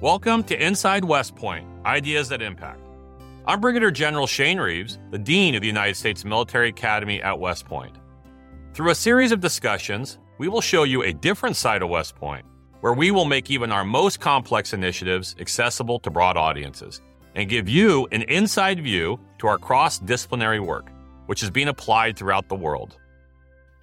Welcome 0.00 0.44
to 0.44 0.64
Inside 0.64 1.04
West 1.04 1.34
Point 1.34 1.66
Ideas 1.84 2.28
That 2.28 2.40
Impact. 2.40 2.78
I'm 3.48 3.60
Brigadier 3.60 3.90
General 3.90 4.28
Shane 4.28 4.60
Reeves, 4.60 4.96
the 5.10 5.18
Dean 5.18 5.56
of 5.56 5.60
the 5.60 5.66
United 5.66 5.96
States 5.96 6.24
Military 6.24 6.68
Academy 6.68 7.20
at 7.20 7.40
West 7.40 7.64
Point. 7.64 7.96
Through 8.74 8.90
a 8.90 8.94
series 8.94 9.32
of 9.32 9.40
discussions, 9.40 10.18
we 10.38 10.46
will 10.46 10.60
show 10.60 10.84
you 10.84 11.02
a 11.02 11.12
different 11.12 11.56
side 11.56 11.82
of 11.82 11.88
West 11.88 12.14
Point, 12.14 12.46
where 12.78 12.92
we 12.92 13.10
will 13.10 13.24
make 13.24 13.50
even 13.50 13.72
our 13.72 13.82
most 13.82 14.20
complex 14.20 14.72
initiatives 14.72 15.34
accessible 15.40 15.98
to 15.98 16.10
broad 16.10 16.36
audiences 16.36 17.00
and 17.34 17.48
give 17.48 17.68
you 17.68 18.06
an 18.12 18.22
inside 18.22 18.80
view 18.80 19.18
to 19.38 19.48
our 19.48 19.58
cross 19.58 19.98
disciplinary 19.98 20.60
work, 20.60 20.92
which 21.26 21.42
is 21.42 21.50
being 21.50 21.66
applied 21.66 22.16
throughout 22.16 22.48
the 22.48 22.54
world. 22.54 22.96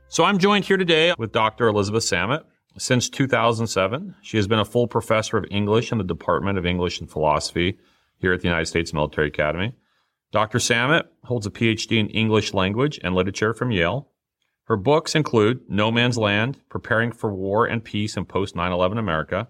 So 0.07 0.23
I'm 0.23 0.37
joined 0.37 0.63
here 0.63 0.77
today 0.77 1.13
with 1.17 1.33
Dr. 1.33 1.67
Elizabeth 1.67 2.05
Samet. 2.05 2.45
Since 2.77 3.09
2007, 3.09 4.15
she 4.21 4.35
has 4.35 4.47
been 4.47 4.59
a 4.59 4.65
full 4.65 4.87
professor 4.87 5.37
of 5.37 5.45
English 5.49 5.93
in 5.93 5.97
the 5.97 6.03
Department 6.03 6.57
of 6.57 6.65
English 6.65 6.99
and 6.99 7.09
Philosophy 7.09 7.79
here 8.17 8.33
at 8.33 8.41
the 8.41 8.49
United 8.49 8.65
States 8.65 8.93
Military 8.93 9.29
Academy. 9.29 9.71
Dr. 10.33 10.57
Samet 10.57 11.05
holds 11.23 11.45
a 11.45 11.51
PhD 11.51 11.97
in 11.97 12.09
English 12.09 12.53
language 12.53 12.99
and 13.01 13.15
literature 13.15 13.53
from 13.53 13.71
Yale. 13.71 14.09
Her 14.65 14.75
books 14.75 15.15
include 15.15 15.61
No 15.69 15.89
Man's 15.89 16.17
Land, 16.17 16.59
Preparing 16.67 17.13
for 17.13 17.33
War 17.33 17.65
and 17.65 17.81
Peace 17.81 18.17
in 18.17 18.25
Post 18.25 18.57
9 18.57 18.73
11 18.73 18.97
America, 18.97 19.47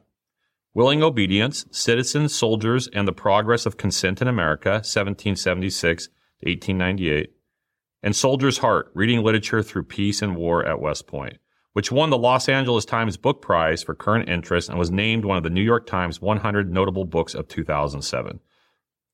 Willing 0.75 1.01
Obedience, 1.01 1.65
Citizens, 1.71 2.35
Soldiers, 2.35 2.87
and 2.89 3.07
the 3.07 3.13
Progress 3.13 3.65
of 3.65 3.77
Consent 3.77 4.21
in 4.21 4.27
America, 4.27 4.69
1776 4.69 6.05
to 6.05 6.11
1898, 6.47 7.31
and 8.03 8.15
Soldier's 8.15 8.59
Heart, 8.59 8.91
Reading 8.93 9.23
Literature 9.23 9.63
Through 9.63 9.85
Peace 9.85 10.21
and 10.21 10.35
War 10.35 10.63
at 10.63 10.79
West 10.79 11.07
Point 11.07 11.39
which 11.75 11.91
won 11.91 12.09
the 12.09 12.17
Los 12.17 12.47
Angeles 12.47 12.85
Times 12.85 13.17
Book 13.17 13.41
Prize 13.41 13.83
for 13.83 13.93
current 13.93 14.29
interest 14.29 14.69
and 14.69 14.79
was 14.79 14.89
named 14.89 15.25
one 15.25 15.35
of 15.35 15.43
the 15.43 15.49
New 15.49 15.61
York 15.61 15.85
Times 15.85 16.21
100 16.21 16.71
Notable 16.71 17.03
Books 17.03 17.35
of 17.35 17.49
2007. 17.49 18.39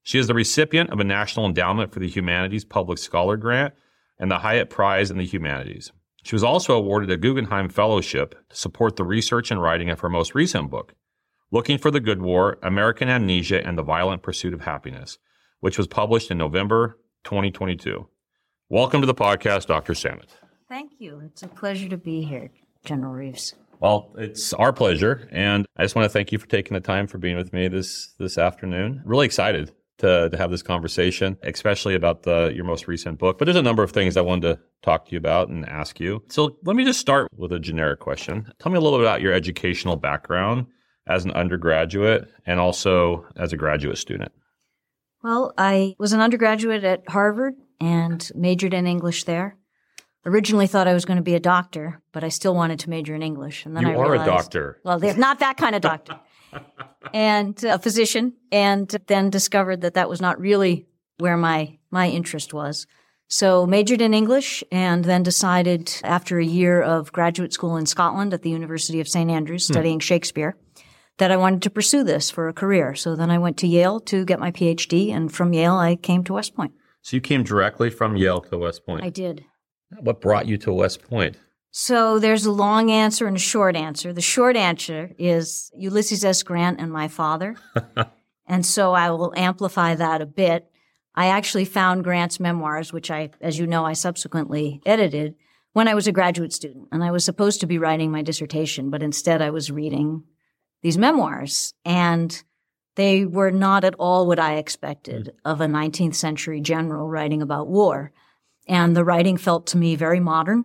She 0.04 0.20
is 0.20 0.28
the 0.28 0.36
recipient 0.36 0.92
of 0.92 1.00
a 1.00 1.04
National 1.04 1.48
Endowment 1.48 1.92
for 1.92 2.00
the 2.00 2.08
Humanities 2.08 2.64
Public 2.64 3.00
Scholar 3.00 3.36
Grant 3.36 3.74
and 4.20 4.30
the 4.30 4.38
Hiett 4.38 4.70
Prize 4.70 5.10
in 5.10 5.18
the 5.18 5.26
Humanities. 5.26 5.92
She 6.22 6.36
was 6.36 6.44
also 6.44 6.76
awarded 6.76 7.10
a 7.10 7.18
Guggenheim 7.18 7.68
Fellowship 7.68 8.36
to 8.52 8.56
support 8.56 8.96
the 8.96 9.06
research 9.06 9.50
and 9.50 9.60
writing 9.60 9.90
of 9.90 10.02
her 10.02 10.10
most 10.10 10.36
recent 10.36 10.70
book, 10.70 10.94
Looking 11.50 11.80
for 11.80 11.90
the 11.90 12.00
Good 12.00 12.22
War 12.22 12.60
American 12.62 13.10
Amnesia 13.10 13.66
and 13.66 13.76
the 13.76 13.82
Violent 13.82 14.22
Pursuit 14.22 14.54
of 14.54 14.62
Happiness, 14.62 15.18
which 15.62 15.80
was 15.80 15.88
published 15.88 16.30
in 16.30 16.38
November 16.38 17.00
2022. 17.24 18.08
Welcome 18.70 19.02
to 19.02 19.08
the 19.08 19.16
podcast, 19.16 19.66
Dr. 19.66 19.94
Samet. 19.94 20.30
Thank 20.72 20.94
you. 21.00 21.22
It's 21.26 21.44
a 21.44 21.50
pleasure 21.50 21.90
to 21.90 21.98
be 21.98 22.22
here, 22.22 22.50
General 22.86 23.12
Reeves. 23.12 23.56
Well, 23.82 24.16
it's 24.18 24.54
our 24.54 24.72
pleasure, 24.72 25.28
and 25.30 25.66
I 25.76 25.84
just 25.84 25.98
want 25.98 26.06
to 26.06 26.10
thank 26.10 26.32
you 26.32 26.40
for 26.40 26.48
taking 26.48 26.76
the 26.76 26.80
time 26.80 27.08
for 27.08 27.18
being 27.18 27.36
with 27.36 27.52
me 27.52 27.68
this 27.68 28.14
this 28.18 28.38
afternoon. 28.38 29.02
Really 29.04 29.26
excited 29.26 29.74
to, 29.98 30.30
to 30.30 30.38
have 30.38 30.50
this 30.50 30.64
conversation, 30.64 31.38
especially 31.44 31.94
about 31.94 32.24
the 32.24 32.54
your 32.56 32.64
most 32.64 32.88
recent 32.88 33.20
book. 33.20 33.38
But 33.38 33.46
there's 33.46 33.58
a 33.58 33.62
number 33.62 33.84
of 33.84 33.92
things 33.92 34.16
I 34.16 34.22
wanted 34.22 34.48
to 34.48 34.62
talk 34.82 35.08
to 35.08 35.12
you 35.12 35.18
about 35.18 35.50
and 35.50 35.68
ask 35.68 36.00
you. 36.00 36.24
So 36.30 36.56
let 36.64 36.78
me 36.78 36.86
just 36.86 37.02
start 37.02 37.28
with 37.36 37.52
a 37.52 37.60
generic 37.60 38.00
question. 38.00 38.50
Tell 38.60 38.72
me 38.72 38.78
a 38.78 38.82
little 38.82 38.98
bit 38.98 39.06
about 39.06 39.20
your 39.20 39.34
educational 39.34 39.98
background 39.98 40.68
as 41.06 41.26
an 41.26 41.32
undergraduate 41.32 42.32
and 42.46 42.62
also 42.62 43.26
as 43.36 43.52
a 43.52 43.58
graduate 43.58 43.98
student. 43.98 44.32
Well, 45.22 45.54
I 45.58 45.96
was 46.00 46.14
an 46.14 46.22
undergraduate 46.22 46.86
at 46.86 47.10
Harvard 47.10 47.56
and 47.82 48.32
majored 48.36 48.74
in 48.74 48.88
English 48.88 49.26
there 49.26 49.58
originally 50.26 50.68
thought 50.68 50.88
I 50.88 50.94
was 50.94 51.06
going 51.06 51.18
to 51.18 51.24
be 51.24 51.36
a 51.36 51.40
doctor, 51.40 52.02
but 52.12 52.24
I 52.24 52.30
still 52.30 52.56
wanted 52.56 52.80
to 52.80 52.90
major 52.90 53.16
in 53.16 53.24
English. 53.24 53.66
And 53.66 53.76
then 53.76 53.84
you 53.84 53.90
I 53.90 53.94
realized, 53.94 54.22
a 54.24 54.26
doctor. 54.26 54.80
Well, 54.84 55.00
they're 55.00 55.16
not 55.18 55.40
that 55.40 55.58
kind 55.58 55.76
of 55.76 55.82
doctor. 55.82 56.20
and 57.14 57.64
a 57.64 57.80
physician, 57.80 58.34
and 58.52 58.88
then 59.08 59.30
discovered 59.30 59.82
that 59.82 59.94
that 59.94 60.10
was 60.10 60.22
not 60.22 60.40
really 60.40 60.86
where 61.18 61.38
my 61.38 61.78
my 61.92 62.10
interest 62.10 62.54
was. 62.54 62.88
So 63.28 63.66
majored 63.66 64.02
in 64.02 64.14
English, 64.14 64.64
and 64.72 65.06
then 65.06 65.24
decided 65.24 65.94
after 66.04 66.38
a 66.38 66.46
year 66.46 66.82
of 66.82 67.14
graduate 67.14 67.54
school 67.54 67.78
in 67.78 67.86
Scotland 67.86 68.34
at 68.34 68.42
the 68.42 68.50
University 68.50 69.00
of 69.00 69.08
St 69.08 69.32
Andrews, 69.32 69.66
hmm. 69.66 69.74
studying 69.74 70.00
Shakespeare, 70.00 70.58
that 71.18 71.32
I 71.32 71.38
wanted 71.38 71.62
to 71.62 71.70
pursue 71.70 72.04
this 72.04 72.30
for 72.30 72.50
a 72.50 72.54
career. 72.54 72.94
So 72.96 73.16
then 73.16 73.32
I 73.32 73.38
went 73.38 73.58
to 73.60 73.68
Yale 73.68 74.02
to 74.02 74.26
get 74.26 74.40
my 74.40 74.52
PhD, 74.52 75.14
and 75.14 75.32
from 75.32 75.54
Yale 75.54 75.76
I 75.76 75.96
came 75.96 76.26
to 76.26 76.34
West 76.34 76.56
Point. 76.56 76.74
So 77.02 77.16
you 77.16 77.22
came 77.22 77.44
directly 77.44 77.90
from 77.90 78.16
Yale 78.16 78.42
to 78.42 78.58
West 78.58 78.86
Point. 78.86 79.04
I 79.04 79.10
did. 79.10 79.46
What 80.00 80.22
brought 80.22 80.48
you 80.48 80.58
to 80.60 80.74
West 80.74 81.02
Point? 81.04 81.38
So 81.72 82.20
there's 82.20 82.46
a 82.46 82.52
long 82.52 82.92
answer 82.92 83.28
and 83.28 83.38
a 83.38 83.40
short 83.40 83.76
answer. 83.76 84.12
The 84.12 84.22
short 84.22 84.58
answer 84.58 85.12
is 85.18 85.72
Ulysses 85.76 86.26
S. 86.26 86.44
Grant 86.44 86.82
and 86.82 86.92
my 86.92 87.08
father. 87.08 87.56
and 88.46 88.66
so 88.66 88.94
I 88.94 89.10
will 89.12 89.34
amplify 89.38 89.96
that 89.96 90.22
a 90.22 90.26
bit. 90.26 90.70
I 91.16 91.28
actually 91.28 91.66
found 91.66 92.04
Grant's 92.04 92.40
memoirs, 92.40 92.92
which 92.92 93.10
I, 93.10 93.32
as 93.40 93.58
you 93.58 93.68
know, 93.68 93.86
I 93.86 93.94
subsequently 93.94 94.82
edited 94.86 95.36
when 95.74 95.88
I 95.88 95.94
was 95.94 96.08
a 96.08 96.12
graduate 96.12 96.52
student. 96.52 96.90
And 96.92 97.04
I 97.04 97.12
was 97.12 97.24
supposed 97.24 97.62
to 97.62 97.68
be 97.68 97.78
writing 97.78 98.12
my 98.12 98.22
dissertation, 98.22 98.90
but 98.90 99.04
instead 99.04 99.42
I 99.42 99.50
was 99.50 99.72
reading 99.72 100.24
these 100.82 100.98
memoirs. 100.98 101.74
And 101.86 102.42
they 102.96 103.26
were 103.26 103.52
not 103.52 103.84
at 103.86 103.96
all 103.96 104.28
what 104.28 104.40
I 104.40 104.56
expected 104.56 105.28
mm. 105.28 105.52
of 105.52 105.62
a 105.62 105.68
19th 105.68 106.16
century 106.16 106.60
general 106.60 107.08
writing 107.08 107.42
about 107.42 107.68
war. 107.68 108.12
And 108.72 108.96
the 108.96 109.04
writing 109.04 109.36
felt 109.36 109.68
to 109.68 109.78
me 109.78 109.98
very 109.98 110.22
modern. 110.22 110.64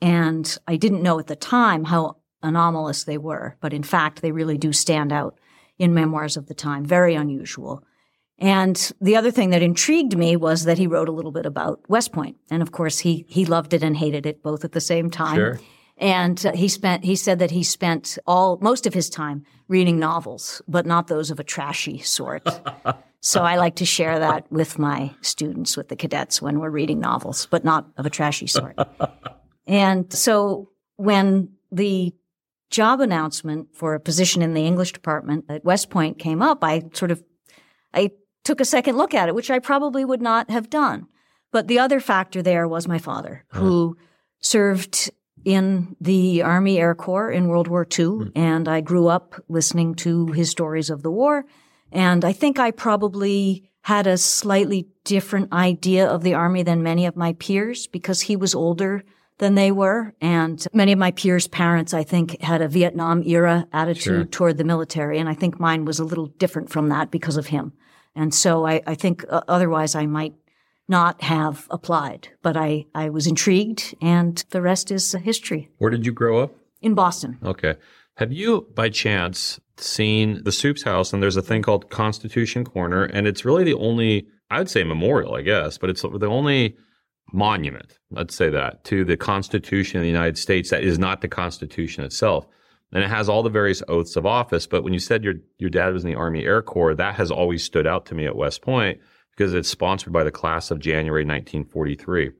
And 0.00 0.56
I 0.66 0.76
didn't 0.76 1.02
know 1.02 1.18
at 1.18 1.26
the 1.26 1.36
time 1.36 1.84
how 1.84 2.16
anomalous 2.42 3.04
they 3.04 3.18
were, 3.18 3.58
but 3.60 3.74
in 3.74 3.82
fact, 3.82 4.22
they 4.22 4.32
really 4.32 4.56
do 4.56 4.72
stand 4.72 5.12
out 5.12 5.38
in 5.78 5.92
memoirs 5.92 6.38
of 6.38 6.46
the 6.46 6.54
time. 6.54 6.82
Very 6.82 7.14
unusual. 7.14 7.84
And 8.38 8.90
the 9.02 9.16
other 9.16 9.30
thing 9.30 9.50
that 9.50 9.60
intrigued 9.60 10.16
me 10.16 10.34
was 10.34 10.64
that 10.64 10.78
he 10.78 10.86
wrote 10.86 11.10
a 11.10 11.12
little 11.12 11.30
bit 11.30 11.44
about 11.44 11.82
West 11.90 12.10
Point. 12.10 12.38
And 12.50 12.62
of 12.62 12.72
course, 12.72 13.00
he, 13.00 13.26
he 13.28 13.44
loved 13.44 13.74
it 13.74 13.82
and 13.82 13.98
hated 13.98 14.24
it 14.24 14.42
both 14.42 14.64
at 14.64 14.72
the 14.72 14.80
same 14.80 15.10
time. 15.10 15.36
Sure. 15.36 15.60
And 16.00 16.44
uh, 16.46 16.52
he 16.52 16.68
spent, 16.68 17.04
he 17.04 17.14
said 17.14 17.38
that 17.38 17.50
he 17.50 17.62
spent 17.62 18.18
all, 18.26 18.58
most 18.62 18.86
of 18.86 18.94
his 18.94 19.10
time 19.10 19.44
reading 19.68 19.98
novels, 19.98 20.62
but 20.66 20.86
not 20.86 21.08
those 21.08 21.30
of 21.30 21.38
a 21.38 21.44
trashy 21.44 21.98
sort. 21.98 22.42
so 23.20 23.42
I 23.42 23.56
like 23.56 23.76
to 23.76 23.84
share 23.84 24.18
that 24.18 24.50
with 24.50 24.78
my 24.78 25.14
students, 25.20 25.76
with 25.76 25.88
the 25.88 25.96
cadets 25.96 26.40
when 26.40 26.58
we're 26.58 26.70
reading 26.70 27.00
novels, 27.00 27.46
but 27.50 27.64
not 27.64 27.86
of 27.98 28.06
a 28.06 28.10
trashy 28.10 28.46
sort. 28.46 28.78
and 29.66 30.10
so 30.10 30.70
when 30.96 31.50
the 31.70 32.14
job 32.70 33.00
announcement 33.00 33.68
for 33.74 33.94
a 33.94 34.00
position 34.00 34.40
in 34.40 34.54
the 34.54 34.66
English 34.66 34.92
department 34.92 35.44
at 35.50 35.64
West 35.64 35.90
Point 35.90 36.18
came 36.18 36.40
up, 36.40 36.64
I 36.64 36.84
sort 36.94 37.10
of, 37.10 37.22
I 37.92 38.12
took 38.42 38.60
a 38.60 38.64
second 38.64 38.96
look 38.96 39.12
at 39.12 39.28
it, 39.28 39.34
which 39.34 39.50
I 39.50 39.58
probably 39.58 40.04
would 40.06 40.22
not 40.22 40.50
have 40.50 40.70
done. 40.70 41.08
But 41.52 41.68
the 41.68 41.78
other 41.78 42.00
factor 42.00 42.42
there 42.42 42.66
was 42.66 42.88
my 42.88 42.98
father, 42.98 43.44
who 43.48 43.98
served 44.38 45.10
in 45.44 45.96
the 46.00 46.42
Army 46.42 46.78
Air 46.78 46.94
Corps 46.94 47.30
in 47.30 47.48
World 47.48 47.68
War 47.68 47.82
II, 47.82 48.06
mm. 48.06 48.32
and 48.34 48.68
I 48.68 48.80
grew 48.80 49.08
up 49.08 49.34
listening 49.48 49.94
to 49.96 50.26
his 50.28 50.50
stories 50.50 50.90
of 50.90 51.02
the 51.02 51.10
war. 51.10 51.44
And 51.92 52.24
I 52.24 52.32
think 52.32 52.58
I 52.58 52.70
probably 52.70 53.70
had 53.82 54.06
a 54.06 54.18
slightly 54.18 54.88
different 55.04 55.52
idea 55.52 56.06
of 56.06 56.22
the 56.22 56.34
Army 56.34 56.62
than 56.62 56.82
many 56.82 57.06
of 57.06 57.16
my 57.16 57.32
peers 57.34 57.86
because 57.86 58.20
he 58.20 58.36
was 58.36 58.54
older 58.54 59.02
than 59.38 59.54
they 59.54 59.72
were. 59.72 60.14
And 60.20 60.64
many 60.72 60.92
of 60.92 60.98
my 60.98 61.10
peers' 61.12 61.48
parents, 61.48 61.94
I 61.94 62.04
think, 62.04 62.40
had 62.42 62.60
a 62.60 62.68
Vietnam 62.68 63.22
era 63.26 63.66
attitude 63.72 64.02
sure. 64.04 64.24
toward 64.26 64.58
the 64.58 64.64
military. 64.64 65.18
And 65.18 65.28
I 65.28 65.34
think 65.34 65.58
mine 65.58 65.86
was 65.86 65.98
a 65.98 66.04
little 66.04 66.26
different 66.26 66.70
from 66.70 66.90
that 66.90 67.10
because 67.10 67.38
of 67.38 67.46
him. 67.46 67.72
And 68.14 68.34
so 68.34 68.66
I, 68.66 68.82
I 68.86 68.94
think 68.94 69.24
uh, 69.30 69.40
otherwise 69.48 69.94
I 69.94 70.06
might 70.06 70.34
not 70.90 71.22
have 71.22 71.66
applied, 71.70 72.28
but 72.42 72.56
I, 72.56 72.86
I 72.94 73.08
was 73.08 73.26
intrigued 73.26 73.94
and 74.02 74.44
the 74.50 74.60
rest 74.60 74.90
is 74.90 75.12
history. 75.12 75.70
Where 75.78 75.90
did 75.90 76.04
you 76.04 76.12
grow 76.12 76.40
up? 76.40 76.52
In 76.82 76.94
Boston. 76.94 77.38
Okay. 77.42 77.76
Have 78.16 78.32
you, 78.32 78.66
by 78.74 78.90
chance, 78.90 79.60
seen 79.76 80.42
the 80.44 80.52
Supe's 80.52 80.82
House? 80.82 81.12
And 81.12 81.22
there's 81.22 81.36
a 81.36 81.42
thing 81.42 81.62
called 81.62 81.90
Constitution 81.90 82.64
Corner, 82.64 83.04
and 83.04 83.26
it's 83.26 83.44
really 83.44 83.64
the 83.64 83.74
only, 83.74 84.26
I 84.50 84.58
would 84.58 84.68
say 84.68 84.84
memorial, 84.84 85.34
I 85.34 85.42
guess, 85.42 85.78
but 85.78 85.88
it's 85.88 86.02
the 86.02 86.26
only 86.26 86.76
monument, 87.32 87.98
let's 88.10 88.34
say 88.34 88.50
that, 88.50 88.84
to 88.84 89.04
the 89.04 89.16
Constitution 89.16 89.98
of 89.98 90.02
the 90.02 90.08
United 90.08 90.36
States 90.36 90.70
that 90.70 90.82
is 90.82 90.98
not 90.98 91.20
the 91.20 91.28
Constitution 91.28 92.04
itself. 92.04 92.46
And 92.92 93.04
it 93.04 93.08
has 93.08 93.28
all 93.28 93.42
the 93.42 93.50
various 93.50 93.82
oaths 93.88 94.16
of 94.16 94.26
office. 94.26 94.66
But 94.66 94.82
when 94.82 94.92
you 94.92 94.98
said 94.98 95.22
your, 95.22 95.34
your 95.58 95.70
dad 95.70 95.92
was 95.92 96.04
in 96.04 96.10
the 96.10 96.16
Army 96.16 96.44
Air 96.44 96.60
Corps, 96.60 96.94
that 96.94 97.14
has 97.14 97.30
always 97.30 97.62
stood 97.62 97.86
out 97.86 98.06
to 98.06 98.14
me 98.14 98.26
at 98.26 98.34
West 98.34 98.62
Point 98.62 99.00
because 99.40 99.54
it's 99.54 99.70
sponsored 99.70 100.12
by 100.12 100.22
the 100.22 100.30
class 100.30 100.70
of 100.70 100.80
January 100.80 101.24
1943. 101.24 102.32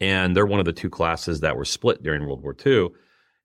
And 0.00 0.36
they're 0.36 0.44
one 0.44 0.58
of 0.58 0.66
the 0.66 0.72
two 0.72 0.90
classes 0.90 1.38
that 1.38 1.56
were 1.56 1.64
split 1.64 2.02
during 2.02 2.26
World 2.26 2.42
War 2.42 2.56
II. 2.66 2.88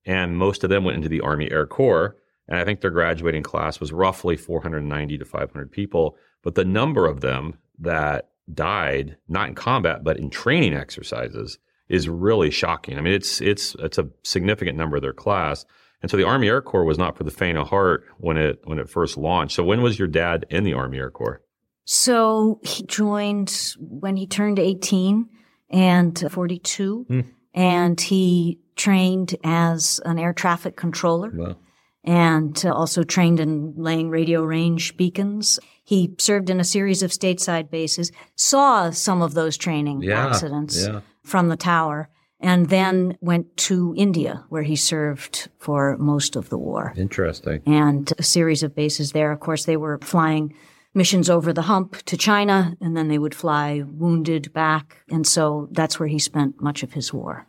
And 0.04 0.36
most 0.36 0.64
of 0.64 0.72
them 0.72 0.84
went 0.84 0.96
into 0.96 1.08
the 1.08 1.22
Army 1.22 1.52
Air 1.52 1.68
Corps. 1.68 2.16
And 2.48 2.58
I 2.58 2.66
think 2.66 2.82
their 2.82 2.90
graduating 2.90 3.44
class 3.44 3.80
was 3.80 3.94
roughly 3.94 4.36
490 4.36 5.16
to 5.20 5.26
500 5.26 5.72
people. 5.72 6.18
But 6.42 6.56
the 6.56 6.66
number 6.66 7.06
of 7.06 7.22
them 7.22 7.60
that 7.78 8.30
died, 8.52 9.18
not 9.28 9.50
in 9.50 9.54
combat, 9.54 10.04
but 10.04 10.18
in 10.18 10.32
training 10.32 10.74
exercises, 10.74 11.60
is 11.88 12.10
really 12.10 12.50
shocking. 12.50 12.98
I 12.98 13.02
mean, 13.02 13.14
it's 13.14 13.42
it's 13.42 13.76
it's 13.78 14.00
a 14.00 14.10
significant 14.24 14.76
number 14.76 14.96
of 14.96 15.04
their 15.04 15.14
class. 15.14 15.68
And 16.02 16.10
so 16.10 16.18
the 16.18 16.26
Army 16.26 16.48
Air 16.48 16.64
Corps 16.64 16.84
was 16.84 16.98
not 16.98 17.16
for 17.16 17.26
the 17.26 17.30
faint 17.30 17.60
of 17.60 17.70
heart 17.70 18.06
when 18.18 18.38
it 18.38 18.62
when 18.64 18.80
it 18.80 18.90
first 18.90 19.18
launched. 19.18 19.56
So 19.56 19.64
when 19.64 19.84
was 19.84 20.00
your 20.00 20.08
dad 20.08 20.48
in 20.50 20.64
the 20.64 20.74
Army 20.74 20.98
Air 20.98 21.12
Corps? 21.12 21.44
So 21.86 22.60
he 22.64 22.84
joined 22.84 23.76
when 23.80 24.18
he 24.18 24.26
turned 24.28 24.60
18 24.60 25.30
and 25.70 26.24
42 26.32 27.06
Hmm. 27.08 27.20
and 27.54 28.00
he 28.02 28.60
trained 28.76 29.36
as 29.44 30.02
an 30.06 30.20
air 30.20 30.34
traffic 30.34 30.76
controller 30.76 31.32
Well, 31.34 31.58
and 32.04 32.64
also 32.66 33.04
trained 33.04 33.40
in 33.40 33.74
laying 33.78 34.10
radio 34.10 34.44
range 34.44 34.98
beacons. 34.98 35.60
He 35.84 36.14
served 36.18 36.50
in 36.50 36.60
a 36.60 36.64
series 36.64 37.02
of 37.04 37.12
stateside 37.12 37.70
bases, 37.70 38.12
saw 38.36 38.90
some 38.90 39.22
of 39.22 39.34
those 39.36 39.56
training 39.58 40.02
Yeah, 40.02 40.28
accidents 40.28 40.86
yeah. 40.86 41.02
from 41.24 41.50
the 41.50 41.56
tower, 41.58 42.10
and 42.40 42.70
then 42.70 43.18
went 43.22 43.56
to 43.58 43.94
India, 43.96 44.44
where 44.50 44.64
he 44.64 44.76
served 44.76 45.50
for 45.60 45.96
most 45.98 46.36
of 46.36 46.50
the 46.50 46.58
war. 46.58 46.94
interesting. 46.98 47.62
And 47.66 48.12
a 48.18 48.24
series 48.24 48.62
of 48.64 48.76
bases 48.76 49.12
there. 49.14 49.32
Of 49.32 49.40
course, 49.40 49.66
they 49.66 49.78
were 49.78 50.00
flying 50.02 50.54
missions 50.96 51.30
over 51.30 51.54
the 51.54 51.64
hump 51.64 52.02
to 52.04 52.18
China, 52.18 52.76
and 52.82 52.96
then 52.96 53.08
they 53.08 53.18
would 53.18 53.36
fly 53.36 53.84
wounded 53.86 54.52
back. 54.54 55.04
And 55.10 55.28
so 55.28 55.68
that's 55.72 56.00
where 56.00 56.08
he 56.08 56.20
spent 56.20 56.62
much 56.62 56.82
of 56.84 56.94
his 56.94 57.14
war. 57.14 57.46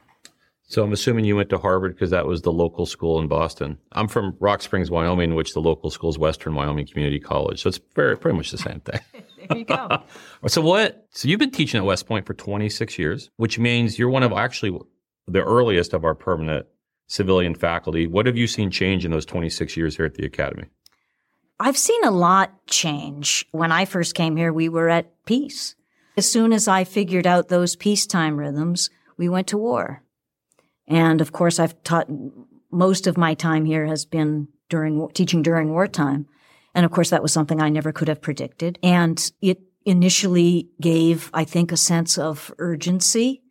So 0.68 0.82
I'm 0.82 0.92
assuming 0.92 1.24
you 1.24 1.36
went 1.36 1.48
to 1.50 1.58
Harvard 1.58 1.94
because 1.94 2.10
that 2.10 2.26
was 2.26 2.42
the 2.42 2.50
local 2.50 2.86
school 2.86 3.20
in 3.20 3.28
Boston. 3.28 3.78
I'm 3.92 4.08
from 4.08 4.36
Rock 4.40 4.62
Springs, 4.62 4.90
Wyoming, 4.90 5.36
which 5.36 5.54
the 5.54 5.60
local 5.60 5.90
school 5.90 6.10
is 6.10 6.18
Western 6.18 6.56
Wyoming 6.56 6.88
Community 6.88 7.20
College. 7.20 7.62
So 7.62 7.68
it's 7.68 7.80
very 7.94 8.18
pretty 8.18 8.36
much 8.36 8.50
the 8.50 8.58
same 8.58 8.80
thing. 8.80 9.00
There 9.48 9.58
you 9.58 9.64
go. 9.64 10.02
So 10.48 10.60
what? 10.60 11.06
So 11.10 11.28
you've 11.28 11.38
been 11.38 11.52
teaching 11.52 11.78
at 11.78 11.84
West 11.84 12.08
Point 12.08 12.26
for 12.26 12.34
26 12.34 12.98
years, 12.98 13.30
which 13.36 13.60
means 13.60 13.96
you're 13.96 14.10
one 14.10 14.24
of 14.24 14.32
actually 14.32 14.76
the 15.28 15.40
earliest 15.40 15.92
of 15.92 16.04
our 16.04 16.16
permanent 16.16 16.66
civilian 17.06 17.54
faculty. 17.54 18.08
What 18.08 18.26
have 18.26 18.36
you 18.36 18.48
seen 18.48 18.72
change 18.72 19.04
in 19.04 19.12
those 19.12 19.24
26 19.24 19.76
years 19.76 19.96
here 19.96 20.04
at 20.04 20.14
the 20.14 20.26
academy? 20.26 20.64
I've 21.58 21.76
seen 21.76 22.04
a 22.04 22.10
lot 22.10 22.66
change. 22.66 23.46
When 23.50 23.72
I 23.72 23.84
first 23.84 24.14
came 24.14 24.36
here, 24.36 24.52
we 24.52 24.68
were 24.68 24.88
at 24.88 25.24
peace. 25.24 25.74
As 26.16 26.30
soon 26.30 26.52
as 26.52 26.68
I 26.68 26.84
figured 26.84 27.26
out 27.26 27.48
those 27.48 27.76
peacetime 27.76 28.36
rhythms, 28.36 28.90
we 29.16 29.28
went 29.28 29.46
to 29.48 29.58
war. 29.58 30.02
And 30.86 31.20
of 31.20 31.32
course, 31.32 31.58
I've 31.58 31.82
taught 31.82 32.08
most 32.70 33.06
of 33.06 33.16
my 33.16 33.34
time 33.34 33.64
here 33.64 33.86
has 33.86 34.04
been 34.04 34.48
during 34.68 35.08
teaching 35.10 35.42
during 35.42 35.70
wartime. 35.70 36.26
And 36.74 36.84
of 36.84 36.92
course, 36.92 37.10
that 37.10 37.22
was 37.22 37.32
something 37.32 37.60
I 37.60 37.70
never 37.70 37.92
could 37.92 38.08
have 38.08 38.20
predicted. 38.20 38.78
And 38.82 39.30
it 39.40 39.60
initially 39.84 40.68
gave, 40.80 41.30
I 41.32 41.44
think, 41.44 41.72
a 41.72 41.76
sense 41.76 42.18
of 42.18 42.52
urgency 42.58 43.42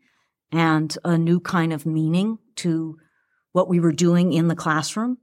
and 0.51 0.95
a 1.03 1.17
new 1.17 1.39
kind 1.39 1.73
of 1.73 1.85
meaning 1.85 2.37
to 2.57 2.97
what 3.51 3.67
we 3.67 3.79
were 3.79 3.91
doing 3.91 4.33
in 4.33 4.47
the 4.47 4.55
classroom. 4.55 5.17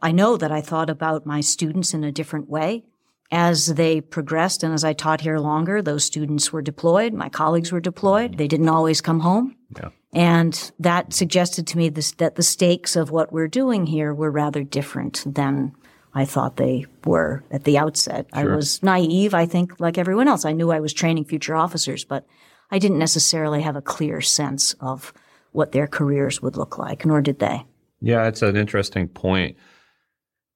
I 0.00 0.12
know 0.12 0.36
that 0.36 0.52
I 0.52 0.60
thought 0.60 0.90
about 0.90 1.26
my 1.26 1.40
students 1.40 1.94
in 1.94 2.04
a 2.04 2.12
different 2.12 2.48
way. 2.48 2.84
As 3.30 3.74
they 3.74 4.00
progressed 4.00 4.62
and 4.62 4.72
as 4.72 4.84
I 4.84 4.94
taught 4.94 5.20
here 5.20 5.38
longer, 5.38 5.82
those 5.82 6.04
students 6.04 6.50
were 6.52 6.62
deployed. 6.62 7.12
My 7.12 7.28
colleagues 7.28 7.70
were 7.70 7.80
deployed. 7.80 8.38
They 8.38 8.48
didn't 8.48 8.70
always 8.70 9.00
come 9.02 9.20
home. 9.20 9.54
Yeah. 9.76 9.90
And 10.14 10.72
that 10.78 11.12
suggested 11.12 11.66
to 11.66 11.76
me 11.78 11.90
this, 11.90 12.12
that 12.12 12.36
the 12.36 12.42
stakes 12.42 12.96
of 12.96 13.10
what 13.10 13.32
we're 13.32 13.48
doing 13.48 13.86
here 13.86 14.14
were 14.14 14.30
rather 14.30 14.62
different 14.62 15.24
than 15.26 15.74
I 16.14 16.24
thought 16.24 16.56
they 16.56 16.86
were 17.04 17.44
at 17.50 17.64
the 17.64 17.76
outset. 17.76 18.26
I 18.32 18.44
was 18.44 18.82
naive, 18.82 19.34
I 19.34 19.44
think, 19.44 19.78
like 19.78 19.98
everyone 19.98 20.26
else. 20.26 20.46
I 20.46 20.52
knew 20.52 20.70
I 20.70 20.80
was 20.80 20.94
training 20.94 21.26
future 21.26 21.54
officers, 21.54 22.04
but 22.04 22.26
I 22.70 22.78
didn't 22.78 22.98
necessarily 22.98 23.60
have 23.60 23.76
a 23.76 23.82
clear 23.82 24.22
sense 24.22 24.74
of 24.80 25.12
what 25.52 25.72
their 25.72 25.86
careers 25.86 26.40
would 26.40 26.56
look 26.56 26.78
like, 26.78 27.04
nor 27.04 27.20
did 27.20 27.40
they. 27.40 27.64
Yeah, 28.00 28.26
it's 28.26 28.42
an 28.42 28.56
interesting 28.56 29.08
point 29.08 29.56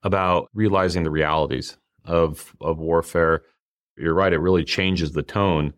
about 0.02 0.48
realizing 0.54 1.02
the 1.02 1.10
realities 1.10 1.76
of 2.04 2.54
of 2.60 2.78
warfare. 2.78 3.42
You're 3.96 4.14
right; 4.14 4.32
it 4.32 4.38
really 4.38 4.64
changes 4.64 5.12
the 5.12 5.22
tone 5.22 5.74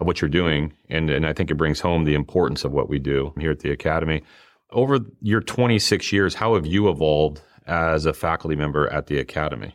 of 0.00 0.06
what 0.06 0.20
you're 0.20 0.28
doing, 0.28 0.72
and 0.88 1.10
and 1.10 1.26
I 1.26 1.32
think 1.32 1.50
it 1.50 1.56
brings 1.56 1.80
home 1.80 2.04
the 2.04 2.14
importance 2.14 2.64
of 2.64 2.72
what 2.72 2.88
we 2.88 2.98
do 2.98 3.32
here 3.38 3.50
at 3.50 3.60
the 3.60 3.70
academy. 3.70 4.22
Over 4.70 4.98
your 5.22 5.40
26 5.40 6.12
years, 6.12 6.34
how 6.34 6.54
have 6.54 6.66
you 6.66 6.90
evolved 6.90 7.40
as 7.66 8.04
a 8.04 8.12
faculty 8.12 8.54
member 8.54 8.86
at 8.92 9.06
the 9.06 9.18
academy? 9.18 9.74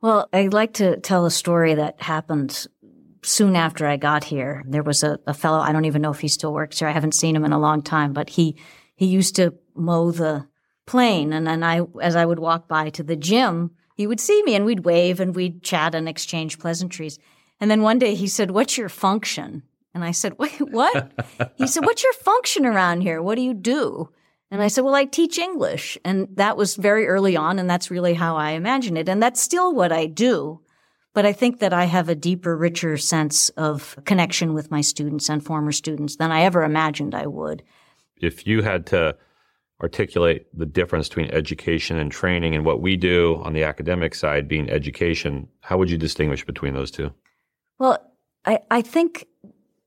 Well, 0.00 0.28
I'd 0.32 0.52
like 0.52 0.74
to 0.74 0.98
tell 1.00 1.26
a 1.26 1.30
story 1.30 1.74
that 1.74 2.02
happened 2.02 2.66
soon 3.22 3.54
after 3.54 3.86
I 3.86 3.96
got 3.96 4.24
here. 4.24 4.64
There 4.66 4.82
was 4.82 5.04
a, 5.04 5.18
a 5.26 5.34
fellow, 5.34 5.60
I 5.60 5.72
don't 5.72 5.84
even 5.84 6.02
know 6.02 6.10
if 6.10 6.20
he 6.20 6.28
still 6.28 6.52
works 6.52 6.80
here. 6.80 6.88
I 6.88 6.92
haven't 6.92 7.14
seen 7.14 7.36
him 7.36 7.44
in 7.44 7.52
a 7.52 7.58
long 7.58 7.82
time, 7.82 8.12
but 8.12 8.30
he, 8.30 8.56
he 8.96 9.06
used 9.06 9.36
to 9.36 9.54
mow 9.76 10.10
the 10.10 10.48
Plain. 10.86 11.32
And 11.32 11.46
then 11.46 11.62
I, 11.62 11.82
as 12.00 12.16
I 12.16 12.26
would 12.26 12.38
walk 12.38 12.68
by 12.68 12.90
to 12.90 13.02
the 13.02 13.16
gym, 13.16 13.72
he 13.94 14.06
would 14.06 14.20
see 14.20 14.42
me 14.42 14.54
and 14.54 14.64
we'd 14.64 14.84
wave 14.84 15.20
and 15.20 15.34
we'd 15.34 15.62
chat 15.62 15.94
and 15.94 16.08
exchange 16.08 16.58
pleasantries. 16.58 17.18
And 17.60 17.70
then 17.70 17.82
one 17.82 17.98
day 17.98 18.14
he 18.14 18.26
said, 18.26 18.50
what's 18.50 18.76
your 18.76 18.88
function? 18.88 19.62
And 19.94 20.02
I 20.04 20.10
said, 20.10 20.38
wait, 20.38 20.58
what? 20.58 21.12
he 21.56 21.66
said, 21.66 21.84
what's 21.84 22.02
your 22.02 22.12
function 22.14 22.66
around 22.66 23.02
here? 23.02 23.22
What 23.22 23.36
do 23.36 23.42
you 23.42 23.54
do? 23.54 24.10
And 24.50 24.62
I 24.62 24.68
said, 24.68 24.84
well, 24.84 24.94
I 24.94 25.04
teach 25.04 25.38
English. 25.38 25.96
And 26.04 26.28
that 26.34 26.56
was 26.56 26.76
very 26.76 27.06
early 27.06 27.36
on. 27.36 27.58
And 27.58 27.70
that's 27.70 27.90
really 27.90 28.14
how 28.14 28.36
I 28.36 28.50
imagine 28.50 28.96
it. 28.96 29.08
And 29.08 29.22
that's 29.22 29.40
still 29.40 29.74
what 29.74 29.92
I 29.92 30.06
do. 30.06 30.60
But 31.14 31.26
I 31.26 31.32
think 31.32 31.60
that 31.60 31.72
I 31.72 31.84
have 31.84 32.08
a 32.08 32.14
deeper, 32.14 32.56
richer 32.56 32.96
sense 32.96 33.50
of 33.50 33.98
connection 34.04 34.54
with 34.54 34.70
my 34.70 34.80
students 34.80 35.28
and 35.28 35.44
former 35.44 35.72
students 35.72 36.16
than 36.16 36.32
I 36.32 36.42
ever 36.42 36.64
imagined 36.64 37.14
I 37.14 37.26
would. 37.26 37.62
If 38.16 38.46
you 38.46 38.62
had 38.62 38.86
to 38.86 39.16
articulate 39.82 40.46
the 40.56 40.66
difference 40.66 41.08
between 41.08 41.30
education 41.30 41.98
and 41.98 42.12
training 42.12 42.54
and 42.54 42.64
what 42.64 42.80
we 42.80 42.96
do 42.96 43.40
on 43.44 43.52
the 43.52 43.64
academic 43.64 44.14
side 44.14 44.46
being 44.46 44.70
education, 44.70 45.48
how 45.60 45.76
would 45.76 45.90
you 45.90 45.98
distinguish 45.98 46.44
between 46.44 46.74
those 46.74 46.90
two? 46.90 47.12
Well, 47.78 47.98
I, 48.44 48.60
I 48.70 48.82
think 48.82 49.26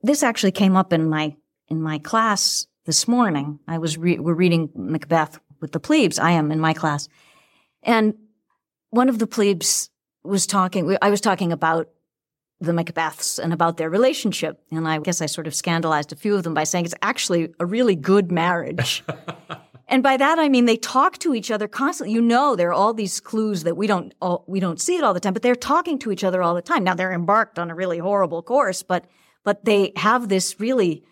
this 0.02 0.22
actually 0.22 0.52
came 0.52 0.76
up 0.76 0.92
in 0.92 1.10
my 1.10 1.36
in 1.68 1.82
my 1.82 1.98
class 1.98 2.68
this 2.86 3.08
morning. 3.08 3.60
I 3.68 3.78
was 3.78 3.98
re- 3.98 4.20
we're 4.20 4.34
reading 4.34 4.70
Macbeth 4.76 5.40
with 5.62 5.72
the 5.72 5.80
plebes. 5.80 6.20
I 6.20 6.32
am 6.32 6.52
in 6.52 6.60
my 6.60 6.74
class, 6.74 7.08
and 7.82 8.14
one 8.90 9.10
of 9.10 9.20
the 9.20 9.28
plebes 9.28 9.90
was 10.24 10.46
talking. 10.46 10.98
I 11.02 11.10
was 11.10 11.22
talking 11.22 11.52
about 11.52 11.90
the 12.60 12.72
Macbeths 12.72 13.40
and 13.40 13.54
about 13.54 13.78
their 13.78 13.90
relationship, 13.90 14.62
and 14.72 14.88
I 14.88 15.00
guess 15.00 15.22
I 15.22 15.26
sort 15.26 15.48
of 15.48 15.56
scandalized 15.56 16.12
a 16.12 16.16
few 16.16 16.36
of 16.36 16.44
them 16.44 16.54
by 16.54 16.66
saying 16.66 16.86
it's 16.86 16.96
actually 17.02 17.54
a 17.60 17.66
really 17.66 17.96
good 17.96 18.32
marriage. 18.32 19.04
And 19.88 20.02
by 20.02 20.18
that 20.18 20.40
I 20.40 20.50
mean 20.50 20.66
they 20.66 20.78
talk 20.78 21.18
to 21.20 21.34
each 21.34 21.52
other 21.52 21.68
constantly. 21.68 22.14
You 22.14 22.22
know, 22.22 22.56
there 22.56 22.70
are 22.70 22.74
all 22.74 22.94
these 22.94 23.20
clues 23.20 23.64
that 23.64 23.78
we 23.78 23.88
don't 23.88 24.14
all, 24.22 24.44
we 24.48 24.60
don't 24.60 24.82
see 24.82 24.98
it 24.98 25.04
all 25.04 25.14
the 25.14 25.20
time, 25.20 25.34
but 25.34 25.42
they're 25.42 25.56
talking 25.56 26.00
to 26.00 26.12
each 26.12 26.24
other 26.24 26.42
all 26.42 26.56
the 26.56 26.62
time. 26.62 26.84
Now 26.84 26.96
they're 26.96 27.14
embarked 27.14 27.60
on 27.60 27.70
a 27.70 27.76
really 27.76 28.00
horrible 28.00 28.42
course, 28.42 28.84
but 28.84 29.06
but 29.44 29.64
they 29.66 29.92
have 29.96 30.28
this 30.28 30.60
really 30.60 31.04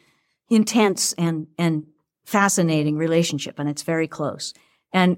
intense 0.50 1.14
and 1.14 1.48
and 1.58 1.86
fascinating 2.26 2.98
relationship, 2.98 3.60
and 3.60 3.70
it's 3.70 3.84
very 3.84 4.08
close. 4.08 4.54
And 4.92 5.18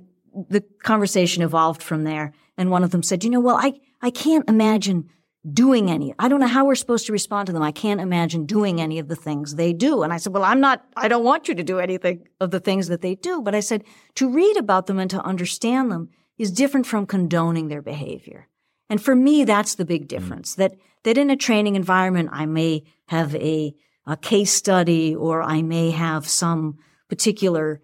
the 0.50 0.62
conversation 0.84 1.44
evolved 1.44 1.82
from 1.82 2.04
there. 2.04 2.34
And 2.58 2.72
one 2.72 2.84
of 2.84 2.92
them 2.92 3.04
said, 3.04 3.24
"You 3.24 3.30
know, 3.30 3.40
well, 3.40 3.58
I 3.58 3.80
I 4.02 4.10
can't 4.10 4.48
imagine." 4.50 5.10
Doing 5.54 5.92
any. 5.92 6.14
I 6.18 6.28
don't 6.28 6.40
know 6.40 6.48
how 6.48 6.66
we're 6.66 6.76
supposed 6.76 7.06
to 7.06 7.12
respond 7.12 7.48
to 7.48 7.54
them. 7.54 7.62
I 7.62 7.72
can't 7.72 8.02
imagine 8.02 8.46
doing 8.46 8.82
any 8.82 8.98
of 9.00 9.08
the 9.08 9.16
things 9.16 9.56
they 9.56 9.74
do. 9.74 10.02
And 10.02 10.12
I 10.12 10.18
said, 10.18 10.34
well, 10.34 10.44
I'm 10.44 10.60
not, 10.60 10.84
I 10.96 11.08
don't 11.08 11.24
want 11.24 11.48
you 11.48 11.56
to 11.56 11.64
do 11.64 11.80
anything 11.80 12.28
of 12.40 12.52
the 12.52 12.60
things 12.60 12.88
that 12.88 13.02
they 13.02 13.16
do. 13.16 13.42
But 13.42 13.54
I 13.54 13.60
said, 13.60 13.84
to 14.16 14.30
read 14.30 14.58
about 14.58 14.88
them 14.88 15.00
and 15.00 15.10
to 15.12 15.22
understand 15.22 15.92
them 15.92 16.10
is 16.38 16.52
different 16.52 16.88
from 16.88 17.06
condoning 17.06 17.68
their 17.68 17.82
behavior. 17.82 18.48
And 18.90 19.02
for 19.02 19.16
me, 19.16 19.44
that's 19.44 19.76
the 19.76 19.86
big 19.86 20.06
mm. 20.06 20.08
difference 20.08 20.56
that, 20.56 20.76
that 21.04 21.18
in 21.18 21.30
a 21.30 21.36
training 21.38 21.76
environment, 21.76 22.30
I 22.32 22.46
may 22.46 22.84
have 23.08 23.36
a, 23.36 23.76
a 24.08 24.18
case 24.18 24.52
study 24.52 25.16
or 25.16 25.42
I 25.44 25.62
may 25.62 25.92
have 25.92 26.28
some 26.28 26.80
particular 27.08 27.82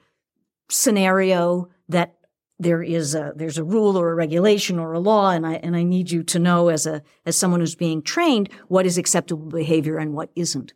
scenario 0.70 1.70
that 1.90 2.16
there 2.62 2.84
is 2.84 3.16
a 3.16 3.34
there's 3.36 3.58
a 3.58 3.64
rule 3.64 3.98
or 3.98 4.12
a 4.12 4.16
regulation 4.16 4.78
or 4.78 4.94
a 4.94 5.00
law 5.00 5.32
and 5.32 5.46
I 5.46 5.54
and 5.56 5.76
I 5.76 5.84
need 5.84 6.12
you 6.12 6.24
to 6.24 6.40
know 6.40 6.70
as 6.70 6.86
a 6.86 7.02
as 7.26 7.36
someone 7.36 7.60
who's 7.60 7.76
being 7.76 8.02
trained 8.02 8.50
what 8.68 8.86
is 8.86 8.98
acceptable 8.98 9.48
behavior 9.48 9.98
and 9.98 10.14
what 10.14 10.30
isn't. 10.36 10.74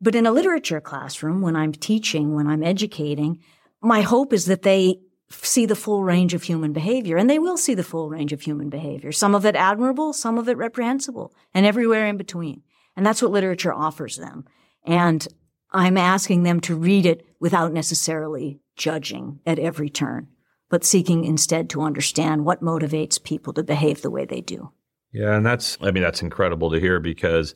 But 0.00 0.14
in 0.14 0.26
a 0.26 0.32
literature 0.32 0.80
classroom 0.80 1.40
when 1.40 1.56
I'm 1.56 1.72
teaching, 1.72 2.34
when 2.34 2.48
I'm 2.48 2.62
educating, 2.62 3.38
my 3.80 4.00
hope 4.02 4.32
is 4.32 4.46
that 4.46 4.62
they 4.62 5.00
see 5.30 5.66
the 5.66 5.76
full 5.76 6.02
range 6.02 6.34
of 6.34 6.42
human 6.42 6.72
behavior 6.72 7.16
and 7.16 7.30
they 7.30 7.38
will 7.38 7.56
see 7.56 7.74
the 7.74 7.84
full 7.84 8.08
range 8.08 8.32
of 8.32 8.42
human 8.42 8.68
behavior. 8.68 9.12
Some 9.12 9.34
of 9.34 9.46
it 9.46 9.54
admirable, 9.54 10.12
some 10.12 10.38
of 10.38 10.48
it 10.48 10.56
reprehensible, 10.56 11.32
and 11.54 11.64
everywhere 11.66 12.06
in 12.06 12.16
between. 12.16 12.62
And 12.96 13.06
that's 13.06 13.22
what 13.22 13.30
literature 13.30 13.72
offers 13.72 14.16
them. 14.16 14.44
And 14.84 15.26
I'm 15.70 15.98
asking 15.98 16.42
them 16.42 16.60
to 16.62 16.74
read 16.74 17.06
it 17.06 17.26
without 17.38 17.72
necessarily 17.72 18.60
judging 18.76 19.40
at 19.46 19.58
every 19.58 19.90
turn 19.90 20.28
but 20.68 20.84
seeking 20.84 21.24
instead 21.24 21.70
to 21.70 21.82
understand 21.82 22.44
what 22.44 22.62
motivates 22.62 23.22
people 23.22 23.52
to 23.54 23.62
behave 23.62 24.02
the 24.02 24.10
way 24.10 24.24
they 24.24 24.40
do. 24.40 24.70
Yeah, 25.12 25.34
and 25.34 25.44
that's 25.44 25.78
I 25.80 25.90
mean 25.90 26.02
that's 26.02 26.22
incredible 26.22 26.70
to 26.70 26.80
hear 26.80 27.00
because 27.00 27.54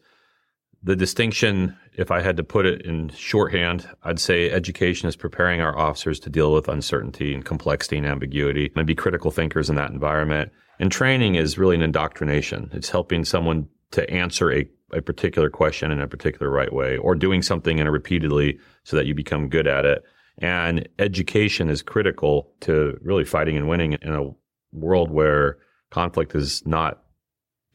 the 0.83 0.97
distinction, 0.97 1.77
if 1.95 2.11
I 2.11 2.21
had 2.21 2.37
to 2.39 2.45
put 2.45 2.67
it 2.67 2.83
in 2.83 3.11
shorthand, 3.11 3.89
I'd 4.03 4.19
say 4.19 4.51
education 4.51 5.09
is 5.09 5.15
preparing 5.15 5.61
our 5.61 5.79
officers 5.79 6.19
to 6.21 6.31
deal 6.31 6.53
with 6.53 6.69
uncertainty 6.69 7.35
and 7.35 7.45
complexity 7.45 7.99
and 7.99 8.07
ambiguity 8.07 8.73
and 8.75 8.87
be 8.87 8.95
critical 8.95 9.31
thinkers 9.31 9.71
in 9.71 9.77
that 9.77 9.91
environment. 9.91 10.51
And 10.81 10.91
training 10.91 11.37
is 11.37 11.59
really 11.59 11.77
an 11.77 11.83
indoctrination. 11.83 12.71
It's 12.73 12.91
helping 12.91 13.25
someone 13.25 13.69
to 13.93 14.09
answer 14.11 14.53
a, 14.53 14.69
a 14.93 15.03
particular 15.03 15.51
question 15.51 15.93
in 15.93 16.01
a 16.01 16.09
particular 16.09 16.51
right 16.51 16.73
way 16.73 16.97
or 16.97 17.15
doing 17.15 17.43
something 17.43 17.79
in 17.79 17.87
a 17.87 17.93
repeatedly 17.93 18.59
so 18.83 18.97
that 18.97 19.07
you 19.07 19.15
become 19.15 19.49
good 19.49 19.69
at 19.69 19.85
it. 19.85 20.03
And 20.39 20.89
education 20.99 21.69
is 21.69 21.83
critical 21.83 22.53
to 22.61 22.99
really 23.03 23.25
fighting 23.25 23.57
and 23.57 23.69
winning 23.69 23.95
in 23.95 24.15
a 24.15 24.31
world 24.73 25.11
where 25.11 25.59
conflict 25.91 26.35
is 26.35 26.67
not 26.67 27.03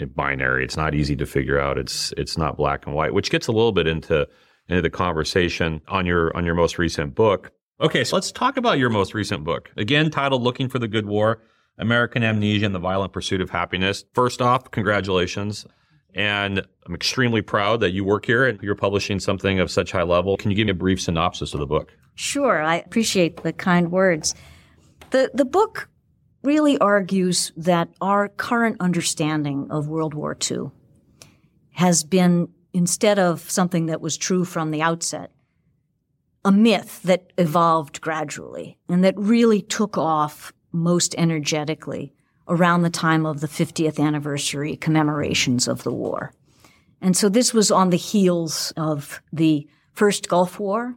binary. 0.06 0.64
It's 0.64 0.78
not 0.78 0.94
easy 0.94 1.16
to 1.16 1.26
figure 1.26 1.60
out. 1.60 1.78
It's 1.78 2.14
it's 2.18 2.38
not 2.38 2.58
black 2.58 2.86
and 2.86 2.96
white, 2.96 3.14
which 3.14 3.32
gets 3.32 3.48
a 3.48 3.52
little 3.52 3.72
bit 3.72 3.88
into 3.88 4.28
into 4.70 4.82
the 4.82 4.90
conversation 4.90 5.82
on 5.88 6.06
your 6.06 6.36
on 6.36 6.46
your 6.46 6.56
most 6.56 6.78
recent 6.78 7.16
book. 7.16 7.52
Okay, 7.80 8.04
so 8.04 8.16
let's 8.16 8.32
talk 8.32 8.58
about 8.58 8.80
your 8.80 8.90
most 8.90 9.14
recent 9.14 9.44
book. 9.44 9.72
Again, 9.78 10.10
titled 10.10 10.42
Looking 10.42 10.70
for 10.70 10.80
the 10.80 10.88
Good 10.88 11.06
War: 11.06 11.42
American 11.78 12.24
Amnesia 12.24 12.66
and 12.66 12.76
the 12.76 12.80
Violent 12.80 13.14
Pursuit 13.14 13.42
of 13.42 13.50
Happiness. 13.50 14.04
First 14.14 14.42
off, 14.42 14.70
congratulations. 14.72 15.66
And 16.18 16.66
I'm 16.86 16.96
extremely 16.96 17.44
proud 17.44 17.80
that 17.82 17.92
you 17.92 18.04
work 18.04 18.26
here 18.26 18.46
and 18.46 18.60
you're 18.62 18.76
publishing 18.76 19.20
something 19.20 19.60
of 19.60 19.70
such 19.70 19.92
high 19.92 20.04
level. 20.04 20.36
Can 20.36 20.50
you 20.50 20.58
give 20.58 20.66
me 20.66 20.72
a 20.72 20.76
brief 20.76 21.00
synopsis 21.00 21.54
of 21.54 21.60
the 21.60 21.68
book? 21.68 21.94
Sure. 22.16 22.62
I 22.62 22.78
appreciate 22.78 23.44
the 23.44 23.54
kind 23.54 23.92
words. 23.92 24.34
The 25.12 25.30
the 25.34 25.46
book 25.46 25.88
really 26.44 26.78
argues 26.80 27.52
that 27.56 27.90
our 28.02 28.30
current 28.30 28.78
understanding 28.80 29.68
of 29.70 29.88
World 29.88 30.14
War 30.16 30.36
II 30.50 30.72
has 31.74 32.04
been, 32.04 32.50
instead 32.74 33.20
of 33.20 33.50
something 33.52 33.86
that 33.86 34.02
was 34.02 34.18
true 34.18 34.46
from 34.46 34.72
the 34.72 34.82
outset, 34.82 35.32
a 36.44 36.52
myth 36.52 37.02
that 37.04 37.32
evolved 37.38 38.02
gradually 38.02 38.80
and 38.90 39.04
that 39.04 39.14
really 39.18 39.62
took 39.62 39.98
off 39.98 40.52
most 40.72 41.14
energetically 41.18 42.14
around 42.48 42.82
the 42.82 42.90
time 42.90 43.26
of 43.26 43.42
the 43.42 43.48
50th 43.48 44.00
anniversary 44.00 44.76
commemorations 44.76 45.68
of 45.68 45.84
the 45.84 45.94
war. 45.94 46.34
And 47.02 47.16
so 47.16 47.30
this 47.30 47.54
was 47.54 47.72
on 47.72 47.90
the 47.90 47.98
heels 47.98 48.74
of 48.78 49.22
the 49.32 49.68
first 49.94 50.30
Gulf 50.30 50.60
War, 50.60 50.96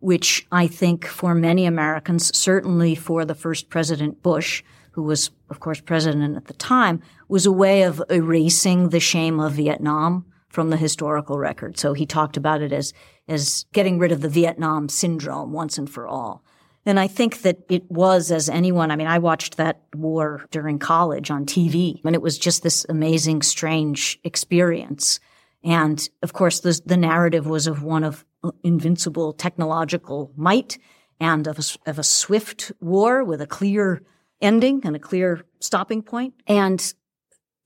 which 0.00 0.46
I 0.50 0.66
think 0.66 1.06
for 1.06 1.34
many 1.34 1.66
Americans, 1.66 2.36
certainly 2.36 2.94
for 2.94 3.24
the 3.24 3.34
first 3.34 3.68
President 3.68 4.22
Bush, 4.22 4.62
who 4.92 5.02
was, 5.02 5.30
of 5.50 5.60
course, 5.60 5.80
president 5.80 6.36
at 6.36 6.46
the 6.46 6.54
time, 6.54 7.00
was 7.28 7.46
a 7.46 7.52
way 7.52 7.82
of 7.82 8.02
erasing 8.10 8.90
the 8.90 9.00
shame 9.00 9.40
of 9.40 9.52
Vietnam 9.52 10.26
from 10.48 10.70
the 10.70 10.76
historical 10.76 11.38
record. 11.38 11.78
So 11.78 11.94
he 11.94 12.04
talked 12.04 12.36
about 12.36 12.60
it 12.60 12.72
as, 12.72 12.92
as 13.26 13.64
getting 13.72 13.98
rid 13.98 14.12
of 14.12 14.20
the 14.20 14.28
Vietnam 14.28 14.88
syndrome 14.88 15.52
once 15.52 15.78
and 15.78 15.88
for 15.88 16.06
all. 16.06 16.44
And 16.84 16.98
I 16.98 17.06
think 17.06 17.42
that 17.42 17.58
it 17.68 17.88
was, 17.90 18.32
as 18.32 18.48
anyone, 18.48 18.90
I 18.90 18.96
mean, 18.96 19.06
I 19.06 19.18
watched 19.18 19.56
that 19.56 19.82
war 19.94 20.44
during 20.50 20.78
college 20.78 21.30
on 21.30 21.46
TV, 21.46 22.00
and 22.04 22.14
it 22.14 22.22
was 22.22 22.38
just 22.38 22.62
this 22.62 22.84
amazing, 22.88 23.42
strange 23.42 24.18
experience. 24.24 25.20
And 25.62 26.08
of 26.22 26.32
course, 26.32 26.60
the, 26.60 26.80
the 26.84 26.96
narrative 26.96 27.46
was 27.46 27.68
of 27.68 27.84
one 27.84 28.02
of 28.02 28.24
invincible 28.64 29.32
technological 29.32 30.32
might 30.36 30.78
and 31.20 31.46
of 31.46 31.58
a, 31.58 31.90
of 31.90 31.98
a 32.00 32.02
swift 32.02 32.72
war 32.80 33.22
with 33.22 33.40
a 33.40 33.46
clear 33.46 34.02
ending 34.40 34.80
and 34.84 34.96
a 34.96 34.98
clear 34.98 35.44
stopping 35.60 36.02
point. 36.02 36.34
And 36.48 36.92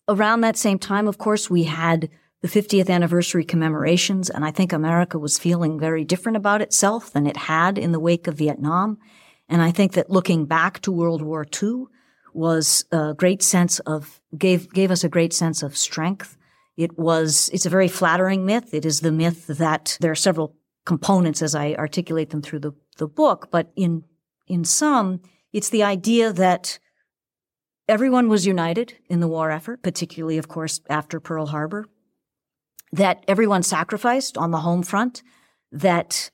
around 0.09 0.43
that 0.43 0.59
same 0.59 0.79
time, 0.79 1.09
of 1.09 1.17
course, 1.17 1.49
we 1.49 1.65
had 1.65 2.11
the 2.47 2.63
50th 2.63 2.89
anniversary 2.89 3.45
commemorations, 3.45 4.31
and 4.31 4.45
I 4.45 4.53
think 4.53 4.73
America 4.73 5.19
was 5.19 5.37
feeling 5.39 5.81
very 5.81 6.05
different 6.05 6.37
about 6.37 6.63
itself 6.63 7.13
than 7.13 7.27
it 7.27 7.37
had 7.37 7.77
in 7.77 7.91
the 7.91 7.99
wake 7.99 8.29
of 8.29 8.37
Vietnam. 8.37 8.99
And 9.49 9.63
I 9.63 9.73
think 9.73 9.95
that 9.95 10.11
looking 10.11 10.47
back 10.47 10.81
to 10.83 10.93
World 10.93 11.23
War 11.23 11.45
II 11.61 11.87
was 12.35 12.85
a 12.93 13.15
great 13.15 13.43
sense 13.43 13.81
of, 13.81 14.21
gave, 14.39 14.73
gave 14.73 14.93
us 14.93 15.03
a 15.03 15.09
great 15.09 15.33
sense 15.33 15.63
of 15.63 15.77
strength. 15.77 16.37
It 16.77 16.97
was, 16.97 17.51
it's 17.53 17.67
a 17.67 17.71
very 17.71 17.89
flattering 17.89 18.47
myth. 18.47 18.73
It 18.73 18.85
is 18.85 19.01
the 19.01 19.13
myth 19.13 19.49
that 19.49 19.97
there 20.01 20.13
are 20.13 20.17
several 20.17 20.55
components 20.85 21.43
as 21.43 21.55
I 21.55 21.75
articulate 21.75 22.31
them 22.31 22.43
through 22.43 22.61
the, 22.61 22.73
the 22.99 23.09
book, 23.09 23.49
but 23.51 23.73
in, 23.75 24.05
in 24.47 24.65
some, 24.65 25.21
it's 25.53 25.71
the 25.71 25.83
idea 25.83 26.33
that 26.33 26.79
everyone 27.89 28.29
was 28.29 28.47
united 28.47 28.99
in 29.09 29.19
the 29.19 29.29
war 29.29 29.51
effort, 29.51 29.83
particularly, 29.83 30.39
of 30.39 30.47
course, 30.47 30.81
after 30.89 31.19
Pearl 31.19 31.47
Harbor, 31.47 31.87
that 32.93 33.25
everyone 33.29 33.63
sacrificed 33.63 34.39
on 34.39 34.51
the 34.51 34.61
home 34.61 34.83
front, 34.83 35.23
that 35.73 36.31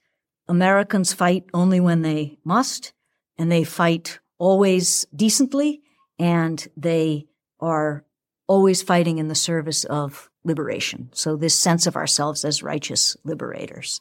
Americans 0.48 1.12
fight 1.12 1.44
only 1.54 1.80
when 1.80 2.02
they 2.02 2.38
must, 2.44 2.92
and 3.38 3.50
they 3.50 3.64
fight 3.64 4.18
always 4.38 5.06
decently, 5.14 5.82
and 6.18 6.68
they 6.76 7.26
are 7.60 8.04
always 8.46 8.82
fighting 8.82 9.18
in 9.18 9.28
the 9.28 9.34
service 9.34 9.84
of 9.84 10.28
liberation. 10.44 11.08
So 11.12 11.36
this 11.36 11.56
sense 11.56 11.86
of 11.86 11.96
ourselves 11.96 12.44
as 12.44 12.62
righteous 12.62 13.16
liberators. 13.24 14.00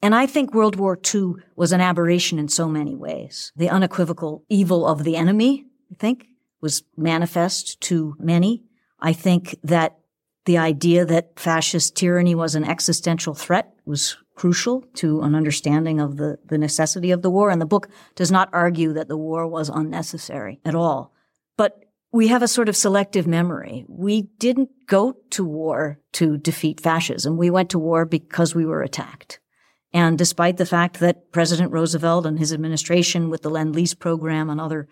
And 0.00 0.14
I 0.14 0.26
think 0.26 0.54
World 0.54 0.76
War 0.76 0.98
II 1.14 1.34
was 1.54 1.72
an 1.72 1.80
aberration 1.80 2.38
in 2.38 2.48
so 2.48 2.68
many 2.68 2.94
ways. 2.94 3.52
The 3.54 3.68
unequivocal 3.70 4.44
evil 4.48 4.86
of 4.86 5.04
the 5.04 5.16
enemy, 5.16 5.66
I 5.90 5.94
think, 5.94 6.26
was 6.60 6.82
manifest 6.96 7.80
to 7.82 8.16
many. 8.18 8.64
I 9.00 9.12
think 9.12 9.56
that 9.62 9.98
the 10.44 10.58
idea 10.58 11.04
that 11.04 11.38
fascist 11.38 11.96
tyranny 11.96 12.34
was 12.34 12.54
an 12.54 12.64
existential 12.64 13.34
threat 13.34 13.72
was 13.84 14.16
crucial 14.34 14.82
to 14.94 15.20
an 15.22 15.34
understanding 15.34 16.00
of 16.00 16.16
the, 16.16 16.38
the 16.46 16.58
necessity 16.58 17.10
of 17.10 17.22
the 17.22 17.30
war. 17.30 17.50
And 17.50 17.60
the 17.60 17.66
book 17.66 17.88
does 18.14 18.32
not 18.32 18.48
argue 18.52 18.92
that 18.94 19.08
the 19.08 19.16
war 19.16 19.46
was 19.46 19.68
unnecessary 19.68 20.60
at 20.64 20.74
all. 20.74 21.12
But 21.56 21.84
we 22.12 22.28
have 22.28 22.42
a 22.42 22.48
sort 22.48 22.68
of 22.68 22.76
selective 22.76 23.26
memory. 23.26 23.84
We 23.88 24.22
didn't 24.38 24.70
go 24.86 25.16
to 25.30 25.44
war 25.44 26.00
to 26.14 26.38
defeat 26.38 26.80
fascism. 26.80 27.36
We 27.36 27.50
went 27.50 27.70
to 27.70 27.78
war 27.78 28.04
because 28.04 28.54
we 28.54 28.66
were 28.66 28.82
attacked. 28.82 29.38
And 29.94 30.16
despite 30.16 30.56
the 30.56 30.66
fact 30.66 31.00
that 31.00 31.32
President 31.32 31.70
Roosevelt 31.70 32.26
and 32.26 32.38
his 32.38 32.52
administration 32.52 33.28
with 33.28 33.42
the 33.42 33.50
Lend 33.50 33.74
Lease 33.74 33.94
program 33.94 34.48
and 34.48 34.60
other, 34.60 34.88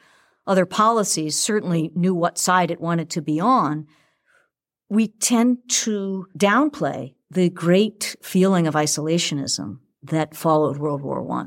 other 0.47 0.67
policies 0.67 1.39
certainly 1.39 1.91
knew 1.95 2.15
what 2.15 2.39
side 2.39 2.71
it 2.71 2.81
wanted 2.81 3.09
to 3.11 3.23
be 3.23 3.41
on, 3.41 3.87
we 4.91 5.09
tend 5.09 5.59
to 5.69 6.27
downplay 6.37 7.15
the 7.31 7.49
great 7.49 8.17
feeling 8.23 8.67
of 8.67 8.75
isolationism 8.75 9.79
that 10.03 10.37
followed 10.37 10.77
World 10.77 11.01
War 11.01 11.27
I. 11.31 11.45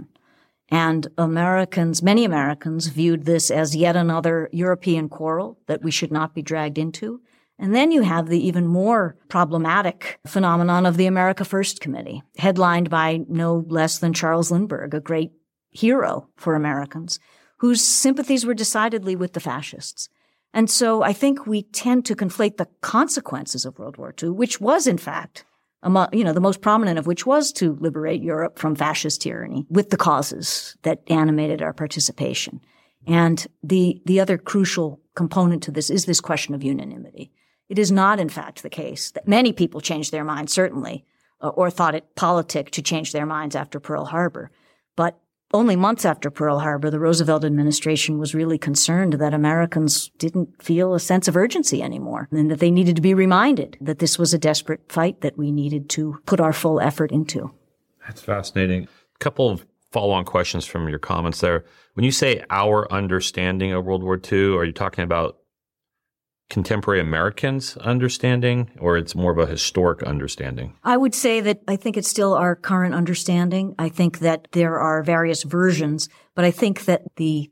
And 0.70 1.08
Americans, 1.18 2.02
many 2.02 2.24
Americans 2.24 2.88
viewed 2.88 3.26
this 3.26 3.52
as 3.52 3.76
yet 3.76 3.96
another 3.96 4.50
European 4.52 5.10
quarrel 5.10 5.60
that 5.68 5.84
we 5.84 5.92
should 5.92 6.12
not 6.12 6.34
be 6.34 6.42
dragged 6.42 6.78
into. 6.78 7.22
And 7.60 7.76
then 7.76 7.92
you 7.92 8.02
have 8.02 8.28
the 8.28 8.44
even 8.48 8.66
more 8.66 9.18
problematic 9.28 10.20
phenomenon 10.26 10.86
of 10.86 10.98
the 10.98 11.06
America 11.06 11.46
First 11.46 11.82
Committee, 11.82 12.24
headlined 12.38 12.90
by 12.90 13.26
no 13.28 13.66
less 13.68 14.00
than 14.00 14.14
Charles 14.14 14.52
Lindbergh, 14.52 14.94
a 14.94 15.00
great 15.00 15.34
hero 15.70 16.30
for 16.38 16.56
Americans, 16.56 17.20
whose 17.58 17.84
sympathies 17.84 18.46
were 18.46 18.54
decidedly 18.54 19.16
with 19.16 19.34
the 19.34 19.40
fascists. 19.40 20.10
And 20.54 20.70
so 20.70 21.02
I 21.02 21.14
think 21.14 21.48
we 21.48 21.64
tend 21.64 22.06
to 22.06 22.16
conflate 22.16 22.58
the 22.58 22.68
consequences 22.82 23.66
of 23.66 23.80
World 23.80 23.98
War 23.98 24.14
II, 24.22 24.30
which 24.30 24.62
was 24.62 24.86
in 24.86 24.98
fact, 24.98 25.46
among, 25.82 26.08
you 26.14 26.24
know, 26.24 26.34
the 26.34 26.40
most 26.40 26.62
prominent 26.62 26.98
of 26.98 27.08
which 27.08 27.26
was 27.26 27.52
to 27.54 27.76
liberate 27.80 28.22
Europe 28.22 28.58
from 28.58 28.76
fascist 28.76 29.22
tyranny 29.22 29.66
with 29.70 29.90
the 29.90 29.98
causes 29.98 30.78
that 30.84 31.02
animated 31.08 31.62
our 31.62 31.74
participation. 31.74 32.62
And 33.06 33.46
the, 33.62 34.02
the 34.06 34.20
other 34.20 34.38
crucial 34.38 35.02
component 35.16 35.64
to 35.64 35.72
this 35.72 35.90
is 35.90 36.06
this 36.06 36.22
question 36.22 36.56
of 36.56 36.64
unanimity. 36.64 37.32
It 37.68 37.80
is 37.80 37.92
not, 37.92 38.20
in 38.20 38.30
fact, 38.30 38.64
the 38.64 38.70
case 38.70 39.12
that 39.12 39.28
many 39.28 39.52
people 39.52 39.82
changed 39.82 40.12
their 40.12 40.24
minds, 40.24 40.54
certainly, 40.54 41.06
uh, 41.42 41.50
or 41.50 41.70
thought 41.70 41.96
it 41.96 42.16
politic 42.16 42.72
to 42.72 42.82
change 42.82 43.12
their 43.12 43.26
minds 43.26 43.56
after 43.56 43.80
Pearl 43.80 44.06
Harbor. 44.06 44.52
But 44.96 45.20
only 45.54 45.76
months 45.76 46.04
after 46.04 46.32
Pearl 46.32 46.60
Harbor, 46.60 46.90
the 46.90 47.00
Roosevelt 47.00 47.46
administration 47.46 48.18
was 48.18 48.34
really 48.34 48.58
concerned 48.58 49.14
that 49.14 49.34
Americans 49.34 50.10
didn't 50.18 50.62
feel 50.62 50.94
a 50.94 51.00
sense 51.00 51.28
of 51.28 51.38
urgency 51.38 51.84
anymore 51.84 52.28
and 52.32 52.50
that 52.50 52.60
they 52.60 52.72
needed 52.72 52.96
to 52.96 53.02
be 53.02 53.14
reminded 53.14 53.78
that 53.80 54.00
this 54.00 54.18
was 54.18 54.34
a 54.34 54.40
desperate 54.40 54.92
fight 54.92 55.22
that 55.22 55.38
we 55.38 55.52
needed 55.52 55.90
to 55.92 56.20
put 56.26 56.40
our 56.40 56.54
full 56.54 56.82
effort 56.82 57.12
into. 57.12 57.52
That's 58.06 58.22
fascinating. 58.22 58.84
A 58.86 59.20
couple 59.20 59.50
of 59.50 59.66
follow 59.92 60.14
on 60.14 60.26
questions 60.26 60.66
from 60.66 60.90
your 60.90 61.00
comments 61.00 61.40
there. 61.40 61.66
When 61.94 62.04
you 62.04 62.12
say 62.12 62.44
our 62.50 62.92
understanding 62.92 63.72
of 63.74 63.86
World 63.86 64.04
War 64.04 64.20
II, 64.20 64.56
are 64.56 64.66
you 64.66 64.74
talking 64.74 65.04
about 65.04 65.38
contemporary 66.54 67.02
Americans' 67.02 67.76
understanding, 67.78 68.70
or 68.80 68.96
it's 68.96 69.16
more 69.16 69.32
of 69.32 69.40
a 69.40 69.48
historic 69.48 70.04
understanding? 70.04 70.76
I 70.84 70.98
would 70.98 71.16
say 71.16 71.42
that 71.42 71.62
I 71.68 71.76
think 71.76 71.98
it's 71.98 72.08
still 72.08 72.36
our 72.36 72.56
current 72.56 72.94
understanding. 72.94 73.74
I 73.80 73.90
think 73.90 74.20
that 74.20 74.48
there 74.52 74.78
are 74.80 75.02
various 75.02 75.42
versions, 75.42 76.10
but 76.36 76.46
I 76.46 76.52
think 76.52 76.86
that 76.86 77.02
the 77.16 77.50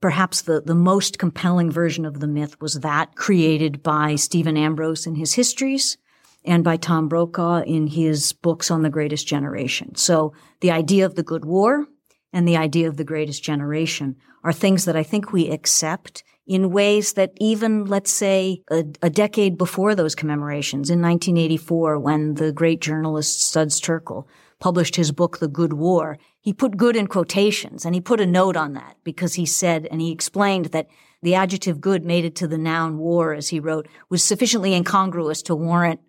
perhaps 0.00 0.42
the, 0.42 0.60
the 0.60 0.74
most 0.74 1.18
compelling 1.18 1.72
version 1.72 2.04
of 2.04 2.20
the 2.20 2.28
myth 2.28 2.60
was 2.60 2.74
that 2.74 3.16
created 3.16 3.82
by 3.82 4.14
Stephen 4.14 4.56
Ambrose 4.56 5.04
in 5.04 5.16
his 5.16 5.32
histories 5.32 5.96
and 6.44 6.62
by 6.62 6.76
Tom 6.76 7.08
Brokaw 7.08 7.62
in 7.62 7.88
his 7.88 8.32
books 8.32 8.70
on 8.70 8.82
the 8.82 8.90
greatest 8.90 9.26
generation. 9.26 9.96
So 9.96 10.32
the 10.60 10.70
idea 10.70 11.06
of 11.06 11.16
the 11.16 11.22
good 11.24 11.44
war 11.44 11.86
and 12.32 12.46
the 12.46 12.56
idea 12.56 12.86
of 12.86 12.98
the 12.98 13.04
greatest 13.04 13.42
generation 13.42 14.14
are 14.44 14.52
things 14.52 14.84
that 14.84 14.94
I 14.94 15.02
think 15.02 15.32
we 15.32 15.48
accept 15.50 16.22
in 16.46 16.70
ways 16.70 17.14
that 17.14 17.32
even, 17.38 17.86
let's 17.86 18.10
say, 18.10 18.62
a, 18.70 18.84
a, 19.00 19.08
decade 19.08 19.56
before 19.56 19.94
those 19.94 20.14
commemorations, 20.14 20.90
in 20.90 21.00
1984, 21.00 21.98
when 21.98 22.34
the 22.34 22.52
great 22.52 22.80
journalist 22.80 23.42
Studs 23.42 23.80
Terkel 23.80 24.26
published 24.60 24.96
his 24.96 25.10
book, 25.10 25.38
The 25.38 25.48
Good 25.48 25.72
War, 25.72 26.18
he 26.40 26.52
put 26.52 26.76
good 26.76 26.96
in 26.96 27.06
quotations 27.06 27.86
and 27.86 27.94
he 27.94 28.00
put 28.00 28.20
a 28.20 28.26
note 28.26 28.56
on 28.56 28.74
that 28.74 28.96
because 29.04 29.34
he 29.34 29.46
said, 29.46 29.88
and 29.90 30.00
he 30.00 30.12
explained 30.12 30.66
that 30.66 30.88
the 31.22 31.34
adjective 31.34 31.80
good 31.80 32.04
made 32.04 32.26
it 32.26 32.36
to 32.36 32.46
the 32.46 32.58
noun 32.58 32.98
war, 32.98 33.32
as 33.32 33.48
he 33.48 33.58
wrote, 33.58 33.88
was 34.10 34.22
sufficiently 34.22 34.74
incongruous 34.74 35.40
to 35.42 35.54
warrant 35.54 36.00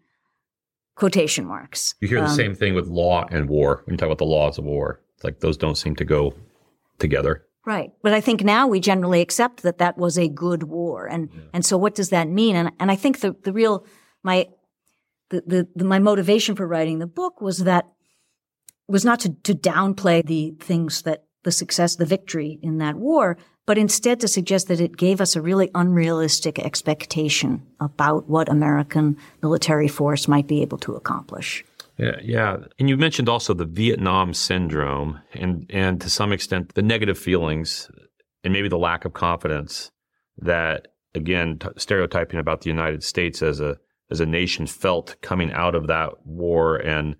quotation 0.96 1.46
marks. 1.46 1.96
You 2.02 2.10
hear 2.10 2.20
the 2.20 2.28
um, 2.28 2.36
same 2.36 2.56
thing 2.56 2.76
with 2.76 2.88
law 2.88 3.26
and 3.32 3.48
war 3.48 3.82
when 3.86 3.94
you 3.94 3.98
talk 3.98 4.08
about 4.08 4.18
the 4.18 4.26
laws 4.26 4.58
of 4.58 4.66
war. 4.66 5.00
It's 5.16 5.24
like 5.24 5.40
those 5.40 5.56
don't 5.56 5.78
seem 5.78 5.96
to 5.96 6.06
go 6.06 6.34
together. 7.00 7.46
Right. 7.66 7.92
But 8.04 8.14
I 8.14 8.22
think 8.22 8.44
now 8.44 8.68
we 8.68 8.80
generally 8.80 9.22
accept 9.22 9.64
that 9.64 9.80
that 9.80 9.98
was 9.98 10.18
a 10.18 10.28
good 10.28 10.64
war. 10.64 11.08
And, 11.08 11.30
yeah. 11.34 11.42
and 11.54 11.66
so 11.66 11.78
what 11.78 11.96
does 11.96 12.10
that 12.10 12.28
mean? 12.30 12.56
And, 12.56 12.72
and 12.80 12.92
I 12.92 12.96
think 12.96 13.22
the, 13.22 13.36
the 13.44 13.52
real, 13.52 13.86
my, 14.24 14.48
the, 15.30 15.44
the, 15.48 15.68
the, 15.76 15.86
my 15.86 15.98
motivation 15.98 16.56
for 16.56 16.68
writing 16.68 17.00
the 17.00 17.08
book 17.08 17.42
was 17.42 17.60
that, 17.60 17.88
was 18.88 19.04
not 19.04 19.20
to, 19.22 19.34
to 19.44 19.56
downplay 19.56 20.24
the 20.24 20.54
things 20.60 21.02
that 21.04 21.24
the 21.44 21.52
success, 21.52 21.96
the 21.96 22.06
victory 22.06 22.60
in 22.62 22.78
that 22.78 22.96
war, 22.96 23.38
but 23.66 23.78
instead 23.80 24.20
to 24.20 24.28
suggest 24.28 24.68
that 24.68 24.80
it 24.80 24.98
gave 24.98 25.20
us 25.20 25.36
a 25.36 25.42
really 25.42 25.72
unrealistic 25.74 26.60
expectation 26.60 27.66
about 27.80 28.30
what 28.30 28.48
American 28.48 29.18
military 29.42 29.88
force 29.88 30.28
might 30.28 30.48
be 30.48 30.62
able 30.62 30.78
to 30.78 30.96
accomplish. 30.96 31.64
Yeah, 31.98 32.18
yeah. 32.22 32.58
And 32.78 32.90
you 32.90 32.98
mentioned 32.98 33.30
also 33.30 33.54
the 33.54 33.66
Vietnam 33.66 34.34
syndrome 34.34 35.22
and, 35.34 35.66
and 35.70 36.02
to 36.02 36.10
some 36.10 36.32
extent 36.34 36.74
the 36.76 36.82
negative 36.82 37.18
feelings 37.18 37.90
and 38.44 38.52
maybe 38.52 38.68
the 38.68 38.78
lack 38.78 39.06
of 39.06 39.14
confidence 39.14 39.92
that, 40.40 40.90
again, 41.14 41.60
t- 41.60 41.70
stereotyping 41.78 42.40
about 42.40 42.62
the 42.62 42.70
United 42.70 43.04
States 43.04 43.42
as 43.42 43.62
a, 43.62 43.78
as 44.12 44.20
a 44.20 44.26
nation 44.26 44.68
felt 44.68 45.16
coming 45.22 45.52
out 45.54 45.74
of 45.74 45.88
that 45.88 46.26
war 46.26 46.76
and, 46.76 47.16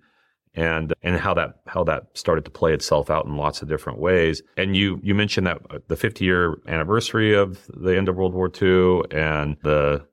and, 0.54 0.92
and 1.02 1.18
how 1.18 1.32
that, 1.32 1.54
how 1.66 1.82
that 1.84 2.04
started 2.12 2.44
to 2.44 2.50
play 2.50 2.74
itself 2.74 3.08
out 3.08 3.24
in 3.24 3.36
lots 3.36 3.62
of 3.62 3.68
different 3.68 3.98
ways. 3.98 4.42
And 4.58 4.76
you, 4.76 5.00
you 5.02 5.14
mentioned 5.14 5.46
that 5.46 5.58
uh, 5.70 5.78
the 5.88 5.96
50 5.96 6.22
year 6.22 6.58
anniversary 6.68 7.34
of 7.34 7.66
the 7.68 7.96
end 7.96 8.10
of 8.10 8.16
World 8.16 8.34
War 8.34 8.50
II 8.50 9.04
and 9.10 9.56
the, 9.62 10.06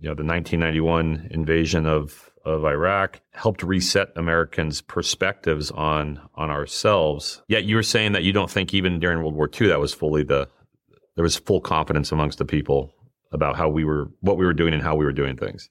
you 0.00 0.08
know, 0.08 0.14
the 0.14 0.24
1991 0.24 1.28
invasion 1.30 1.86
of, 1.86 2.30
of 2.44 2.64
Iraq 2.64 3.20
helped 3.32 3.62
reset 3.62 4.08
Americans' 4.16 4.80
perspectives 4.80 5.70
on 5.70 6.20
on 6.34 6.50
ourselves. 6.50 7.42
Yet 7.48 7.64
you 7.64 7.76
were 7.76 7.82
saying 7.82 8.12
that 8.12 8.22
you 8.22 8.32
don't 8.32 8.50
think 8.50 8.72
even 8.72 8.98
during 8.98 9.18
World 9.18 9.34
War 9.34 9.50
II 9.60 9.68
that 9.68 9.78
was 9.78 9.92
fully 9.92 10.22
the 10.22 10.48
there 11.16 11.22
was 11.22 11.36
full 11.36 11.60
confidence 11.60 12.12
amongst 12.12 12.38
the 12.38 12.46
people 12.46 12.94
about 13.30 13.56
how 13.56 13.68
we 13.68 13.84
were 13.84 14.10
what 14.20 14.38
we 14.38 14.46
were 14.46 14.54
doing 14.54 14.72
and 14.72 14.82
how 14.82 14.96
we 14.96 15.04
were 15.04 15.12
doing 15.12 15.36
things. 15.36 15.68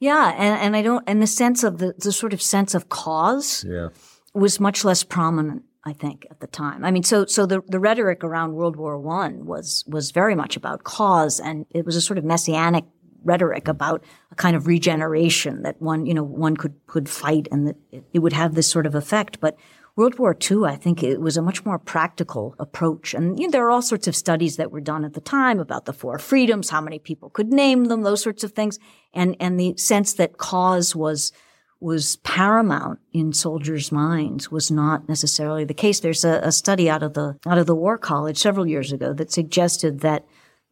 Yeah, 0.00 0.32
and, 0.36 0.60
and 0.60 0.76
I 0.76 0.82
don't 0.82 1.04
and 1.06 1.22
the 1.22 1.28
sense 1.28 1.62
of 1.62 1.78
the 1.78 1.94
the 1.98 2.12
sort 2.12 2.32
of 2.32 2.42
sense 2.42 2.74
of 2.74 2.88
cause 2.88 3.64
yeah. 3.68 3.88
was 4.34 4.58
much 4.58 4.84
less 4.84 5.04
prominent 5.04 5.62
I 5.84 5.92
think 5.92 6.26
at 6.30 6.40
the 6.40 6.46
time. 6.46 6.84
I 6.84 6.90
mean, 6.90 7.04
so 7.04 7.24
so 7.26 7.46
the 7.46 7.62
the 7.66 7.78
rhetoric 7.78 8.24
around 8.24 8.54
World 8.54 8.76
War 8.76 8.98
One 8.98 9.46
was 9.46 9.84
was 9.86 10.10
very 10.10 10.34
much 10.34 10.56
about 10.56 10.84
cause, 10.84 11.38
and 11.38 11.64
it 11.70 11.86
was 11.86 11.96
a 11.96 12.00
sort 12.00 12.18
of 12.18 12.24
messianic 12.24 12.84
rhetoric 13.24 13.68
about 13.68 14.04
a 14.30 14.34
kind 14.34 14.56
of 14.56 14.66
regeneration 14.66 15.62
that 15.62 15.80
one, 15.80 16.06
you 16.06 16.14
know, 16.14 16.22
one 16.22 16.56
could, 16.56 16.74
could 16.86 17.08
fight 17.08 17.48
and 17.50 17.68
that 17.68 17.76
it 18.12 18.18
would 18.20 18.32
have 18.32 18.54
this 18.54 18.70
sort 18.70 18.86
of 18.86 18.94
effect. 18.94 19.40
But 19.40 19.56
World 19.98 20.16
War 20.20 20.36
II, 20.48 20.64
I 20.64 20.76
think 20.76 21.02
it 21.02 21.20
was 21.20 21.36
a 21.36 21.42
much 21.42 21.64
more 21.64 21.76
practical 21.76 22.54
approach. 22.60 23.14
And 23.14 23.36
you 23.36 23.48
know, 23.48 23.50
there 23.50 23.66
are 23.66 23.70
all 23.70 23.82
sorts 23.82 24.06
of 24.06 24.14
studies 24.14 24.56
that 24.56 24.70
were 24.70 24.80
done 24.80 25.04
at 25.04 25.14
the 25.14 25.20
time 25.20 25.58
about 25.58 25.86
the 25.86 25.92
four 25.92 26.20
freedoms, 26.20 26.70
how 26.70 26.80
many 26.80 27.00
people 27.00 27.30
could 27.30 27.52
name 27.52 27.86
them, 27.86 28.02
those 28.02 28.22
sorts 28.22 28.44
of 28.44 28.52
things. 28.52 28.78
And, 29.12 29.34
and 29.40 29.58
the 29.58 29.76
sense 29.76 30.12
that 30.14 30.38
cause 30.38 30.94
was, 30.94 31.32
was 31.80 32.14
paramount 32.18 33.00
in 33.12 33.32
soldiers' 33.32 33.90
minds 33.90 34.52
was 34.52 34.70
not 34.70 35.08
necessarily 35.08 35.64
the 35.64 35.74
case. 35.74 35.98
There's 35.98 36.24
a, 36.24 36.42
a 36.44 36.52
study 36.52 36.88
out 36.88 37.02
of 37.02 37.14
the, 37.14 37.36
out 37.44 37.58
of 37.58 37.66
the 37.66 37.74
War 37.74 37.98
College 37.98 38.38
several 38.38 38.68
years 38.68 38.92
ago 38.92 39.12
that 39.14 39.32
suggested 39.32 39.98
that 40.00 40.24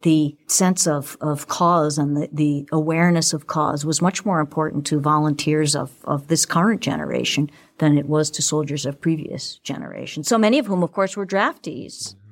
the 0.03 0.35
sense 0.47 0.85
of, 0.85 1.17
of 1.21 1.47
cause 1.47 1.97
and 1.97 2.15
the, 2.15 2.29
the 2.31 2.67
awareness 2.71 3.33
of 3.33 3.47
cause 3.47 3.83
was 3.83 4.01
much 4.01 4.25
more 4.25 4.39
important 4.39 4.85
to 4.87 4.99
volunteers 4.99 5.75
of, 5.75 5.91
of 6.05 6.27
this 6.27 6.45
current 6.45 6.81
generation 6.81 7.49
than 7.79 7.97
it 7.97 8.05
was 8.05 8.29
to 8.31 8.41
soldiers 8.41 8.85
of 8.85 9.01
previous 9.01 9.57
generations. 9.59 10.27
So 10.27 10.37
many 10.37 10.59
of 10.59 10.67
whom, 10.67 10.83
of 10.83 10.91
course, 10.91 11.17
were 11.17 11.25
draftees. 11.25 12.13
Mm-hmm. 12.13 12.31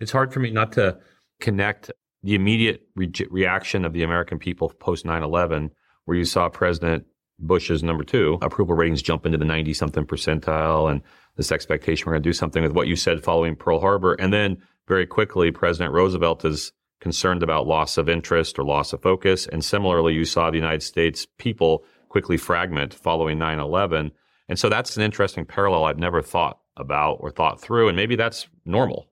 It's 0.00 0.12
hard 0.12 0.32
for 0.32 0.40
me 0.40 0.50
not 0.50 0.72
to 0.72 0.98
connect 1.40 1.90
the 2.22 2.34
immediate 2.34 2.82
re- 2.94 3.12
reaction 3.30 3.84
of 3.84 3.92
the 3.92 4.02
American 4.02 4.38
people 4.38 4.70
post 4.80 5.04
9 5.04 5.22
11, 5.22 5.70
where 6.06 6.16
you 6.16 6.24
saw 6.24 6.48
President 6.48 7.04
Bush's 7.38 7.82
number 7.82 8.04
two 8.04 8.38
approval 8.40 8.74
ratings 8.74 9.02
jump 9.02 9.26
into 9.26 9.36
the 9.36 9.44
90 9.44 9.74
something 9.74 10.06
percentile 10.06 10.90
and 10.90 11.02
this 11.36 11.52
expectation 11.52 12.06
we're 12.06 12.14
going 12.14 12.22
to 12.22 12.28
do 12.28 12.32
something 12.32 12.62
with 12.62 12.72
what 12.72 12.88
you 12.88 12.96
said 12.96 13.22
following 13.22 13.54
Pearl 13.54 13.80
Harbor. 13.80 14.14
And 14.14 14.32
then 14.32 14.56
very 14.88 15.06
quickly, 15.06 15.50
President 15.50 15.92
Roosevelt 15.92 16.44
is 16.44 16.72
concerned 17.00 17.42
about 17.42 17.66
loss 17.66 17.98
of 17.98 18.08
interest 18.08 18.58
or 18.58 18.64
loss 18.64 18.92
of 18.92 19.02
focus. 19.02 19.46
And 19.46 19.64
similarly, 19.64 20.14
you 20.14 20.24
saw 20.24 20.50
the 20.50 20.56
United 20.56 20.82
States 20.82 21.26
people 21.38 21.84
quickly 22.08 22.36
fragment 22.36 22.94
following 22.94 23.38
9 23.38 23.58
11. 23.58 24.12
And 24.48 24.58
so 24.58 24.68
that's 24.68 24.96
an 24.96 25.02
interesting 25.02 25.44
parallel 25.44 25.84
I've 25.84 25.98
never 25.98 26.22
thought 26.22 26.58
about 26.76 27.18
or 27.20 27.30
thought 27.30 27.60
through. 27.60 27.88
And 27.88 27.96
maybe 27.96 28.16
that's 28.16 28.48
normal. 28.64 29.08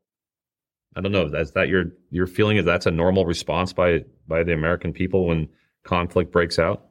I 0.97 1.01
don't 1.01 1.12
know. 1.12 1.27
Is 1.27 1.53
that 1.53 1.68
your 1.68 1.87
your 2.11 2.27
feeling? 2.27 2.57
Is 2.57 2.64
that's 2.64 2.87
a 2.87 2.90
normal 2.90 3.27
response 3.27 3.73
by 3.73 4.05
by 4.29 4.44
the 4.44 4.53
American 4.53 4.92
people 4.92 5.27
when 5.27 5.49
conflict 5.83 6.31
breaks 6.31 6.59
out? 6.59 6.87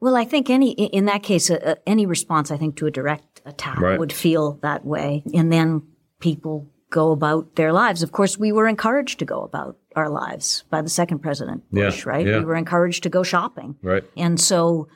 Well, 0.00 0.16
I 0.16 0.24
think 0.24 0.50
any 0.50 0.72
in 0.72 1.06
that 1.06 1.22
case, 1.22 1.50
uh, 1.50 1.76
any 1.86 2.04
response 2.06 2.50
I 2.50 2.56
think 2.56 2.76
to 2.76 2.86
a 2.86 2.90
direct 2.90 3.40
attack 3.46 3.80
right. 3.80 3.98
would 3.98 4.12
feel 4.12 4.58
that 4.62 4.84
way, 4.84 5.22
and 5.34 5.50
then 5.50 5.82
people 6.20 6.70
go 6.90 7.12
about 7.12 7.56
their 7.56 7.72
lives. 7.72 8.02
Of 8.02 8.12
course, 8.12 8.38
we 8.38 8.52
were 8.52 8.68
encouraged 8.68 9.18
to 9.18 9.24
go 9.24 9.42
about 9.42 9.76
our 9.94 10.08
lives 10.08 10.64
by 10.70 10.82
the 10.82 10.88
second 10.88 11.18
president 11.20 11.68
Bush, 11.70 12.04
yeah, 12.04 12.10
right? 12.10 12.26
Yeah. 12.26 12.38
We 12.38 12.44
were 12.44 12.56
encouraged 12.56 13.02
to 13.02 13.08
go 13.08 13.22
shopping. 13.22 13.76
Right. 13.82 14.04
And 14.16 14.40
so 14.40 14.88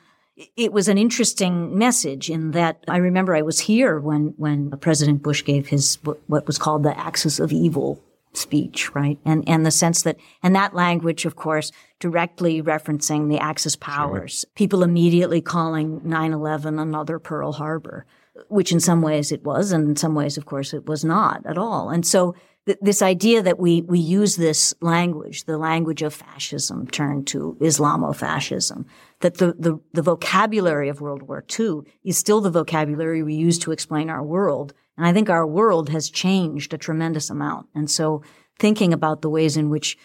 it 0.57 0.73
was 0.73 0.87
an 0.87 0.97
interesting 0.97 1.77
message 1.77 2.29
in 2.29 2.51
that 2.51 2.83
I 2.87 2.97
remember 2.97 3.35
I 3.35 3.43
was 3.43 3.59
here 3.59 3.99
when, 3.99 4.33
when 4.37 4.71
President 4.79 5.21
Bush 5.21 5.43
gave 5.43 5.67
his, 5.67 5.99
what 6.27 6.47
was 6.47 6.57
called 6.57 6.83
the 6.83 6.97
axis 6.97 7.39
of 7.39 7.51
evil 7.51 8.03
speech, 8.35 8.93
right? 8.95 9.19
And, 9.25 9.47
and 9.47 9.63
the 9.63 9.71
sense 9.71 10.01
that, 10.03 10.17
and 10.41 10.55
that 10.55 10.73
language, 10.73 11.25
of 11.25 11.35
course, 11.35 11.71
directly 11.99 12.63
referencing 12.63 13.29
the 13.29 13.37
Axis 13.37 13.75
powers, 13.75 14.39
sure. 14.39 14.51
people 14.55 14.81
immediately 14.81 15.39
calling 15.39 16.01
9-11 16.01 16.81
another 16.81 17.19
Pearl 17.19 17.53
Harbor 17.53 18.07
which 18.47 18.71
in 18.71 18.79
some 18.79 19.01
ways 19.01 19.31
it 19.31 19.43
was, 19.43 19.71
and 19.71 19.89
in 19.89 19.95
some 19.95 20.15
ways, 20.15 20.37
of 20.37 20.45
course, 20.45 20.73
it 20.73 20.87
was 20.87 21.03
not 21.03 21.45
at 21.45 21.57
all. 21.57 21.89
And 21.89 22.05
so 22.05 22.35
th- 22.65 22.79
this 22.81 23.01
idea 23.01 23.41
that 23.43 23.59
we, 23.59 23.81
we 23.83 23.99
use 23.99 24.35
this 24.35 24.73
language, 24.81 25.45
the 25.45 25.57
language 25.57 26.01
of 26.01 26.13
fascism 26.13 26.87
turned 26.87 27.27
to 27.27 27.57
Islamofascism, 27.61 28.85
that 29.21 29.37
the, 29.37 29.53
the, 29.57 29.79
the 29.93 30.01
vocabulary 30.01 30.89
of 30.89 31.01
World 31.01 31.23
War 31.23 31.43
II 31.59 31.81
is 32.03 32.17
still 32.17 32.41
the 32.41 32.49
vocabulary 32.49 33.23
we 33.23 33.35
use 33.35 33.59
to 33.59 33.71
explain 33.71 34.09
our 34.09 34.23
world. 34.23 34.73
And 34.97 35.05
I 35.05 35.13
think 35.13 35.29
our 35.29 35.45
world 35.45 35.89
has 35.89 36.09
changed 36.09 36.73
a 36.73 36.77
tremendous 36.77 37.29
amount. 37.29 37.67
And 37.75 37.89
so 37.89 38.23
thinking 38.59 38.93
about 38.93 39.21
the 39.21 39.29
ways 39.29 39.57
in 39.57 39.69
which 39.69 39.97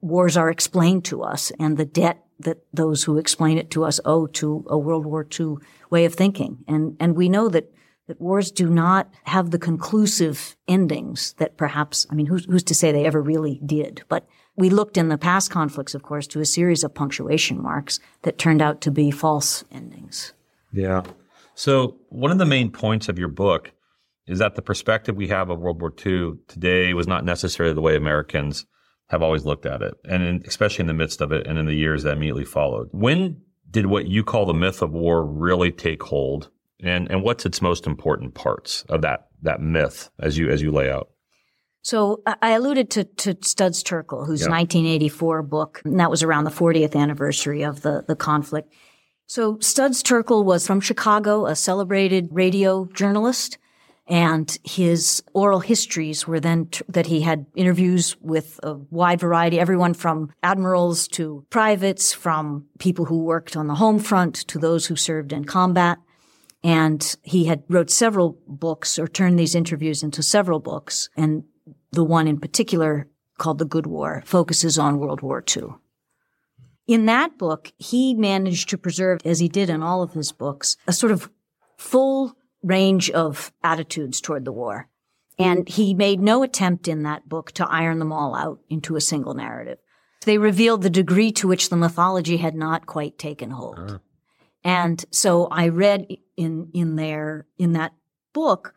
wars 0.00 0.36
are 0.36 0.50
explained 0.50 1.04
to 1.06 1.22
us 1.22 1.50
and 1.58 1.76
the 1.76 1.84
debt 1.84 2.25
that 2.38 2.58
those 2.72 3.04
who 3.04 3.18
explain 3.18 3.58
it 3.58 3.70
to 3.70 3.84
us 3.84 4.00
owe 4.04 4.26
to 4.26 4.64
a 4.68 4.78
World 4.78 5.06
War 5.06 5.26
II 5.38 5.56
way 5.90 6.04
of 6.04 6.14
thinking. 6.14 6.58
And, 6.68 6.96
and 7.00 7.16
we 7.16 7.28
know 7.28 7.48
that 7.48 7.72
that 8.06 8.20
wars 8.20 8.50
do 8.50 8.70
not 8.70 9.12
have 9.24 9.50
the 9.50 9.58
conclusive 9.58 10.56
endings 10.68 11.32
that 11.38 11.56
perhaps, 11.56 12.06
I 12.10 12.14
mean, 12.14 12.26
who's, 12.26 12.44
who's 12.44 12.62
to 12.64 12.74
say 12.74 12.92
they 12.92 13.04
ever 13.04 13.20
really 13.20 13.60
did? 13.66 14.02
But 14.08 14.26
we 14.54 14.70
looked 14.70 14.96
in 14.96 15.08
the 15.08 15.18
past 15.18 15.50
conflicts, 15.50 15.94
of 15.94 16.02
course, 16.02 16.26
to 16.28 16.40
a 16.40 16.44
series 16.44 16.84
of 16.84 16.94
punctuation 16.94 17.60
marks 17.60 17.98
that 18.22 18.38
turned 18.38 18.62
out 18.62 18.80
to 18.82 18.90
be 18.90 19.10
false 19.10 19.64
endings. 19.72 20.32
Yeah. 20.72 21.02
So 21.54 21.96
one 22.08 22.30
of 22.30 22.38
the 22.38 22.46
main 22.46 22.70
points 22.70 23.08
of 23.08 23.18
your 23.18 23.28
book 23.28 23.72
is 24.26 24.38
that 24.38 24.54
the 24.54 24.62
perspective 24.62 25.16
we 25.16 25.28
have 25.28 25.50
of 25.50 25.60
World 25.60 25.80
War 25.80 25.92
II 26.04 26.34
today 26.48 26.94
was 26.94 27.06
not 27.06 27.24
necessarily 27.24 27.74
the 27.74 27.80
way 27.80 27.96
Americans 27.96 28.66
have 29.08 29.22
always 29.22 29.44
looked 29.44 29.66
at 29.66 29.82
it, 29.82 29.94
and 30.04 30.22
in, 30.22 30.42
especially 30.46 30.82
in 30.82 30.88
the 30.88 30.94
midst 30.94 31.20
of 31.20 31.32
it 31.32 31.46
and 31.46 31.58
in 31.58 31.66
the 31.66 31.74
years 31.74 32.02
that 32.02 32.16
immediately 32.16 32.44
followed. 32.44 32.88
When 32.92 33.40
did 33.70 33.86
what 33.86 34.08
you 34.08 34.24
call 34.24 34.46
the 34.46 34.54
myth 34.54 34.82
of 34.82 34.92
war 34.92 35.24
really 35.24 35.70
take 35.70 36.02
hold? 36.02 36.50
and 36.82 37.10
and 37.10 37.22
what's 37.22 37.46
its 37.46 37.62
most 37.62 37.86
important 37.86 38.34
parts 38.34 38.84
of 38.88 39.02
that 39.02 39.28
that 39.42 39.60
myth 39.60 40.10
as 40.20 40.36
you 40.36 40.50
as 40.50 40.62
you 40.62 40.70
lay 40.70 40.90
out? 40.90 41.10
So 41.82 42.22
I 42.42 42.50
alluded 42.50 42.90
to, 42.90 43.04
to 43.04 43.36
Studs 43.42 43.84
Terkel, 43.84 44.26
whose 44.26 44.48
1984 44.48 45.42
book, 45.44 45.82
and 45.84 46.00
that 46.00 46.10
was 46.10 46.24
around 46.24 46.42
the 46.42 46.50
40th 46.50 46.96
anniversary 46.96 47.62
of 47.62 47.82
the, 47.82 48.04
the 48.08 48.16
conflict. 48.16 48.72
So 49.26 49.58
Studs 49.60 50.02
Terkel 50.02 50.44
was 50.44 50.66
from 50.66 50.80
Chicago, 50.80 51.46
a 51.46 51.54
celebrated 51.54 52.28
radio 52.32 52.86
journalist, 52.86 53.58
and 54.08 54.56
his 54.62 55.22
oral 55.34 55.60
histories 55.60 56.26
were 56.26 56.38
then 56.38 56.68
that 56.88 57.06
he 57.06 57.22
had 57.22 57.46
interviews 57.56 58.16
with 58.20 58.60
a 58.62 58.74
wide 58.74 59.20
variety, 59.20 59.58
everyone 59.58 59.94
from 59.94 60.30
admirals 60.42 61.08
to 61.08 61.44
privates, 61.50 62.12
from 62.12 62.66
people 62.78 63.06
who 63.06 63.24
worked 63.24 63.56
on 63.56 63.66
the 63.66 63.74
home 63.74 63.98
front 63.98 64.34
to 64.48 64.58
those 64.58 64.86
who 64.86 64.94
served 64.94 65.32
in 65.32 65.44
combat. 65.44 65.98
And 66.62 67.16
he 67.22 67.46
had 67.46 67.64
wrote 67.68 67.90
several 67.90 68.38
books 68.46 68.98
or 68.98 69.08
turned 69.08 69.38
these 69.38 69.54
interviews 69.54 70.02
into 70.02 70.22
several 70.22 70.60
books. 70.60 71.08
And 71.16 71.44
the 71.90 72.04
one 72.04 72.28
in 72.28 72.38
particular 72.38 73.08
called 73.38 73.58
The 73.58 73.64
Good 73.64 73.86
War 73.86 74.22
focuses 74.24 74.78
on 74.78 74.98
World 74.98 75.20
War 75.20 75.42
II. 75.56 75.64
In 76.86 77.06
that 77.06 77.36
book, 77.38 77.72
he 77.76 78.14
managed 78.14 78.68
to 78.68 78.78
preserve, 78.78 79.18
as 79.24 79.40
he 79.40 79.48
did 79.48 79.68
in 79.68 79.82
all 79.82 80.02
of 80.02 80.12
his 80.12 80.30
books, 80.30 80.76
a 80.86 80.92
sort 80.92 81.10
of 81.10 81.28
full 81.76 82.36
range 82.66 83.10
of 83.10 83.52
attitudes 83.62 84.20
toward 84.20 84.44
the 84.44 84.52
war. 84.52 84.88
And 85.38 85.68
he 85.68 85.94
made 85.94 86.20
no 86.20 86.42
attempt 86.42 86.88
in 86.88 87.02
that 87.02 87.28
book 87.28 87.52
to 87.52 87.68
iron 87.68 87.98
them 87.98 88.12
all 88.12 88.34
out 88.34 88.60
into 88.68 88.96
a 88.96 89.00
single 89.00 89.34
narrative. 89.34 89.78
They 90.24 90.38
revealed 90.38 90.82
the 90.82 90.90
degree 90.90 91.30
to 91.32 91.48
which 91.48 91.68
the 91.68 91.76
mythology 91.76 92.38
had 92.38 92.54
not 92.54 92.86
quite 92.86 93.18
taken 93.18 93.50
hold. 93.50 93.78
Uh. 93.78 93.98
And 94.64 95.04
so 95.12 95.46
I 95.46 95.68
read 95.68 96.06
in, 96.36 96.70
in 96.74 96.96
there, 96.96 97.46
in 97.58 97.74
that 97.74 97.92
book, 98.32 98.74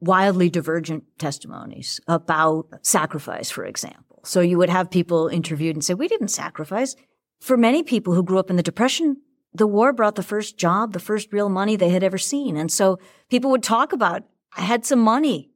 wildly 0.00 0.48
divergent 0.48 1.04
testimonies 1.18 2.00
about 2.08 2.66
sacrifice, 2.82 3.50
for 3.50 3.64
example. 3.64 4.20
So 4.24 4.40
you 4.40 4.56
would 4.58 4.70
have 4.70 4.90
people 4.90 5.28
interviewed 5.28 5.76
and 5.76 5.84
say, 5.84 5.94
we 5.94 6.08
didn't 6.08 6.28
sacrifice. 6.28 6.96
For 7.40 7.56
many 7.56 7.82
people 7.82 8.14
who 8.14 8.22
grew 8.22 8.38
up 8.38 8.50
in 8.50 8.56
the 8.56 8.62
Depression, 8.62 9.18
the 9.54 9.66
war 9.66 9.92
brought 9.92 10.14
the 10.14 10.22
first 10.22 10.56
job, 10.56 10.92
the 10.92 10.98
first 10.98 11.32
real 11.32 11.48
money 11.48 11.76
they 11.76 11.90
had 11.90 12.02
ever 12.02 12.18
seen. 12.18 12.56
And 12.56 12.72
so 12.72 12.98
people 13.30 13.50
would 13.50 13.62
talk 13.62 13.92
about, 13.92 14.24
I 14.56 14.62
had 14.62 14.86
some 14.86 15.00
money, 15.00 15.50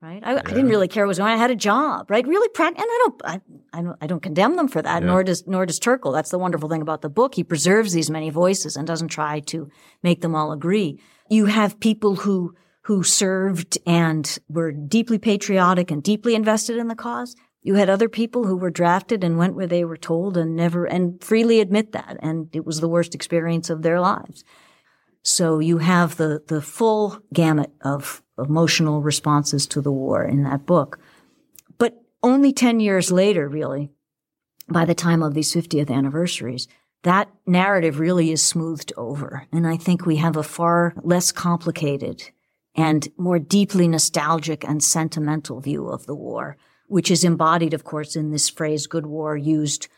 right? 0.00 0.22
I, 0.24 0.34
yeah. 0.34 0.42
I 0.44 0.48
didn't 0.48 0.68
really 0.68 0.88
care 0.88 1.04
what 1.04 1.08
was 1.08 1.18
going 1.18 1.30
on. 1.30 1.38
I 1.38 1.40
had 1.40 1.50
a 1.50 1.56
job, 1.56 2.10
right? 2.10 2.26
Really, 2.26 2.48
and 2.58 2.74
I 2.78 2.98
don't, 3.04 3.22
I, 3.24 3.40
I 3.72 3.82
don't, 3.82 3.98
I 4.00 4.06
don't 4.06 4.22
condemn 4.22 4.56
them 4.56 4.68
for 4.68 4.82
that. 4.82 5.02
Yeah. 5.02 5.08
Nor 5.08 5.24
does, 5.24 5.46
nor 5.46 5.66
does 5.66 5.78
Terkel. 5.78 6.12
That's 6.12 6.30
the 6.30 6.38
wonderful 6.38 6.68
thing 6.68 6.82
about 6.82 7.02
the 7.02 7.08
book. 7.08 7.34
He 7.36 7.44
preserves 7.44 7.92
these 7.92 8.10
many 8.10 8.30
voices 8.30 8.76
and 8.76 8.86
doesn't 8.86 9.08
try 9.08 9.40
to 9.40 9.70
make 10.02 10.20
them 10.20 10.34
all 10.34 10.52
agree. 10.52 11.00
You 11.30 11.46
have 11.46 11.78
people 11.78 12.16
who, 12.16 12.56
who 12.82 13.04
served 13.04 13.78
and 13.86 14.38
were 14.48 14.72
deeply 14.72 15.18
patriotic 15.18 15.92
and 15.92 16.02
deeply 16.02 16.34
invested 16.34 16.76
in 16.76 16.88
the 16.88 16.96
cause. 16.96 17.36
You 17.62 17.74
had 17.74 17.88
other 17.88 18.08
people 18.08 18.44
who 18.46 18.56
were 18.56 18.70
drafted 18.70 19.22
and 19.22 19.38
went 19.38 19.54
where 19.54 19.68
they 19.68 19.84
were 19.84 19.96
told 19.96 20.36
and 20.36 20.56
never, 20.56 20.84
and 20.84 21.22
freely 21.22 21.60
admit 21.60 21.92
that. 21.92 22.16
And 22.20 22.48
it 22.52 22.66
was 22.66 22.80
the 22.80 22.88
worst 22.88 23.14
experience 23.14 23.70
of 23.70 23.82
their 23.82 24.00
lives. 24.00 24.44
So 25.22 25.60
you 25.60 25.78
have 25.78 26.16
the, 26.16 26.42
the 26.48 26.60
full 26.60 27.20
gamut 27.32 27.70
of 27.82 28.22
emotional 28.36 29.00
responses 29.00 29.66
to 29.68 29.80
the 29.80 29.92
war 29.92 30.24
in 30.24 30.42
that 30.42 30.66
book. 30.66 30.98
But 31.78 32.02
only 32.22 32.52
10 32.52 32.80
years 32.80 33.12
later, 33.12 33.48
really, 33.48 33.90
by 34.68 34.84
the 34.84 34.94
time 34.94 35.22
of 35.22 35.34
these 35.34 35.54
50th 35.54 35.90
anniversaries, 35.90 36.66
that 37.04 37.28
narrative 37.46 38.00
really 38.00 38.32
is 38.32 38.42
smoothed 38.42 38.92
over. 38.96 39.46
And 39.52 39.66
I 39.66 39.76
think 39.76 40.04
we 40.04 40.16
have 40.16 40.36
a 40.36 40.42
far 40.42 40.94
less 41.02 41.30
complicated 41.30 42.30
and 42.74 43.08
more 43.16 43.38
deeply 43.38 43.86
nostalgic 43.86 44.64
and 44.64 44.82
sentimental 44.82 45.60
view 45.60 45.88
of 45.88 46.06
the 46.06 46.14
war 46.14 46.56
which 46.92 47.10
is 47.10 47.24
embodied, 47.24 47.72
of 47.72 47.84
course, 47.84 48.14
in 48.16 48.30
this 48.30 48.50
phrase 48.50 48.86
good 48.86 49.06
war 49.06 49.34
used 49.34 49.88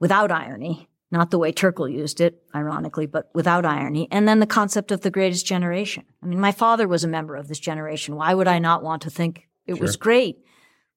without 0.00 0.30
irony, 0.30 0.86
not 1.10 1.30
the 1.30 1.38
way 1.38 1.50
Terkel 1.50 1.90
used 1.90 2.20
it, 2.20 2.42
ironically, 2.54 3.06
but 3.06 3.30
without 3.34 3.64
irony. 3.64 4.06
And 4.10 4.28
then 4.28 4.38
the 4.38 4.46
concept 4.46 4.92
of 4.92 5.00
the 5.00 5.10
greatest 5.10 5.46
generation. 5.46 6.04
I 6.22 6.26
mean, 6.26 6.38
my 6.38 6.52
father 6.52 6.86
was 6.86 7.04
a 7.04 7.08
member 7.08 7.36
of 7.36 7.48
this 7.48 7.58
generation. 7.58 8.16
Why 8.16 8.34
would 8.34 8.48
I 8.48 8.58
not 8.58 8.82
want 8.82 9.00
to 9.02 9.10
think 9.10 9.48
it 9.66 9.76
sure. 9.76 9.80
was 9.80 9.96
great? 9.96 10.44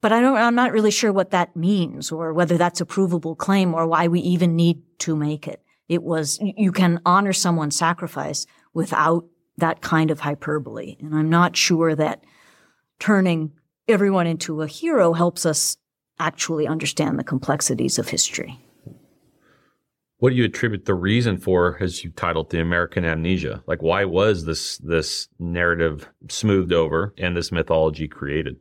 But 0.02 0.12
I 0.12 0.20
don't, 0.20 0.36
I'm 0.36 0.56
not 0.56 0.74
really 0.74 0.92
sure 0.92 1.14
what 1.14 1.32
that 1.32 1.56
means 1.56 2.12
or 2.12 2.34
whether 2.34 2.58
that's 2.58 2.82
a 2.82 2.86
provable 2.86 3.34
claim 3.34 3.74
or 3.74 3.88
why 3.88 4.10
we 4.10 4.20
even 4.20 4.58
need 4.58 4.82
to 5.00 5.16
make 5.16 5.48
it. 5.48 5.64
It 5.88 6.04
was, 6.04 6.38
you 6.42 6.74
can 6.74 7.00
honor 7.06 7.32
someone's 7.32 7.78
sacrifice 7.78 8.46
without 8.74 9.26
that 9.56 9.80
kind 9.80 10.12
of 10.12 10.20
hyperbole. 10.20 10.98
And 11.00 11.16
I'm 11.16 11.30
not 11.30 11.56
sure 11.56 11.96
that 11.96 12.26
turning 13.00 13.54
everyone 13.88 14.28
into 14.28 14.62
a 14.62 14.68
hero 14.68 15.14
helps 15.14 15.46
us 15.46 15.78
actually 16.20 16.68
understand 16.68 17.20
the 17.20 17.24
complexities 17.24 18.00
of 18.00 18.10
history. 18.10 18.60
What 20.20 20.32
do 20.32 20.36
you 20.36 20.46
attribute 20.46 20.86
the 20.86 20.96
reason 20.96 21.38
for, 21.38 21.78
as 21.80 22.04
you 22.04 22.10
titled 22.10 22.50
the 22.50 22.60
American 22.60 23.06
amnesia? 23.06 23.64
Like, 23.68 23.84
why 23.84 24.06
was 24.06 24.46
this 24.46 24.78
this 24.80 25.28
narrative 25.38 26.10
smoothed 26.28 26.74
over 26.74 27.14
and 27.20 27.38
this 27.38 27.52
mythology 27.52 28.08
created? 28.08 28.58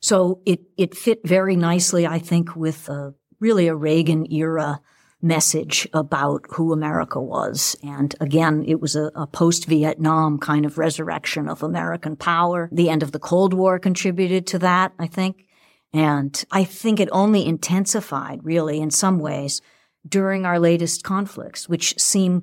So 0.00 0.42
it 0.46 0.60
it 0.76 0.96
fit 0.96 1.26
very 1.26 1.56
nicely, 1.56 2.06
I 2.06 2.20
think, 2.20 2.54
with 2.54 2.88
a, 2.88 3.14
really 3.40 3.66
a 3.66 3.74
Reagan 3.74 4.32
era 4.32 4.80
message 5.22 5.88
about 5.92 6.44
who 6.50 6.72
America 6.72 7.20
was. 7.20 7.76
And 7.82 8.14
again, 8.20 8.64
it 8.66 8.80
was 8.80 8.96
a, 8.96 9.10
a 9.14 9.26
post 9.26 9.66
Vietnam 9.66 10.38
kind 10.38 10.66
of 10.66 10.78
resurrection 10.78 11.48
of 11.48 11.62
American 11.62 12.16
power. 12.16 12.68
The 12.70 12.90
end 12.90 13.02
of 13.02 13.12
the 13.12 13.18
Cold 13.18 13.54
War 13.54 13.78
contributed 13.78 14.46
to 14.48 14.58
that, 14.60 14.92
I 14.98 15.06
think. 15.06 15.46
And 15.92 16.44
I 16.50 16.64
think 16.64 17.00
it 17.00 17.08
only 17.12 17.46
intensified, 17.46 18.40
really, 18.44 18.80
in 18.80 18.90
some 18.90 19.18
ways, 19.18 19.62
during 20.06 20.44
our 20.44 20.58
latest 20.58 21.02
conflicts, 21.02 21.68
which 21.68 21.98
seem 21.98 22.42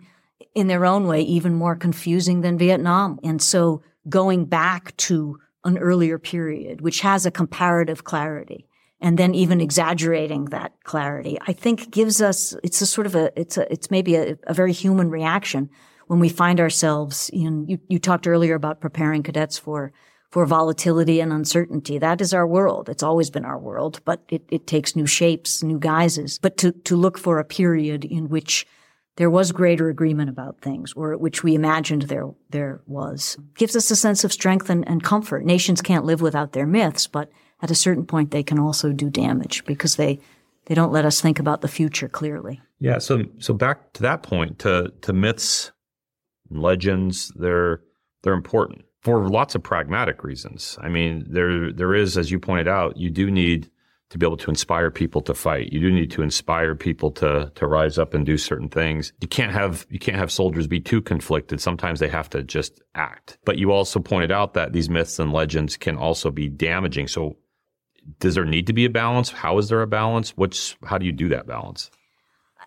in 0.55 0.67
their 0.67 0.85
own 0.85 1.07
way 1.07 1.21
even 1.21 1.53
more 1.53 1.75
confusing 1.75 2.41
than 2.41 2.57
Vietnam. 2.57 3.19
And 3.23 3.41
so 3.41 3.83
going 4.09 4.45
back 4.45 4.95
to 4.97 5.39
an 5.63 5.77
earlier 5.77 6.19
period, 6.19 6.81
which 6.81 7.01
has 7.01 7.25
a 7.25 7.31
comparative 7.31 8.03
clarity, 8.03 8.67
and 9.03 9.19
then 9.19 9.35
even 9.35 9.59
exaggerating 9.59 10.45
that 10.45 10.71
clarity, 10.85 11.37
I 11.45 11.51
think 11.51 11.91
gives 11.91 12.21
us, 12.21 12.55
it's 12.63 12.81
a 12.81 12.85
sort 12.85 13.05
of 13.05 13.15
a, 13.15 13.37
it's 13.39 13.57
a, 13.57 13.71
it's 13.71 13.91
maybe 13.91 14.15
a, 14.15 14.37
a 14.47 14.53
very 14.53 14.71
human 14.71 15.09
reaction 15.09 15.69
when 16.07 16.21
we 16.21 16.29
find 16.29 16.61
ourselves 16.61 17.29
in, 17.33 17.67
you, 17.67 17.79
you 17.89 17.99
talked 17.99 18.27
earlier 18.27 18.55
about 18.55 18.79
preparing 18.79 19.21
cadets 19.21 19.57
for, 19.57 19.91
for 20.31 20.45
volatility 20.45 21.19
and 21.19 21.33
uncertainty. 21.33 21.97
That 21.97 22.21
is 22.21 22.33
our 22.33 22.47
world. 22.47 22.87
It's 22.87 23.03
always 23.03 23.29
been 23.29 23.43
our 23.43 23.59
world, 23.59 23.99
but 24.05 24.23
it, 24.29 24.45
it 24.49 24.67
takes 24.67 24.95
new 24.95 25.05
shapes, 25.05 25.61
new 25.61 25.79
guises. 25.79 26.39
But 26.41 26.55
to, 26.57 26.71
to 26.71 26.95
look 26.95 27.17
for 27.17 27.39
a 27.39 27.45
period 27.45 28.05
in 28.05 28.29
which 28.29 28.65
there 29.17 29.29
was 29.29 29.51
greater 29.51 29.89
agreement 29.89 30.29
about 30.29 30.61
things, 30.61 30.93
or 30.93 31.17
which 31.17 31.43
we 31.43 31.55
imagined 31.55 32.03
there 32.03 32.29
there 32.49 32.81
was, 32.87 33.37
gives 33.55 33.75
us 33.75 33.91
a 33.91 33.97
sense 33.97 34.23
of 34.23 34.31
strength 34.31 34.69
and, 34.69 34.87
and 34.87 35.03
comfort. 35.03 35.45
Nations 35.45 35.81
can't 35.81 36.05
live 36.05 36.21
without 36.21 36.53
their 36.53 36.65
myths, 36.65 37.05
but 37.05 37.29
at 37.63 37.71
a 37.71 37.75
certain 37.75 38.05
point 38.05 38.29
they 38.29 38.43
can 38.43 38.59
also 38.59 38.91
do 38.91 39.09
damage 39.09 39.65
because 39.65 39.95
they 39.95 40.19
they 40.65 40.75
don't 40.75 40.91
let 40.91 41.05
us 41.05 41.19
think 41.19 41.39
about 41.39 41.61
the 41.61 41.67
future 41.67 42.07
clearly. 42.07 42.61
Yeah, 42.79 42.99
so 42.99 43.23
so 43.39 43.53
back 43.53 43.93
to 43.93 44.01
that 44.03 44.21
point 44.21 44.59
to 44.59 44.93
to 45.01 45.13
myths, 45.13 45.71
and 46.49 46.61
legends, 46.61 47.31
they're 47.35 47.81
they're 48.21 48.33
important 48.33 48.83
for 49.01 49.27
lots 49.27 49.55
of 49.55 49.63
pragmatic 49.63 50.23
reasons. 50.23 50.77
I 50.81 50.89
mean, 50.89 51.25
there 51.27 51.71
there 51.71 51.95
is 51.95 52.17
as 52.17 52.29
you 52.29 52.39
pointed 52.39 52.67
out, 52.67 52.97
you 52.97 53.09
do 53.09 53.31
need 53.31 53.69
to 54.09 54.19
be 54.19 54.27
able 54.27 54.37
to 54.37 54.51
inspire 54.51 54.91
people 54.91 55.21
to 55.21 55.33
fight. 55.33 55.73
You 55.73 55.79
do 55.79 55.91
need 55.91 56.11
to 56.11 56.21
inspire 56.21 56.75
people 56.75 57.11
to 57.13 57.51
to 57.55 57.65
rise 57.65 57.97
up 57.97 58.13
and 58.13 58.25
do 58.25 58.37
certain 58.37 58.69
things. 58.69 59.11
You 59.21 59.27
can't 59.27 59.51
have 59.51 59.87
you 59.89 59.99
can't 59.99 60.17
have 60.17 60.31
soldiers 60.31 60.67
be 60.67 60.79
too 60.79 61.01
conflicted. 61.01 61.59
Sometimes 61.59 61.99
they 61.99 62.09
have 62.09 62.29
to 62.31 62.43
just 62.43 62.81
act. 62.95 63.37
But 63.43 63.57
you 63.57 63.71
also 63.71 63.99
pointed 63.99 64.31
out 64.31 64.53
that 64.53 64.71
these 64.71 64.89
myths 64.89 65.19
and 65.19 65.33
legends 65.33 65.77
can 65.77 65.97
also 65.97 66.29
be 66.29 66.47
damaging. 66.47 67.07
So 67.07 67.37
does 68.19 68.35
there 68.35 68.45
need 68.45 68.67
to 68.67 68.73
be 68.73 68.85
a 68.85 68.89
balance? 68.89 69.31
How 69.31 69.57
is 69.57 69.69
there 69.69 69.81
a 69.81 69.87
balance? 69.87 70.31
What's 70.35 70.75
how 70.85 70.97
do 70.97 71.05
you 71.05 71.11
do 71.11 71.29
that 71.29 71.47
balance? 71.47 71.89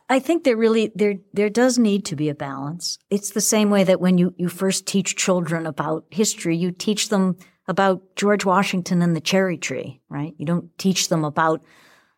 I 0.09 0.21
think 0.21 0.45
there 0.45 0.57
really 0.57 0.93
there 0.95 1.15
there 1.33 1.51
does 1.51 1.79
need 1.79 2.05
to 2.07 2.17
be 2.17 2.29
a 2.29 2.35
balance. 2.35 2.99
It's 3.11 3.31
the 3.31 3.41
same 3.41 3.71
way 3.71 3.85
that 3.85 4.01
when 4.01 4.19
you 4.19 4.35
you 4.37 4.49
first 4.49 4.87
teach 4.87 5.17
children 5.17 5.67
about 5.67 6.05
history, 6.11 6.57
you 6.57 6.71
teach 6.71 7.09
them 7.09 7.37
about 7.69 8.15
George 8.15 8.45
Washington 8.45 9.03
and 9.03 9.17
the 9.17 9.21
cherry 9.21 9.59
tree, 9.59 10.01
right? 10.09 10.35
You 10.39 10.47
don't 10.47 10.77
teach 10.79 11.09
them 11.09 11.25
about 11.25 11.63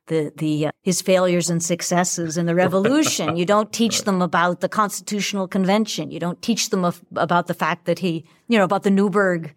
the 0.09 0.33
the 0.37 0.67
uh, 0.67 0.71
his 0.83 1.01
failures 1.01 1.49
and 1.49 1.63
successes 1.63 2.37
in 2.37 2.47
the 2.47 2.55
revolution. 2.55 3.37
you 3.37 3.47
don't 3.47 3.73
teach 3.81 3.99
right. 4.01 4.05
them 4.05 4.21
about 4.23 4.61
the 4.61 4.69
Constitutional 4.69 5.49
Convention. 5.49 6.11
You 6.11 6.21
don't 6.21 6.43
teach 6.43 6.71
them 6.71 6.85
of, 6.85 7.03
about 7.17 7.47
the 7.47 7.55
fact 7.55 7.87
that 7.87 8.01
he, 8.01 8.27
you 8.49 8.59
know, 8.59 8.65
about 8.65 8.83
the 8.83 8.91
Newburgh 8.91 9.55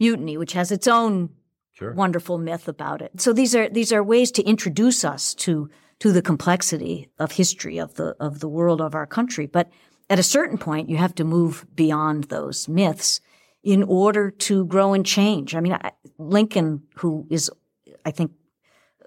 Mutiny, 0.00 0.36
which 0.38 0.52
has 0.52 0.72
its 0.72 0.86
own 0.88 1.30
sure. 1.74 1.92
wonderful 1.92 2.38
myth 2.38 2.68
about 2.68 3.02
it. 3.02 3.20
So 3.20 3.32
these 3.32 3.54
are 3.54 3.68
these 3.68 3.92
are 3.92 4.02
ways 4.02 4.30
to 4.32 4.42
introduce 4.42 5.04
us 5.04 5.34
to 5.34 5.68
to 6.00 6.12
the 6.12 6.22
complexity 6.22 7.10
of 7.18 7.32
history 7.32 7.78
of 7.78 7.94
the 7.94 8.16
of 8.18 8.40
the 8.40 8.48
world 8.48 8.80
of 8.80 8.94
our 8.94 9.06
country. 9.06 9.46
But 9.46 9.70
at 10.10 10.18
a 10.18 10.22
certain 10.22 10.58
point, 10.58 10.88
you 10.88 10.96
have 10.96 11.14
to 11.16 11.24
move 11.24 11.66
beyond 11.74 12.24
those 12.24 12.68
myths 12.68 13.20
in 13.62 13.82
order 13.82 14.30
to 14.30 14.66
grow 14.66 14.92
and 14.92 15.06
change. 15.06 15.54
I 15.54 15.60
mean, 15.60 15.72
I, 15.72 15.92
Lincoln, 16.18 16.82
who 16.96 17.26
is, 17.30 17.50
I 18.04 18.10
think, 18.10 18.32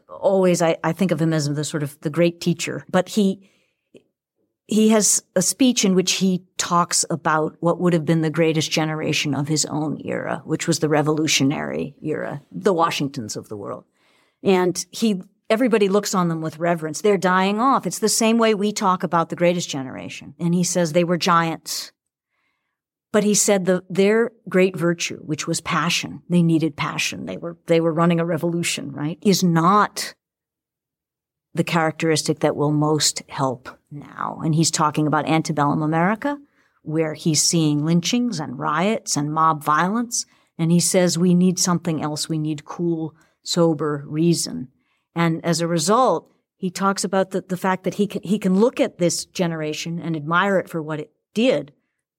always 0.10 0.62
I, 0.62 0.78
I 0.84 0.94
think 0.94 1.12
of 1.12 1.22
him 1.22 1.34
as 1.34 1.48
the 1.54 1.64
sort 1.64 1.84
of 1.84 2.00
the 2.02 2.10
great 2.10 2.42
teacher, 2.42 2.84
but 2.90 3.10
he 3.10 3.50
he 4.68 4.90
has 4.90 5.24
a 5.36 5.42
speech 5.42 5.86
in 5.86 5.96
which 5.96 6.14
he 6.14 6.44
talks 6.58 7.06
about 7.10 7.56
what 7.62 7.80
would 7.80 7.94
have 7.94 8.06
been 8.06 8.22
the 8.22 8.30
greatest 8.30 8.70
generation 8.70 9.34
of 9.34 9.48
his 9.48 9.66
own 9.66 10.02
era, 10.04 10.42
which 10.44 10.68
was 10.68 10.80
the 10.80 10.90
revolutionary 10.90 11.96
era, 12.02 12.42
the 12.52 12.74
Washingtons 12.74 13.38
of 13.38 13.48
the 13.48 13.56
world. 13.56 13.86
And 14.44 14.86
he, 14.92 15.22
everybody 15.50 15.88
looks 15.88 16.14
on 16.14 16.28
them 16.28 16.42
with 16.42 16.60
reverence. 16.60 17.00
They're 17.00 17.18
dying 17.18 17.62
off. 17.62 17.88
It's 17.88 18.00
the 18.00 18.10
same 18.10 18.38
way 18.38 18.54
we 18.54 18.74
talk 18.74 19.04
about 19.04 19.30
the 19.30 19.38
greatest 19.38 19.70
generation. 19.70 20.36
And 20.38 20.54
he 20.54 20.66
says 20.66 20.92
they 20.92 21.06
were 21.06 21.18
giants. 21.18 21.94
But 23.14 23.24
he 23.24 23.36
said 23.36 23.66
the, 23.66 23.86
their 23.90 24.34
great 24.50 24.76
virtue, 24.76 25.20
which 25.20 25.48
was 25.48 25.62
passion, 25.62 26.24
they 26.30 26.44
needed 26.44 26.76
passion. 26.76 27.26
They 27.26 27.38
were, 27.38 27.58
they 27.68 27.80
were 27.80 27.94
running 27.94 28.20
a 28.20 28.26
revolution, 28.26 28.92
right? 28.92 29.18
Is 29.22 29.46
not 29.46 30.14
the 31.58 31.63
characteristic 31.63 32.39
that 32.39 32.56
will 32.56 32.72
most 32.72 33.22
help 33.28 33.70
now. 33.91 34.39
And 34.43 34.56
he's 34.56 34.72
talking 34.72 35.08
about 35.08 35.28
antebellum 35.28 35.82
America, 35.82 36.38
where 36.84 37.13
he's 37.13 37.43
seeing 37.43 37.86
lynchings 37.86 38.39
and 38.39 38.58
riots 38.58 39.17
and 39.17 39.34
mob 39.34 39.63
violence. 39.63 40.26
And 40.58 40.72
he 40.72 40.80
says 40.80 41.17
we 41.17 41.36
need 41.36 41.60
something 41.60 42.02
else. 42.02 42.30
We 42.30 42.39
need 42.39 42.65
cool, 42.65 43.15
sober 43.43 44.04
reason. 44.08 44.70
And 45.13 45.43
as 45.43 45.62
a 45.62 45.67
result, 45.67 46.32
he 46.56 46.70
talks 46.70 47.04
about 47.04 47.32
the, 47.32 47.41
the 47.41 47.58
fact 47.58 47.84
that 47.84 47.96
he 47.96 48.08
can, 48.08 48.22
he 48.24 48.39
can 48.39 48.60
look 48.60 48.80
at 48.80 48.98
this 48.98 49.26
generation 49.26 50.00
and 50.00 50.15
admire 50.15 50.58
it 50.60 50.70
for 50.70 50.82
what 50.82 51.00
it 51.00 51.12
did, 51.34 51.74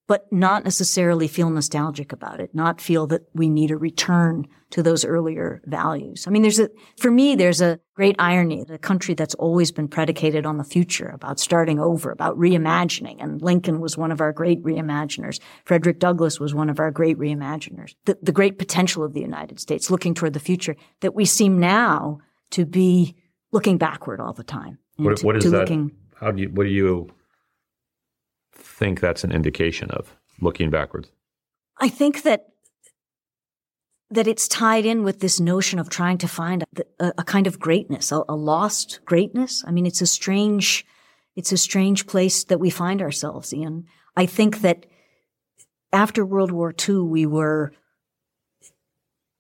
but 0.09 0.27
not 0.33 0.65
necessarily 0.65 1.29
feel 1.29 1.51
nostalgic 1.51 2.13
about 2.13 2.41
it, 2.41 2.55
not 2.55 2.81
feel 2.81 3.07
that 3.07 3.23
we 3.35 3.49
need 3.49 3.71
a 3.71 3.77
return 3.77 4.49
to 4.71 4.83
those 4.83 5.05
earlier 5.05 5.61
values. 5.67 6.27
I 6.27 6.31
mean, 6.31 6.43
there's 6.43 6.59
a, 6.59 6.71
for 6.99 7.11
me, 7.11 7.37
there's 7.37 7.61
a 7.61 7.79
great 7.95 8.17
irony, 8.19 8.65
a 8.71 8.79
country 8.79 9.15
that's 9.15 9.35
always 9.35 9.71
been 9.71 9.87
predicated 9.87 10.47
on 10.47 10.57
the 10.57 10.65
future, 10.65 11.09
about 11.09 11.39
starting 11.39 11.79
over, 11.79 12.11
about 12.11 12.39
reimagining. 12.39 13.23
And 13.23 13.41
Lincoln 13.43 13.81
was 13.81 13.99
one 13.99 14.11
of 14.11 14.21
our 14.21 14.33
great 14.33 14.63
reimaginers. 14.63 15.41
Frederick 15.65 15.99
Douglass 15.99 16.41
was 16.41 16.55
one 16.55 16.71
of 16.71 16.81
our 16.81 16.91
great 16.91 17.19
reimaginers. 17.19 17.95
The, 18.07 18.19
the 18.23 18.33
great 18.33 18.59
potential 18.59 19.05
of 19.05 19.13
the 19.13 19.21
United 19.21 19.61
States, 19.61 19.91
looking 19.91 20.15
toward 20.15 20.33
the 20.33 20.41
future, 20.41 20.75
that 21.01 21.15
we 21.15 21.27
seem 21.27 21.61
now 21.61 22.19
to 22.51 22.65
be 22.65 23.15
looking 23.53 23.77
backward 23.77 24.21
all 24.21 24.33
the 24.33 24.43
time. 24.43 24.79
What, 24.97 25.19
to, 25.19 25.27
what 25.27 25.37
is 25.37 25.51
that? 25.51 25.61
Looking, 25.61 25.93
how 26.19 26.31
do 26.31 26.43
you, 26.43 26.49
what 26.49 26.65
do 26.65 26.71
you 26.71 27.11
think 28.79 29.01
that's 29.01 29.25
an 29.25 29.33
indication 29.33 29.91
of 29.91 30.15
looking 30.41 30.71
backwards? 30.71 31.11
I 31.79 31.89
think 31.89 32.23
that 32.23 32.47
that 34.11 34.27
it's 34.27 34.49
tied 34.49 34.87
in 34.87 35.03
with 35.03 35.21
this 35.21 35.39
notion 35.39 35.79
of 35.79 35.91
trying 35.91 36.17
to 36.17 36.29
find 36.29 36.65
a, 36.99 37.13
a 37.19 37.25
kind 37.25 37.47
of 37.47 37.59
greatness, 37.59 38.11
a, 38.11 38.23
a, 38.27 38.35
lost 38.35 39.01
greatness. 39.05 39.63
I 39.67 39.71
mean, 39.71 39.85
it's 39.85 40.01
a 40.01 40.07
strange, 40.07 40.87
it's 41.37 41.53
a 41.53 41.59
strange 41.59 42.07
place 42.07 42.45
that 42.45 42.59
we 42.59 42.71
find 42.71 43.03
ourselves 43.03 43.53
in. 43.53 43.85
I 44.17 44.25
think 44.25 44.63
that 44.63 44.87
after 45.93 46.25
World 46.25 46.53
War 46.53 46.73
II, 46.89 47.01
we 47.01 47.27
were 47.27 47.73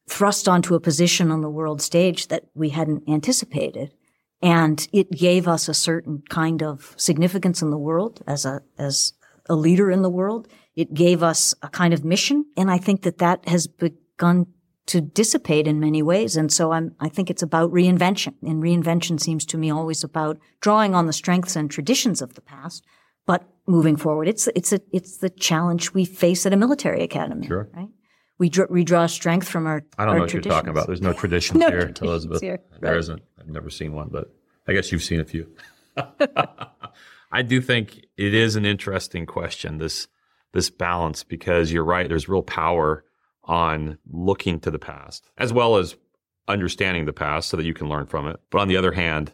thrust 0.07 0.48
onto 0.48 0.74
a 0.74 0.81
position 0.81 1.31
on 1.31 1.40
the 1.40 1.51
world 1.51 1.81
stage 1.81 2.29
that 2.29 2.44
we 2.55 2.68
hadn't 2.68 3.09
anticipated. 3.09 3.94
And 4.42 4.87
it 4.92 5.11
gave 5.11 5.48
us 5.48 5.66
a 5.68 5.74
certain 5.74 6.22
kind 6.29 6.62
of 6.62 6.94
significance 6.98 7.62
in 7.62 7.70
the 7.70 7.79
world 7.79 8.22
as 8.27 8.44
a, 8.44 8.61
as 8.77 9.14
a 9.48 9.54
leader 9.54 9.90
in 9.90 10.02
the 10.02 10.11
world. 10.11 10.48
It 10.76 10.94
gave 10.94 11.22
us 11.22 11.54
a 11.62 11.68
kind 11.68 11.92
of 11.92 12.04
mission. 12.04 12.44
And 12.56 12.70
I 12.70 12.78
think 12.78 13.02
that 13.02 13.18
that 13.18 13.48
has 13.48 13.66
begun 13.66 14.46
to 14.87 15.00
dissipate 15.02 15.66
in 15.66 15.80
many 15.80 16.02
ways. 16.02 16.37
And 16.37 16.50
so 16.50 16.72
I'm, 16.72 16.94
I 16.98 17.08
think 17.08 17.30
it's 17.30 17.42
about 17.42 17.70
reinvention. 17.70 18.34
And 18.42 18.62
reinvention 18.62 19.20
seems 19.20 19.44
to 19.46 19.58
me 19.58 19.70
always 19.70 20.02
about 20.02 20.38
drawing 20.61 20.94
on 20.94 21.06
the 21.06 21.12
strengths 21.12 21.56
and 21.56 21.70
traditions 21.70 22.22
of 22.22 22.34
the 22.34 22.40
past, 22.40 22.84
but 23.26 23.44
moving 23.66 23.96
forward. 23.96 24.28
It's, 24.28 24.48
it's 24.54 24.72
a, 24.72 24.80
it's 24.92 25.18
the 25.18 25.28
challenge 25.28 25.92
we 25.92 26.06
face 26.06 26.46
at 26.46 26.54
a 26.54 26.56
military 26.56 27.02
academy. 27.02 27.46
Sure. 27.46 27.68
Right? 27.74 27.88
We, 28.38 28.48
draw, 28.48 28.66
we 28.70 28.82
draw 28.82 29.06
strength 29.06 29.48
from 29.48 29.66
our. 29.66 29.82
I 29.98 30.04
don't 30.04 30.14
know 30.14 30.20
what 30.22 30.32
you're 30.32 30.40
talking 30.40 30.70
about. 30.70 30.87
There's 30.87 31.02
no 31.02 31.12
tradition 31.12 31.58
no 31.58 31.68
here, 31.68 31.92
Elizabeth. 32.00 32.40
Here. 32.40 32.61
There 32.80 32.94
right. 32.94 33.08
not 33.08 33.20
I've 33.38 33.48
never 33.48 33.68
seen 33.68 33.92
one, 33.92 34.08
but 34.11 34.32
I 34.66 34.72
guess 34.72 34.92
you've 34.92 35.02
seen 35.02 35.20
a 35.20 35.24
few. 35.24 35.52
I 37.30 37.42
do 37.42 37.60
think 37.60 38.04
it 38.16 38.34
is 38.34 38.56
an 38.56 38.64
interesting 38.64 39.26
question. 39.26 39.78
This 39.78 40.08
this 40.52 40.70
balance 40.70 41.24
because 41.24 41.70
you're 41.70 41.84
right. 41.84 42.08
There's 42.08 42.28
real 42.28 42.42
power 42.42 43.04
on 43.44 43.98
looking 44.10 44.60
to 44.60 44.70
the 44.70 44.78
past 44.78 45.30
as 45.38 45.52
well 45.52 45.76
as 45.76 45.96
understanding 46.48 47.04
the 47.04 47.12
past 47.12 47.50
so 47.50 47.56
that 47.56 47.66
you 47.66 47.74
can 47.74 47.88
learn 47.88 48.06
from 48.06 48.26
it. 48.26 48.40
But 48.50 48.60
on 48.60 48.68
the 48.68 48.76
other 48.76 48.92
hand, 48.92 49.32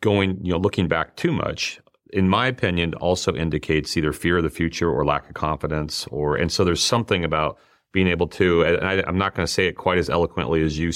going 0.00 0.38
you 0.44 0.52
know 0.52 0.58
looking 0.58 0.88
back 0.88 1.16
too 1.16 1.32
much, 1.32 1.80
in 2.12 2.28
my 2.28 2.46
opinion, 2.46 2.94
also 2.94 3.34
indicates 3.34 3.96
either 3.96 4.12
fear 4.12 4.36
of 4.38 4.42
the 4.42 4.50
future 4.50 4.90
or 4.90 5.04
lack 5.04 5.28
of 5.28 5.34
confidence. 5.34 6.06
Or 6.08 6.36
and 6.36 6.50
so 6.50 6.64
there's 6.64 6.82
something 6.82 7.24
about 7.24 7.58
being 7.92 8.08
able 8.08 8.28
to. 8.28 8.62
And 8.62 8.86
I, 8.86 9.02
I'm 9.06 9.18
not 9.18 9.34
going 9.34 9.46
to 9.46 9.52
say 9.52 9.66
it 9.66 9.76
quite 9.76 9.98
as 9.98 10.10
eloquently 10.10 10.62
as 10.62 10.78
you, 10.78 10.92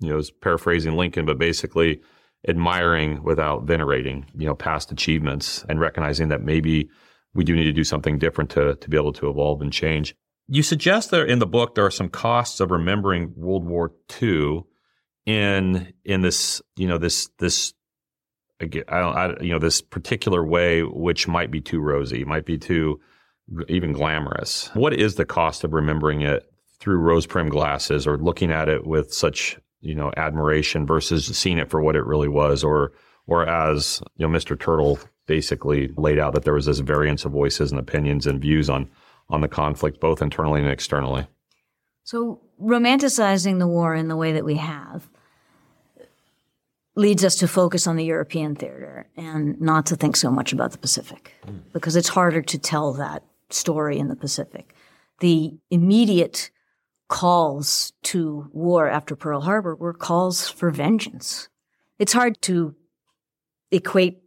you 0.00 0.10
know, 0.10 0.18
as 0.18 0.30
paraphrasing 0.30 0.96
Lincoln, 0.96 1.24
but 1.24 1.38
basically 1.38 2.00
admiring 2.48 3.22
without 3.22 3.64
venerating, 3.64 4.26
you 4.36 4.46
know, 4.46 4.54
past 4.54 4.92
achievements 4.92 5.64
and 5.68 5.80
recognizing 5.80 6.28
that 6.28 6.42
maybe 6.42 6.88
we 7.34 7.44
do 7.44 7.54
need 7.54 7.64
to 7.64 7.72
do 7.72 7.84
something 7.84 8.18
different 8.18 8.50
to, 8.50 8.76
to 8.76 8.90
be 8.90 8.96
able 8.96 9.12
to 9.12 9.28
evolve 9.28 9.60
and 9.60 9.72
change. 9.72 10.14
You 10.48 10.62
suggest 10.62 11.10
that 11.10 11.28
in 11.28 11.38
the 11.38 11.46
book 11.46 11.74
there 11.74 11.84
are 11.84 11.90
some 11.90 12.08
costs 12.08 12.60
of 12.60 12.70
remembering 12.70 13.32
World 13.36 13.64
War 13.64 13.92
II 14.22 14.64
in 15.26 15.92
in 16.04 16.20
this, 16.22 16.62
you 16.76 16.86
know, 16.86 16.98
this 16.98 17.28
this 17.38 17.74
I 18.60 18.66
don't, 18.66 19.16
I, 19.16 19.34
you 19.42 19.52
know, 19.52 19.58
this 19.58 19.82
particular 19.82 20.44
way, 20.44 20.82
which 20.82 21.28
might 21.28 21.50
be 21.50 21.60
too 21.60 21.80
rosy, 21.80 22.24
might 22.24 22.46
be 22.46 22.56
too 22.56 23.00
even 23.68 23.92
glamorous. 23.92 24.68
What 24.74 24.94
is 24.94 25.16
the 25.16 25.26
cost 25.26 25.62
of 25.62 25.72
remembering 25.72 26.22
it 26.22 26.50
through 26.78 26.98
rose 26.98 27.26
prim 27.26 27.48
glasses 27.48 28.06
or 28.06 28.16
looking 28.16 28.50
at 28.50 28.68
it 28.68 28.86
with 28.86 29.12
such 29.12 29.58
you 29.86 29.94
know 29.94 30.12
admiration 30.16 30.86
versus 30.86 31.26
seeing 31.36 31.58
it 31.58 31.70
for 31.70 31.80
what 31.80 31.96
it 31.96 32.04
really 32.04 32.28
was 32.28 32.64
or 32.64 32.92
or 33.26 33.48
as 33.48 34.02
you 34.16 34.26
know 34.26 34.36
Mr. 34.36 34.56
Terkel 34.56 34.98
basically 35.26 35.88
laid 35.96 36.18
out 36.18 36.34
that 36.34 36.44
there 36.44 36.54
was 36.54 36.66
this 36.66 36.78
variance 36.78 37.24
of 37.24 37.32
voices 37.32 37.70
and 37.70 37.80
opinions 37.80 38.26
and 38.26 38.40
views 38.40 38.68
on 38.68 38.88
on 39.28 39.40
the 39.40 39.48
conflict 39.48 40.00
both 40.00 40.22
internally 40.22 40.60
and 40.60 40.70
externally. 40.70 41.26
So 42.04 42.40
romanticizing 42.62 43.58
the 43.58 43.66
war 43.66 43.94
in 43.94 44.08
the 44.08 44.16
way 44.16 44.32
that 44.32 44.44
we 44.44 44.54
have 44.56 45.08
leads 46.94 47.24
us 47.24 47.36
to 47.36 47.48
focus 47.48 47.86
on 47.86 47.96
the 47.96 48.04
European 48.04 48.54
theater 48.54 49.06
and 49.16 49.60
not 49.60 49.86
to 49.86 49.96
think 49.96 50.16
so 50.16 50.30
much 50.30 50.52
about 50.52 50.72
the 50.72 50.78
Pacific 50.78 51.34
mm. 51.46 51.60
because 51.72 51.94
it's 51.94 52.08
harder 52.08 52.40
to 52.40 52.58
tell 52.58 52.92
that 52.94 53.22
story 53.50 53.98
in 53.98 54.08
the 54.08 54.16
Pacific. 54.16 54.74
The 55.20 55.58
immediate 55.70 56.50
calls 57.08 57.92
to 58.02 58.48
war 58.52 58.88
after 58.88 59.14
Pearl 59.14 59.40
Harbor 59.40 59.74
were 59.74 59.94
calls 59.94 60.48
for 60.48 60.70
vengeance. 60.70 61.48
It's 61.98 62.12
hard 62.12 62.40
to 62.42 62.74
equate 63.70 64.22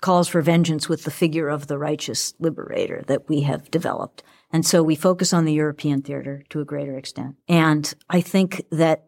calls 0.00 0.28
for 0.28 0.40
vengeance 0.40 0.88
with 0.88 1.04
the 1.04 1.10
figure 1.10 1.48
of 1.48 1.66
the 1.66 1.78
righteous 1.78 2.34
liberator 2.38 3.02
that 3.06 3.28
we 3.28 3.42
have 3.42 3.70
developed. 3.70 4.22
And 4.52 4.64
so 4.64 4.82
we 4.82 4.96
focus 4.96 5.32
on 5.32 5.44
the 5.44 5.52
European 5.52 6.02
theater 6.02 6.42
to 6.50 6.60
a 6.60 6.64
greater 6.64 6.96
extent. 6.96 7.36
And 7.48 7.92
I 8.08 8.20
think 8.20 8.64
that 8.70 9.04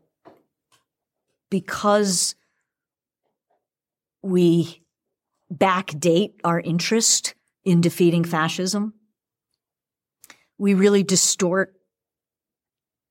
because 1.51 2.35
we 4.23 4.83
backdate 5.53 6.35
our 6.45 6.61
interest 6.61 7.35
in 7.65 7.81
defeating 7.81 8.25
fascism, 8.25 8.95
we 10.59 10.75
really 10.75 11.03
distort 11.03 11.75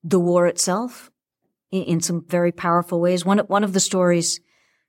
the 0.04 0.20
war 0.20 0.48
itself 0.48 1.12
in, 1.72 1.84
in 1.84 2.02
some 2.02 2.26
very 2.28 2.52
powerful 2.52 3.00
ways. 3.00 3.26
One, 3.26 3.40
one 3.40 3.64
of 3.64 3.74
the 3.74 3.80
stories 3.80 4.40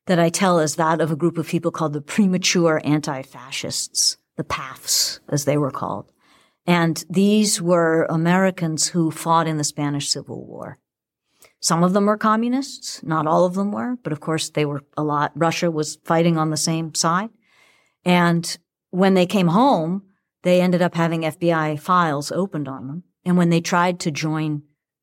that 0.06 0.18
I 0.18 0.28
tell 0.28 0.58
is 0.58 0.76
that 0.76 1.00
of 1.00 1.10
a 1.10 1.16
group 1.16 1.38
of 1.38 1.46
people 1.46 1.70
called 1.70 1.92
the 1.92 2.00
premature 2.00 2.80
anti-fascists, 2.84 4.16
the 4.36 4.44
PAFs, 4.44 5.20
as 5.28 5.44
they 5.44 5.56
were 5.56 5.70
called. 5.70 6.10
And 6.66 7.04
these 7.10 7.60
were 7.60 8.06
Americans 8.08 8.88
who 8.88 9.10
fought 9.10 9.46
in 9.46 9.58
the 9.58 9.64
Spanish 9.64 10.08
Civil 10.08 10.44
War. 10.46 10.78
Some 11.60 11.84
of 11.84 11.92
them 11.92 12.06
were 12.06 12.16
communists, 12.16 13.02
not 13.04 13.26
all 13.26 13.44
of 13.44 13.54
them 13.54 13.70
were, 13.70 13.96
but 14.02 14.12
of 14.12 14.20
course 14.20 14.50
they 14.50 14.64
were 14.64 14.82
a 14.96 15.04
lot. 15.04 15.32
Russia 15.36 15.70
was 15.70 15.98
fighting 16.04 16.36
on 16.36 16.50
the 16.50 16.56
same 16.56 16.94
side. 16.94 17.30
And 18.04 18.58
when 18.90 19.14
they 19.14 19.26
came 19.26 19.48
home, 19.48 20.02
they 20.42 20.60
ended 20.60 20.82
up 20.82 20.96
having 20.96 21.22
FBI 21.22 21.78
files 21.78 22.32
opened 22.32 22.66
on 22.66 22.88
them. 22.88 23.04
And 23.24 23.36
when 23.36 23.50
they 23.50 23.60
tried 23.60 24.00
to 24.00 24.10
join 24.10 24.62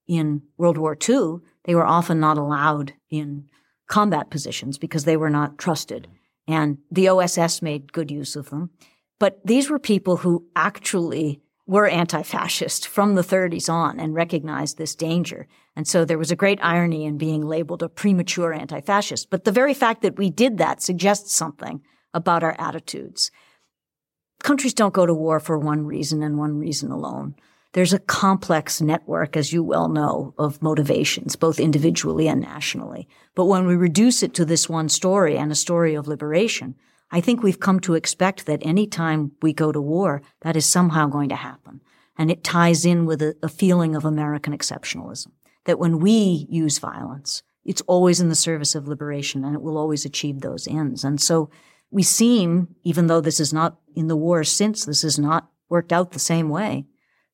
in 0.09 0.41
World 0.57 0.77
War 0.77 0.97
II, 1.07 1.37
they 1.65 1.75
were 1.75 1.85
often 1.85 2.19
not 2.19 2.37
allowed 2.37 2.93
in 3.11 3.47
combat 3.87 4.29
positions 4.31 4.77
because 4.77 5.05
they 5.05 5.15
were 5.15 5.29
not 5.29 5.59
trusted. 5.59 6.07
And 6.47 6.79
the 6.91 7.07
OSS 7.09 7.61
made 7.61 7.93
good 7.93 8.09
use 8.09 8.35
of 8.35 8.49
them. 8.49 8.71
But 9.19 9.39
these 9.45 9.69
were 9.69 9.79
people 9.79 10.17
who 10.17 10.47
actually 10.55 11.41
were 11.67 11.87
anti-fascist 11.87 12.87
from 12.87 13.13
the 13.13 13.21
30s 13.21 13.69
on 13.71 13.99
and 13.99 14.15
recognized 14.15 14.79
this 14.79 14.95
danger. 14.95 15.47
And 15.75 15.87
so 15.87 16.03
there 16.03 16.17
was 16.17 16.31
a 16.31 16.35
great 16.35 16.57
irony 16.63 17.05
in 17.05 17.19
being 17.19 17.45
labeled 17.45 17.83
a 17.83 17.89
premature 17.89 18.51
anti-fascist. 18.51 19.29
But 19.29 19.43
the 19.43 19.51
very 19.51 19.75
fact 19.75 20.01
that 20.01 20.17
we 20.17 20.31
did 20.31 20.57
that 20.57 20.81
suggests 20.81 21.35
something 21.35 21.81
about 22.15 22.43
our 22.43 22.55
attitudes. 22.57 23.29
countries 24.41 24.73
don't 24.73 24.93
go 24.93 25.05
to 25.05 25.13
war 25.13 25.39
for 25.39 25.57
one 25.59 25.85
reason 25.85 26.23
and 26.23 26.37
one 26.37 26.57
reason 26.57 26.91
alone. 26.91 27.35
There's 27.73 27.93
a 27.93 27.99
complex 27.99 28.81
network, 28.81 29.37
as 29.37 29.53
you 29.53 29.63
well 29.63 29.89
know, 29.89 30.33
of 30.37 30.61
motivations, 30.61 31.35
both 31.35 31.59
individually 31.59 32.27
and 32.27 32.41
nationally. 32.41 33.07
But 33.35 33.45
when 33.45 33.67
we 33.67 33.75
reduce 33.75 34.23
it 34.23 34.33
to 34.35 34.45
this 34.45 34.67
one 34.67 34.89
story 34.89 35.37
and 35.37 35.51
a 35.51 35.55
story 35.55 35.93
of 35.93 36.07
liberation, 36.07 36.75
I 37.11 37.21
think 37.21 37.43
we've 37.43 37.59
come 37.59 37.79
to 37.81 37.93
expect 37.93 38.47
that 38.47 38.59
any 38.63 38.87
time 38.87 39.33
we 39.41 39.53
go 39.53 39.71
to 39.71 39.81
war, 39.81 40.21
that 40.41 40.55
is 40.55 40.65
somehow 40.65 41.07
going 41.07 41.29
to 41.29 41.35
happen. 41.35 41.81
And 42.17 42.31
it 42.31 42.43
ties 42.43 42.85
in 42.85 43.05
with 43.05 43.21
a, 43.21 43.35
a 43.43 43.49
feeling 43.49 43.95
of 43.95 44.03
American 44.03 44.57
exceptionalism. 44.57 45.31
That 45.65 45.79
when 45.79 45.99
we 45.99 46.47
use 46.49 46.79
violence, 46.79 47.43
it's 47.65 47.81
always 47.81 48.19
in 48.19 48.29
the 48.29 48.35
service 48.35 48.73
of 48.73 48.87
liberation 48.87 49.45
and 49.45 49.55
it 49.55 49.61
will 49.61 49.77
always 49.77 50.05
achieve 50.05 50.41
those 50.41 50.67
ends. 50.67 51.03
And 51.03 51.21
so 51.21 51.49
we 51.91 52.01
seem, 52.03 52.75
even 52.83 53.07
though 53.07 53.21
this 53.21 53.39
is 53.39 53.53
not 53.53 53.79
in 53.95 54.07
the 54.07 54.15
war 54.15 54.43
since, 54.43 54.85
this 54.85 55.03
has 55.03 55.19
not 55.19 55.49
worked 55.69 55.93
out 55.93 56.11
the 56.11 56.19
same 56.19 56.49
way, 56.49 56.85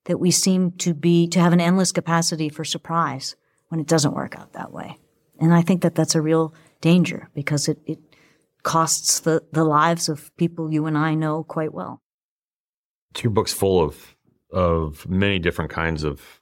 that 0.06 0.18
we 0.18 0.30
seem 0.30 0.72
to 0.72 0.94
be, 0.94 1.28
to 1.28 1.40
have 1.40 1.52
an 1.52 1.60
endless 1.60 1.92
capacity 1.92 2.48
for 2.48 2.64
surprise 2.64 3.36
when 3.68 3.80
it 3.80 3.86
doesn't 3.86 4.14
work 4.14 4.36
out 4.38 4.52
that 4.52 4.72
way. 4.72 4.96
And 5.38 5.52
I 5.52 5.62
think 5.62 5.82
that 5.82 5.94
that's 5.94 6.14
a 6.14 6.22
real 6.22 6.54
danger 6.80 7.28
because 7.34 7.68
it, 7.68 7.78
it 7.86 7.98
costs 8.62 9.20
the, 9.20 9.42
the 9.52 9.64
lives 9.64 10.08
of 10.08 10.34
people 10.36 10.72
you 10.72 10.86
and 10.86 10.96
I 10.96 11.14
know 11.14 11.44
quite 11.44 11.74
well. 11.74 12.00
Your 13.22 13.30
book's 13.30 13.52
full 13.52 13.82
of 13.82 14.16
of 14.52 15.08
many 15.08 15.38
different 15.38 15.70
kinds 15.70 16.04
of 16.04 16.40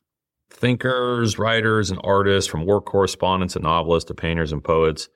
thinkers, 0.50 1.38
writers, 1.38 1.90
and 1.90 1.98
artists, 2.05 2.50
from 2.50 2.66
war 2.66 2.81
correspondents 2.81 3.57
and 3.57 3.64
novelists 3.64 4.09
to 4.09 4.14
painters 4.14 4.53
and 4.53 4.62
poets. 4.62 5.09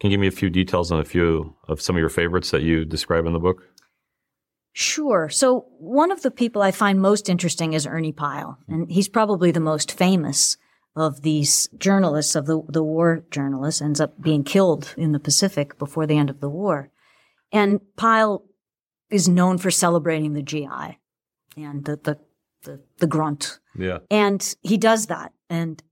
Can 0.00 0.10
you 0.10 0.16
give 0.16 0.20
me 0.20 0.28
a 0.28 0.32
few 0.32 0.50
details 0.50 0.90
on 0.90 1.00
a 1.00 1.04
few 1.04 1.54
of 1.68 1.80
some 1.80 1.96
of 1.96 2.00
your 2.00 2.08
favorites 2.08 2.50
that 2.50 2.62
you 2.62 2.84
describe 2.84 3.26
in 3.26 3.32
the 3.32 3.38
book? 3.38 3.62
Sure. 4.72 5.28
So 5.28 5.66
one 5.78 6.10
of 6.10 6.22
the 6.22 6.30
people 6.30 6.62
I 6.62 6.70
find 6.70 7.00
most 7.00 7.28
interesting 7.28 7.74
is 7.74 7.86
Ernie 7.86 8.12
Pyle, 8.12 8.58
hmm. 8.66 8.74
and 8.74 8.90
he's 8.90 9.08
probably 9.08 9.50
the 9.50 9.60
most 9.60 9.92
famous 9.92 10.56
of 10.94 11.22
these 11.22 11.68
journalists 11.78 12.34
of 12.34 12.46
the, 12.46 12.62
the 12.68 12.82
war 12.82 13.24
journalists 13.30 13.80
ends 13.80 14.00
up 14.00 14.14
hmm. 14.16 14.22
being 14.22 14.44
killed 14.44 14.94
in 14.96 15.12
the 15.12 15.20
Pacific 15.20 15.78
before 15.78 16.06
the 16.06 16.16
end 16.16 16.30
of 16.30 16.40
the 16.40 16.50
war. 16.50 16.90
And 17.52 17.80
Pyle 17.96 18.44
is 19.10 19.28
known 19.28 19.58
for 19.58 19.70
celebrating 19.70 20.32
the 20.32 20.42
GI 20.42 20.98
and 21.56 21.84
the, 21.84 21.96
the, 22.02 22.18
the, 22.62 22.80
the 22.98 23.06
grunt. 23.06 23.58
Yeah. 23.76 23.98
And 24.10 24.54
he 24.62 24.78
does 24.78 25.06
that. 25.06 25.32
And 25.50 25.82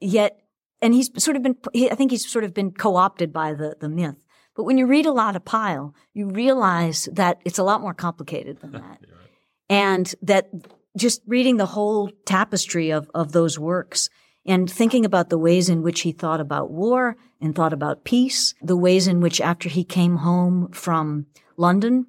yet, 0.00 0.38
and 0.80 0.94
he's 0.94 1.10
sort 1.22 1.36
of 1.36 1.42
been, 1.42 1.56
I 1.74 1.96
think 1.96 2.12
he's 2.12 2.30
sort 2.30 2.44
of 2.44 2.54
been 2.54 2.70
co-opted 2.70 3.32
by 3.32 3.54
the, 3.54 3.76
the 3.80 3.88
myth. 3.88 4.24
But 4.62 4.66
when 4.66 4.78
you 4.78 4.86
read 4.86 5.06
a 5.06 5.12
lot 5.12 5.34
of 5.34 5.44
Pyle, 5.44 5.92
you 6.14 6.28
realize 6.28 7.08
that 7.10 7.40
it's 7.44 7.58
a 7.58 7.64
lot 7.64 7.80
more 7.80 7.94
complicated 7.94 8.60
than 8.60 8.70
that. 8.74 8.80
right. 8.80 9.30
And 9.68 10.14
that 10.22 10.50
just 10.96 11.20
reading 11.26 11.56
the 11.56 11.66
whole 11.66 12.12
tapestry 12.26 12.90
of, 12.90 13.10
of 13.12 13.32
those 13.32 13.58
works 13.58 14.08
and 14.46 14.70
thinking 14.70 15.04
about 15.04 15.30
the 15.30 15.38
ways 15.38 15.68
in 15.68 15.82
which 15.82 16.02
he 16.02 16.12
thought 16.12 16.38
about 16.38 16.70
war 16.70 17.16
and 17.40 17.56
thought 17.56 17.72
about 17.72 18.04
peace, 18.04 18.54
the 18.62 18.76
ways 18.76 19.08
in 19.08 19.20
which 19.20 19.40
after 19.40 19.68
he 19.68 19.82
came 19.82 20.18
home 20.18 20.70
from 20.70 21.26
London, 21.56 22.06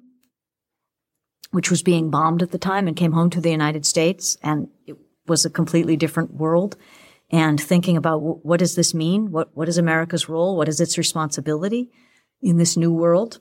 which 1.50 1.72
was 1.72 1.82
being 1.82 2.08
bombed 2.08 2.40
at 2.40 2.52
the 2.52 2.56
time 2.56 2.86
and 2.86 2.96
came 2.96 3.14
home 3.14 3.30
to 3.30 3.40
the 3.40 3.50
United 3.50 3.84
States 3.84 4.36
and 4.44 4.68
it 4.86 4.96
was 5.26 5.44
a 5.44 5.50
completely 5.50 5.96
different 5.96 6.32
world 6.34 6.76
and 7.32 7.60
thinking 7.60 7.96
about 7.96 8.18
what 8.18 8.60
does 8.60 8.76
this 8.76 8.94
mean? 8.94 9.32
What, 9.32 9.56
what 9.56 9.68
is 9.68 9.76
America's 9.76 10.28
role? 10.28 10.56
What 10.56 10.68
is 10.68 10.80
its 10.80 10.96
responsibility 10.96 11.90
in 12.44 12.58
this 12.58 12.76
new 12.76 12.92
world? 12.92 13.40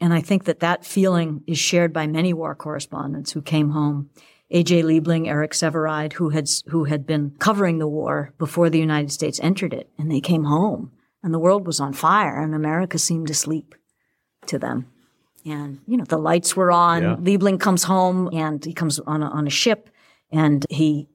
And 0.00 0.14
I 0.14 0.20
think 0.20 0.44
that 0.44 0.60
that 0.60 0.84
feeling 0.84 1.42
is 1.46 1.58
shared 1.58 1.92
by 1.92 2.06
many 2.06 2.32
war 2.32 2.54
correspondents 2.54 3.32
who 3.32 3.42
came 3.42 3.70
home 3.70 4.10
A.J. 4.50 4.82
Liebling, 4.82 5.26
Eric 5.26 5.52
Sevareid, 5.52 6.12
who 6.14 6.30
had, 6.30 6.48
who 6.68 6.84
had 6.84 7.06
been 7.06 7.34
covering 7.38 7.78
the 7.78 7.88
war 7.88 8.32
before 8.38 8.70
the 8.70 8.78
United 8.78 9.10
States 9.10 9.40
entered 9.42 9.74
it. 9.74 9.90
And 9.98 10.10
they 10.10 10.20
came 10.20 10.44
home 10.44 10.92
and 11.22 11.34
the 11.34 11.38
world 11.38 11.66
was 11.66 11.80
on 11.80 11.92
fire 11.92 12.40
and 12.40 12.54
America 12.54 12.98
seemed 12.98 13.30
asleep 13.30 13.74
to 14.46 14.58
them. 14.58 14.86
And, 15.44 15.80
you 15.86 15.96
know, 15.96 16.04
the 16.04 16.18
lights 16.18 16.54
were 16.54 16.70
on. 16.70 17.02
Yeah. 17.02 17.16
Liebling 17.16 17.58
comes 17.58 17.84
home 17.84 18.30
and 18.32 18.64
he 18.64 18.72
comes 18.72 19.00
on 19.00 19.22
a, 19.22 19.26
on 19.26 19.46
a 19.46 19.50
ship 19.50 19.90
and 20.30 20.64
he, 20.70 21.08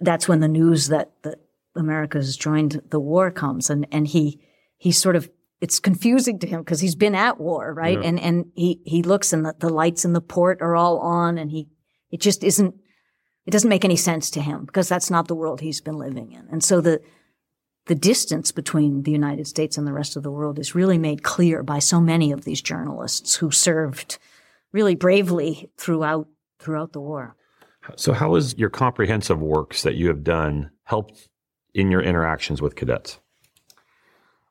that's 0.00 0.28
when 0.28 0.40
the 0.40 0.48
news 0.48 0.88
that, 0.88 1.12
that 1.22 1.40
America 1.76 2.18
has 2.18 2.36
joined 2.36 2.82
the 2.90 3.00
war 3.00 3.30
comes 3.30 3.70
and, 3.70 3.86
and 3.92 4.08
he, 4.08 4.40
he 4.76 4.90
sort 4.90 5.16
of, 5.16 5.30
it's 5.60 5.80
confusing 5.80 6.38
to 6.38 6.46
him 6.46 6.60
because 6.60 6.80
he's 6.80 6.94
been 6.94 7.14
at 7.14 7.40
war, 7.40 7.72
right? 7.74 8.00
Yeah. 8.00 8.08
And, 8.08 8.20
and 8.20 8.46
he, 8.54 8.80
he 8.84 9.02
looks 9.02 9.32
and 9.32 9.44
the, 9.44 9.54
the 9.58 9.68
lights 9.68 10.04
in 10.04 10.12
the 10.12 10.20
port 10.20 10.62
are 10.62 10.76
all 10.76 10.98
on 10.98 11.38
and 11.38 11.50
he 11.50 11.68
it 12.10 12.20
just 12.20 12.42
isn't, 12.42 12.74
it 13.46 13.50
doesn't 13.50 13.68
make 13.68 13.84
any 13.84 13.96
sense 13.96 14.30
to 14.30 14.40
him 14.40 14.64
because 14.64 14.88
that's 14.88 15.10
not 15.10 15.28
the 15.28 15.34
world 15.34 15.60
he's 15.60 15.80
been 15.80 15.98
living 15.98 16.32
in. 16.32 16.46
And 16.50 16.62
so 16.62 16.80
the, 16.80 17.00
the 17.86 17.94
distance 17.94 18.52
between 18.52 19.02
the 19.02 19.10
United 19.10 19.46
States 19.46 19.78
and 19.78 19.86
the 19.86 19.92
rest 19.92 20.16
of 20.16 20.22
the 20.22 20.30
world 20.30 20.58
is 20.58 20.74
really 20.74 20.98
made 20.98 21.22
clear 21.22 21.62
by 21.62 21.78
so 21.78 22.00
many 22.00 22.32
of 22.32 22.44
these 22.44 22.62
journalists 22.62 23.36
who 23.36 23.50
served 23.50 24.18
really 24.72 24.94
bravely 24.94 25.70
throughout, 25.76 26.28
throughout 26.58 26.92
the 26.92 27.00
war. 27.00 27.34
So 27.96 28.12
how 28.12 28.34
has 28.34 28.56
your 28.58 28.68
comprehensive 28.68 29.40
works 29.40 29.82
that 29.82 29.94
you 29.94 30.08
have 30.08 30.22
done 30.22 30.70
helped 30.84 31.28
in 31.74 31.90
your 31.90 32.02
interactions 32.02 32.60
with 32.60 32.76
cadets? 32.76 33.18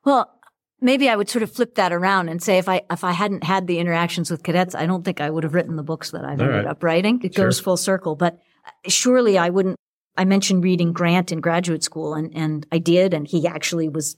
Well, 0.04 0.37
maybe 0.80 1.08
I 1.08 1.16
would 1.16 1.28
sort 1.28 1.42
of 1.42 1.50
flip 1.50 1.74
that 1.76 1.92
around 1.92 2.28
and 2.28 2.42
say 2.42 2.58
if 2.58 2.68
I 2.68 2.82
if 2.90 3.04
I 3.04 3.12
hadn't 3.12 3.44
had 3.44 3.66
the 3.66 3.78
interactions 3.78 4.30
with 4.30 4.42
cadets, 4.42 4.74
I 4.74 4.86
don't 4.86 5.04
think 5.04 5.20
I 5.20 5.30
would 5.30 5.44
have 5.44 5.54
written 5.54 5.76
the 5.76 5.82
books 5.82 6.10
that 6.12 6.24
I've 6.24 6.40
All 6.40 6.46
ended 6.46 6.64
right. 6.64 6.70
up 6.70 6.82
writing. 6.82 7.20
It 7.22 7.34
sure. 7.34 7.46
goes 7.46 7.60
full 7.60 7.76
circle, 7.76 8.14
but 8.16 8.40
uh, 8.66 8.70
surely 8.88 9.38
I 9.38 9.50
wouldn't. 9.50 9.76
I 10.16 10.24
mentioned 10.24 10.64
reading 10.64 10.92
Grant 10.92 11.30
in 11.30 11.40
graduate 11.40 11.84
school, 11.84 12.14
and 12.14 12.34
and 12.34 12.66
I 12.72 12.78
did, 12.78 13.14
and 13.14 13.26
he 13.26 13.46
actually 13.46 13.88
was 13.88 14.16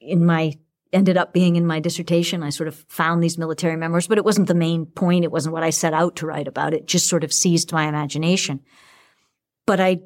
in 0.00 0.24
my 0.24 0.54
ended 0.92 1.16
up 1.16 1.32
being 1.32 1.56
in 1.56 1.66
my 1.66 1.80
dissertation. 1.80 2.42
I 2.42 2.50
sort 2.50 2.68
of 2.68 2.74
found 2.88 3.22
these 3.22 3.38
military 3.38 3.76
memoirs, 3.76 4.06
but 4.06 4.18
it 4.18 4.24
wasn't 4.24 4.48
the 4.48 4.54
main 4.54 4.86
point. 4.86 5.24
It 5.24 5.32
wasn't 5.32 5.52
what 5.52 5.62
I 5.62 5.70
set 5.70 5.92
out 5.92 6.16
to 6.16 6.26
write 6.26 6.48
about. 6.48 6.72
It 6.72 6.86
just 6.86 7.08
sort 7.08 7.24
of 7.24 7.32
seized 7.32 7.72
my 7.72 7.86
imagination. 7.86 8.60
But 9.66 9.80
I 9.80 10.00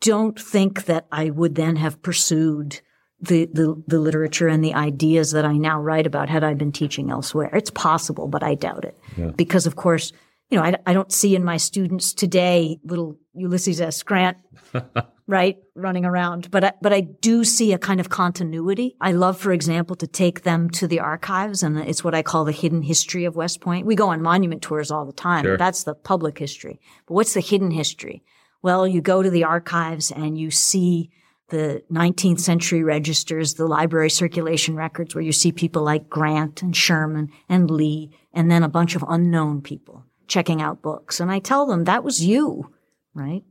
don't 0.00 0.38
think 0.38 0.84
that 0.84 1.06
I 1.10 1.30
would 1.30 1.56
then 1.56 1.76
have 1.76 2.02
pursued 2.02 2.80
the, 3.20 3.46
the, 3.46 3.82
the 3.86 3.98
literature 3.98 4.48
and 4.48 4.64
the 4.64 4.74
ideas 4.74 5.32
that 5.32 5.44
I 5.44 5.56
now 5.56 5.80
write 5.80 6.06
about 6.06 6.28
had 6.28 6.44
I 6.44 6.54
been 6.54 6.72
teaching 6.72 7.10
elsewhere. 7.10 7.50
It's 7.52 7.70
possible, 7.70 8.28
but 8.28 8.42
I 8.42 8.54
doubt 8.54 8.84
it. 8.84 8.96
Yeah. 9.16 9.28
Because 9.28 9.66
of 9.66 9.76
course, 9.76 10.12
you 10.50 10.56
know, 10.56 10.64
I, 10.64 10.76
I 10.86 10.94
don't 10.94 11.12
see 11.12 11.34
in 11.34 11.44
my 11.44 11.56
students 11.56 12.12
today 12.14 12.78
little 12.84 13.18
Ulysses 13.34 13.80
S. 13.80 14.02
Grant, 14.02 14.38
right, 15.26 15.58
running 15.74 16.04
around. 16.04 16.50
But 16.50 16.64
I, 16.64 16.72
but 16.80 16.92
I 16.92 17.00
do 17.00 17.44
see 17.44 17.72
a 17.72 17.78
kind 17.78 18.00
of 18.00 18.08
continuity. 18.08 18.96
I 19.00 19.12
love, 19.12 19.38
for 19.38 19.52
example, 19.52 19.94
to 19.96 20.06
take 20.06 20.42
them 20.42 20.70
to 20.70 20.86
the 20.86 21.00
archives, 21.00 21.62
and 21.62 21.78
it's 21.78 22.02
what 22.02 22.14
I 22.14 22.22
call 22.22 22.44
the 22.44 22.52
hidden 22.52 22.82
history 22.82 23.24
of 23.26 23.36
West 23.36 23.60
Point. 23.60 23.84
We 23.84 23.94
go 23.94 24.08
on 24.08 24.22
monument 24.22 24.62
tours 24.62 24.90
all 24.90 25.04
the 25.04 25.12
time. 25.12 25.44
Sure. 25.44 25.58
That's 25.58 25.84
the 25.84 25.94
public 25.94 26.38
history. 26.38 26.80
But 27.06 27.14
what's 27.14 27.34
the 27.34 27.40
hidden 27.40 27.70
history? 27.70 28.22
Well, 28.62 28.88
you 28.88 29.00
go 29.00 29.22
to 29.22 29.30
the 29.30 29.44
archives 29.44 30.10
and 30.10 30.38
you 30.38 30.50
see 30.50 31.10
the 31.48 31.82
19th 31.90 32.40
century 32.40 32.82
registers, 32.82 33.54
the 33.54 33.66
library 33.66 34.10
circulation 34.10 34.76
records 34.76 35.14
where 35.14 35.24
you 35.24 35.32
see 35.32 35.52
people 35.52 35.82
like 35.82 36.08
Grant 36.08 36.62
and 36.62 36.76
Sherman 36.76 37.30
and 37.48 37.70
Lee, 37.70 38.10
and 38.32 38.50
then 38.50 38.62
a 38.62 38.68
bunch 38.68 38.94
of 38.94 39.04
unknown 39.08 39.62
people 39.62 40.04
checking 40.26 40.60
out 40.60 40.82
books. 40.82 41.20
And 41.20 41.30
I 41.30 41.38
tell 41.38 41.66
them 41.66 41.84
that 41.84 42.04
was 42.04 42.24
you, 42.24 42.72
right? 43.14 43.42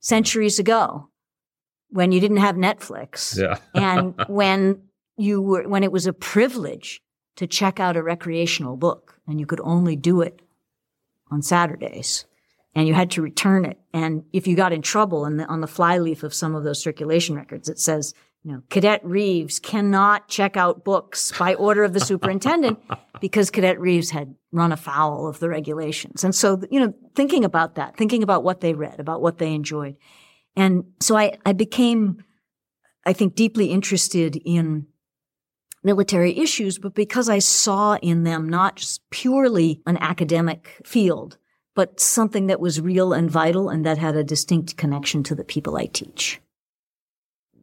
Centuries 0.00 0.58
ago 0.58 1.08
when 1.90 2.12
you 2.12 2.20
didn't 2.20 2.38
have 2.38 2.56
Netflix. 2.56 3.38
Yeah. 3.38 3.58
and 3.74 4.14
when 4.28 4.82
you 5.16 5.40
were, 5.40 5.68
when 5.68 5.84
it 5.84 5.92
was 5.92 6.06
a 6.06 6.12
privilege 6.12 7.00
to 7.36 7.46
check 7.46 7.78
out 7.78 7.96
a 7.96 8.02
recreational 8.02 8.76
book 8.76 9.20
and 9.26 9.38
you 9.38 9.46
could 9.46 9.60
only 9.62 9.94
do 9.94 10.20
it 10.20 10.40
on 11.30 11.42
Saturdays 11.42 12.24
and 12.76 12.86
you 12.86 12.92
had 12.92 13.10
to 13.12 13.22
return 13.22 13.64
it. 13.64 13.80
And 13.94 14.22
if 14.34 14.46
you 14.46 14.54
got 14.54 14.74
in 14.74 14.82
trouble 14.82 15.24
and 15.24 15.40
on 15.40 15.62
the 15.62 15.66
flyleaf 15.66 16.22
of 16.22 16.34
some 16.34 16.54
of 16.54 16.62
those 16.62 16.80
circulation 16.80 17.34
records, 17.34 17.70
it 17.70 17.78
says, 17.78 18.12
you 18.44 18.52
know, 18.52 18.62
Cadet 18.68 19.02
Reeves 19.02 19.58
cannot 19.58 20.28
check 20.28 20.58
out 20.58 20.84
books 20.84 21.32
by 21.38 21.54
order 21.54 21.84
of 21.84 21.94
the 21.94 22.00
superintendent 22.00 22.78
because 23.20 23.50
Cadet 23.50 23.80
Reeves 23.80 24.10
had 24.10 24.36
run 24.52 24.72
afoul 24.72 25.26
of 25.26 25.38
the 25.38 25.48
regulations. 25.48 26.22
And 26.22 26.34
so, 26.34 26.60
you 26.70 26.78
know, 26.78 26.92
thinking 27.14 27.46
about 27.46 27.76
that, 27.76 27.96
thinking 27.96 28.22
about 28.22 28.44
what 28.44 28.60
they 28.60 28.74
read, 28.74 29.00
about 29.00 29.22
what 29.22 29.38
they 29.38 29.54
enjoyed. 29.54 29.96
And 30.54 30.84
so 31.00 31.16
I, 31.16 31.38
I 31.46 31.54
became, 31.54 32.22
I 33.06 33.14
think, 33.14 33.36
deeply 33.36 33.70
interested 33.70 34.36
in 34.44 34.86
military 35.82 36.38
issues, 36.38 36.78
but 36.78 36.94
because 36.94 37.30
I 37.30 37.38
saw 37.38 37.96
in 37.96 38.24
them 38.24 38.50
not 38.50 38.76
just 38.76 39.08
purely 39.08 39.80
an 39.86 39.96
academic 39.96 40.82
field, 40.84 41.38
but 41.76 42.00
something 42.00 42.46
that 42.46 42.58
was 42.58 42.80
real 42.80 43.12
and 43.12 43.30
vital 43.30 43.68
and 43.68 43.86
that 43.86 43.98
had 43.98 44.16
a 44.16 44.24
distinct 44.24 44.76
connection 44.76 45.22
to 45.22 45.34
the 45.34 45.44
people 45.44 45.76
I 45.76 45.86
teach. 45.86 46.40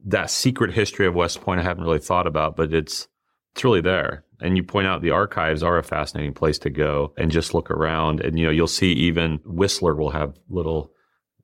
That 0.06 0.30
secret 0.30 0.72
history 0.72 1.08
of 1.08 1.16
West 1.16 1.42
Point 1.42 1.60
I 1.60 1.64
haven't 1.64 1.84
really 1.84 2.00
thought 2.00 2.28
about, 2.28 2.56
but 2.56 2.74
it's 2.74 3.08
it's 3.54 3.64
really 3.64 3.82
there. 3.82 4.24
And 4.40 4.56
you 4.56 4.64
point 4.64 4.88
out 4.88 5.02
the 5.02 5.12
archives 5.12 5.64
are 5.64 5.78
a 5.78 5.84
fascinating 5.84 6.34
place 6.34 6.60
to 6.60 6.70
go 6.70 7.14
and 7.18 7.32
just 7.32 7.54
look 7.54 7.70
around. 7.70 8.20
And, 8.22 8.38
you 8.38 8.46
know, 8.46 8.52
you'll 8.52 8.68
see 8.68 8.92
even 8.94 9.40
Whistler 9.46 9.96
will 9.96 10.10
have 10.10 10.36
little, 10.50 10.92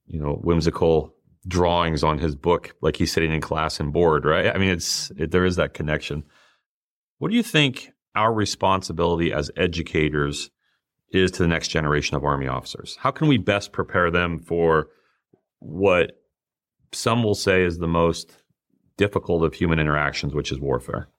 you 0.08 0.20
know, 0.20 0.34
whimsical 0.34 1.14
drawings 1.48 2.04
on 2.04 2.18
his 2.18 2.36
book, 2.36 2.76
like 2.82 2.96
he's 2.96 3.12
sitting 3.12 3.32
in 3.32 3.42
class 3.42 3.80
and 3.80 3.94
bored, 3.94 4.26
right? 4.26 4.54
I 4.54 4.58
mean, 4.58 4.70
it's, 4.70 5.12
it, 5.18 5.32
there 5.32 5.46
is 5.46 5.56
that 5.58 5.76
connection. 5.76 6.24
What 7.20 7.30
do 7.30 7.38
you 7.38 7.44
think 7.44 7.92
our 8.16 8.34
responsibility 8.34 9.32
as 9.32 9.52
educators 9.56 10.50
is 11.12 11.32
to 11.32 11.44
the 11.44 11.48
next 11.48 11.70
generation 11.70 12.16
of 12.16 12.24
Army 12.24 12.48
officers? 12.48 12.98
How 13.00 13.12
can 13.12 13.28
we 13.28 13.38
best 13.38 13.72
prepare 13.72 14.12
them 14.12 14.40
for 14.40 14.88
what 15.60 16.12
some 16.92 17.24
will 17.24 17.36
say 17.36 17.64
is 17.64 17.78
the 17.78 17.88
most 17.88 18.44
difficult 18.98 19.44
of 19.44 19.54
human 19.54 19.80
interactions, 19.80 20.34
which 20.34 20.52
is 20.52 20.60
warfare? 20.60 21.10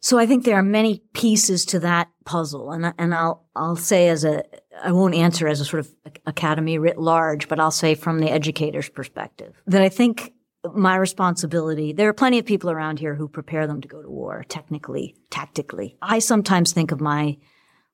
So 0.00 0.18
I 0.18 0.26
think 0.26 0.44
there 0.44 0.58
are 0.58 0.62
many 0.62 1.02
pieces 1.14 1.64
to 1.66 1.78
that 1.80 2.10
puzzle, 2.26 2.72
and 2.72 2.92
and 2.98 3.14
I'll 3.14 3.46
I'll 3.56 3.76
say 3.76 4.08
as 4.08 4.22
a 4.22 4.44
I 4.82 4.92
won't 4.92 5.14
answer 5.14 5.48
as 5.48 5.60
a 5.60 5.64
sort 5.64 5.80
of 5.80 5.94
academy 6.26 6.76
writ 6.76 6.98
large, 6.98 7.48
but 7.48 7.58
I'll 7.58 7.70
say 7.70 7.94
from 7.94 8.18
the 8.18 8.30
educator's 8.30 8.90
perspective 8.90 9.54
that 9.66 9.80
I 9.80 9.88
think 9.88 10.34
my 10.74 10.96
responsibility. 10.96 11.92
There 11.92 12.08
are 12.08 12.14
plenty 12.14 12.38
of 12.38 12.46
people 12.46 12.70
around 12.70 12.98
here 12.98 13.14
who 13.14 13.28
prepare 13.28 13.66
them 13.66 13.80
to 13.80 13.88
go 13.88 14.02
to 14.02 14.08
war, 14.08 14.44
technically, 14.48 15.14
tactically. 15.30 15.96
I 16.00 16.18
sometimes 16.18 16.72
think 16.72 16.90
of 16.90 17.00
my 17.00 17.36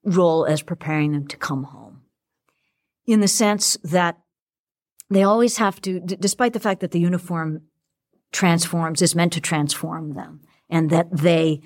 role 0.04 0.44
as 0.44 0.62
preparing 0.62 1.12
them 1.12 1.26
to 1.28 1.36
come 1.36 1.64
home, 1.64 2.02
in 3.06 3.20
the 3.20 3.28
sense 3.28 3.76
that 3.84 4.18
they 5.10 5.22
always 5.22 5.56
have 5.58 5.80
to, 5.82 6.00
d- 6.00 6.16
despite 6.18 6.52
the 6.52 6.60
fact 6.60 6.80
that 6.80 6.92
the 6.92 7.00
uniform 7.00 7.62
transforms 8.32 9.02
is 9.02 9.14
meant 9.14 9.32
to 9.32 9.40
transform 9.40 10.14
them, 10.14 10.40
and 10.68 10.90
that 10.90 11.08
they 11.10 11.60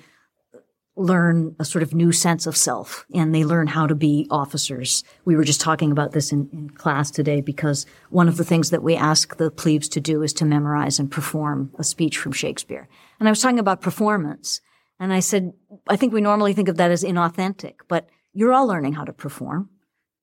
learn 0.97 1.55
a 1.59 1.65
sort 1.65 1.83
of 1.83 1.93
new 1.93 2.11
sense 2.11 2.47
of 2.47 2.55
self 2.55 3.05
and 3.13 3.35
they 3.35 3.43
learn 3.43 3.67
how 3.67 3.85
to 3.85 3.95
be 3.95 4.27
officers. 4.31 5.03
We 5.25 5.35
were 5.35 5.43
just 5.43 5.59
talking 5.59 5.91
about 5.91 6.13
this 6.13 6.31
in, 6.31 6.49
in, 6.53 6.69
class 6.69 7.11
today 7.11 7.41
because 7.41 7.85
one 8.09 8.29
of 8.29 8.37
the 8.37 8.45
things 8.45 8.69
that 8.69 8.81
we 8.81 8.95
ask 8.95 9.35
the 9.35 9.51
plebes 9.51 9.89
to 9.89 9.99
do 9.99 10.21
is 10.23 10.31
to 10.33 10.45
memorize 10.45 10.97
and 10.97 11.11
perform 11.11 11.71
a 11.77 11.83
speech 11.83 12.17
from 12.17 12.31
Shakespeare. 12.31 12.87
And 13.19 13.27
I 13.27 13.31
was 13.31 13.41
talking 13.41 13.59
about 13.59 13.81
performance 13.81 14.61
and 14.97 15.11
I 15.11 15.19
said, 15.19 15.51
I 15.89 15.97
think 15.97 16.13
we 16.13 16.21
normally 16.21 16.53
think 16.53 16.69
of 16.69 16.77
that 16.77 16.91
as 16.91 17.03
inauthentic, 17.03 17.75
but 17.89 18.07
you're 18.35 18.53
all 18.53 18.67
learning 18.67 18.93
how 18.93 19.05
to 19.05 19.13
perform. 19.13 19.69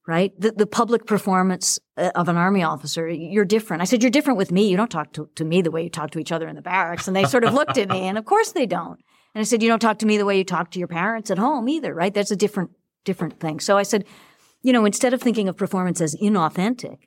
Right? 0.05 0.33
The, 0.41 0.51
the 0.51 0.67
public 0.67 1.07
performance 1.07 1.79
uh, 1.97 2.11
of 2.17 2.29
an 2.29 2.37
army 2.37 2.65
officer, 2.65 3.09
you're 3.09 3.45
different. 3.45 3.83
I 3.83 3.85
said, 3.85 4.03
you're 4.03 4.11
different 4.11 4.37
with 4.37 4.51
me. 4.51 4.69
You 4.69 4.77
don't 4.77 4.91
talk 4.91 5.13
to, 5.13 5.31
to 5.37 5.45
me 5.45 5.63
the 5.63 5.71
way 5.71 5.85
you 5.85 5.91
talk 5.91 6.11
to 6.11 6.19
each 6.19 6.33
other 6.33 6.49
in 6.49 6.57
the 6.57 6.61
barracks. 6.61 7.07
And 7.07 7.15
they 7.15 7.25
sort 7.25 7.45
of 7.45 7.55
looked 7.55 7.79
at 7.79 7.89
me 7.89 8.09
and 8.09 8.19
of 8.19 8.25
course 8.25 8.51
they 8.51 8.67
don't. 8.67 8.99
And 9.33 9.41
I 9.41 9.45
said, 9.45 9.63
you 9.63 9.69
don't 9.69 9.79
talk 9.79 10.01
to 10.01 10.07
me 10.07 10.19
the 10.19 10.25
way 10.25 10.37
you 10.37 10.43
talk 10.43 10.73
to 10.73 10.81
your 10.81 10.89
parents 10.89 11.31
at 11.31 11.39
home 11.39 11.69
either, 11.69 11.95
right? 11.95 12.13
That's 12.13 12.33
a 12.33 12.37
different, 12.37 12.73
different 13.05 13.39
thing. 13.39 13.61
So 13.61 13.79
I 13.79 13.85
said, 13.85 14.05
you 14.61 14.73
know, 14.73 14.85
instead 14.85 15.15
of 15.15 15.23
thinking 15.23 15.49
of 15.49 15.57
performance 15.57 16.01
as 16.01 16.17
inauthentic, 16.17 16.99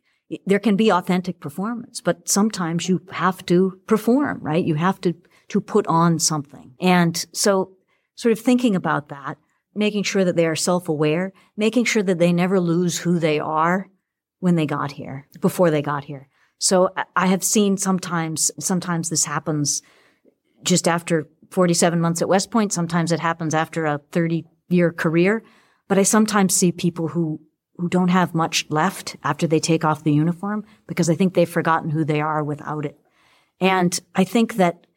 there 0.45 0.59
can 0.59 0.77
be 0.77 0.89
authentic 0.89 1.41
performance, 1.41 1.99
but 1.99 2.29
sometimes 2.29 2.87
you 2.87 3.01
have 3.11 3.45
to 3.47 3.77
perform, 3.87 4.39
right? 4.41 4.63
You 4.63 4.75
have 4.75 5.01
to, 5.01 5.13
to 5.49 5.59
put 5.59 5.85
on 5.87 6.17
something. 6.17 6.75
And 6.79 7.25
so 7.33 7.73
sort 8.15 8.31
of 8.31 8.39
thinking 8.39 8.73
about 8.73 9.09
that, 9.09 9.37
making 9.75 10.03
sure 10.03 10.23
that 10.23 10.35
they 10.35 10.45
are 10.45 10.55
self-aware, 10.55 11.33
making 11.57 11.85
sure 11.85 12.03
that 12.03 12.17
they 12.17 12.31
never 12.31 12.59
lose 12.59 12.99
who 12.99 13.19
they 13.19 13.39
are 13.39 13.89
when 14.39 14.55
they 14.55 14.65
got 14.65 14.93
here, 14.93 15.27
before 15.41 15.69
they 15.69 15.81
got 15.81 16.05
here. 16.05 16.29
So 16.57 16.89
I 17.15 17.27
have 17.27 17.43
seen 17.43 17.77
sometimes, 17.77 18.51
sometimes 18.59 19.09
this 19.09 19.25
happens 19.25 19.81
just 20.63 20.87
after 20.87 21.27
47 21.51 21.99
months 21.99 22.21
at 22.21 22.29
West 22.29 22.51
Point. 22.51 22.73
Sometimes 22.73 23.11
it 23.11 23.19
happens 23.19 23.53
after 23.53 23.85
a 23.85 23.99
30 24.11 24.45
year 24.69 24.91
career. 24.91 25.43
But 25.87 25.97
I 25.97 26.03
sometimes 26.03 26.55
see 26.55 26.71
people 26.71 27.09
who, 27.09 27.41
who 27.77 27.89
don't 27.89 28.07
have 28.07 28.33
much 28.33 28.65
left 28.69 29.17
after 29.23 29.45
they 29.45 29.59
take 29.59 29.85
off 29.85 30.03
the 30.03 30.13
uniform 30.13 30.65
because 30.87 31.09
I 31.09 31.15
think 31.15 31.33
they've 31.33 31.47
forgotten 31.47 31.89
who 31.91 32.03
they 32.03 32.21
are 32.21 32.43
without 32.43 32.85
it. 32.85 32.97
And 33.59 33.97
I 34.15 34.23
think 34.23 34.55
that 34.55 34.87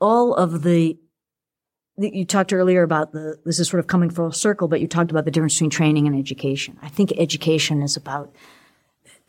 all 0.00 0.34
of 0.34 0.62
the, 0.62 0.98
you 2.02 2.24
talked 2.24 2.52
earlier 2.52 2.82
about 2.82 3.12
the, 3.12 3.38
this 3.44 3.58
is 3.58 3.68
sort 3.68 3.80
of 3.80 3.86
coming 3.86 4.10
full 4.10 4.32
circle, 4.32 4.68
but 4.68 4.80
you 4.80 4.86
talked 4.86 5.10
about 5.10 5.24
the 5.24 5.30
difference 5.30 5.54
between 5.54 5.70
training 5.70 6.06
and 6.06 6.18
education. 6.18 6.78
I 6.82 6.88
think 6.88 7.12
education 7.18 7.82
is 7.82 7.96
about 7.96 8.34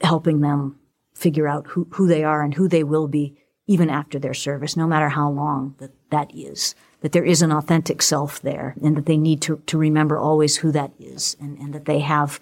helping 0.02 0.42
them 0.42 0.80
figure 1.14 1.48
out 1.48 1.68
who, 1.68 1.88
who 1.92 2.08
they 2.08 2.24
are 2.24 2.42
and 2.42 2.54
who 2.54 2.68
they 2.68 2.84
will 2.84 3.08
be 3.08 3.38
even 3.66 3.90
after 3.90 4.20
their 4.20 4.34
service, 4.34 4.76
no 4.76 4.88
matter 4.88 5.10
how 5.10 5.30
long 5.30 5.76
that, 5.80 5.92
that 6.10 6.32
is. 6.36 6.76
That 7.02 7.12
there 7.12 7.26
is 7.26 7.42
an 7.42 7.52
authentic 7.52 8.02
self 8.02 8.42
there 8.42 8.76
and 8.82 8.96
that 8.96 9.06
they 9.06 9.18
need 9.18 9.42
to, 9.44 9.62
to 9.66 9.78
remember 9.78 10.18
always 10.18 10.58
who 10.58 10.72
that 10.72 10.92
is 11.00 11.36
and, 11.40 11.58
and 11.58 11.74
that 11.74 11.86
they 11.86 12.00
have 12.00 12.40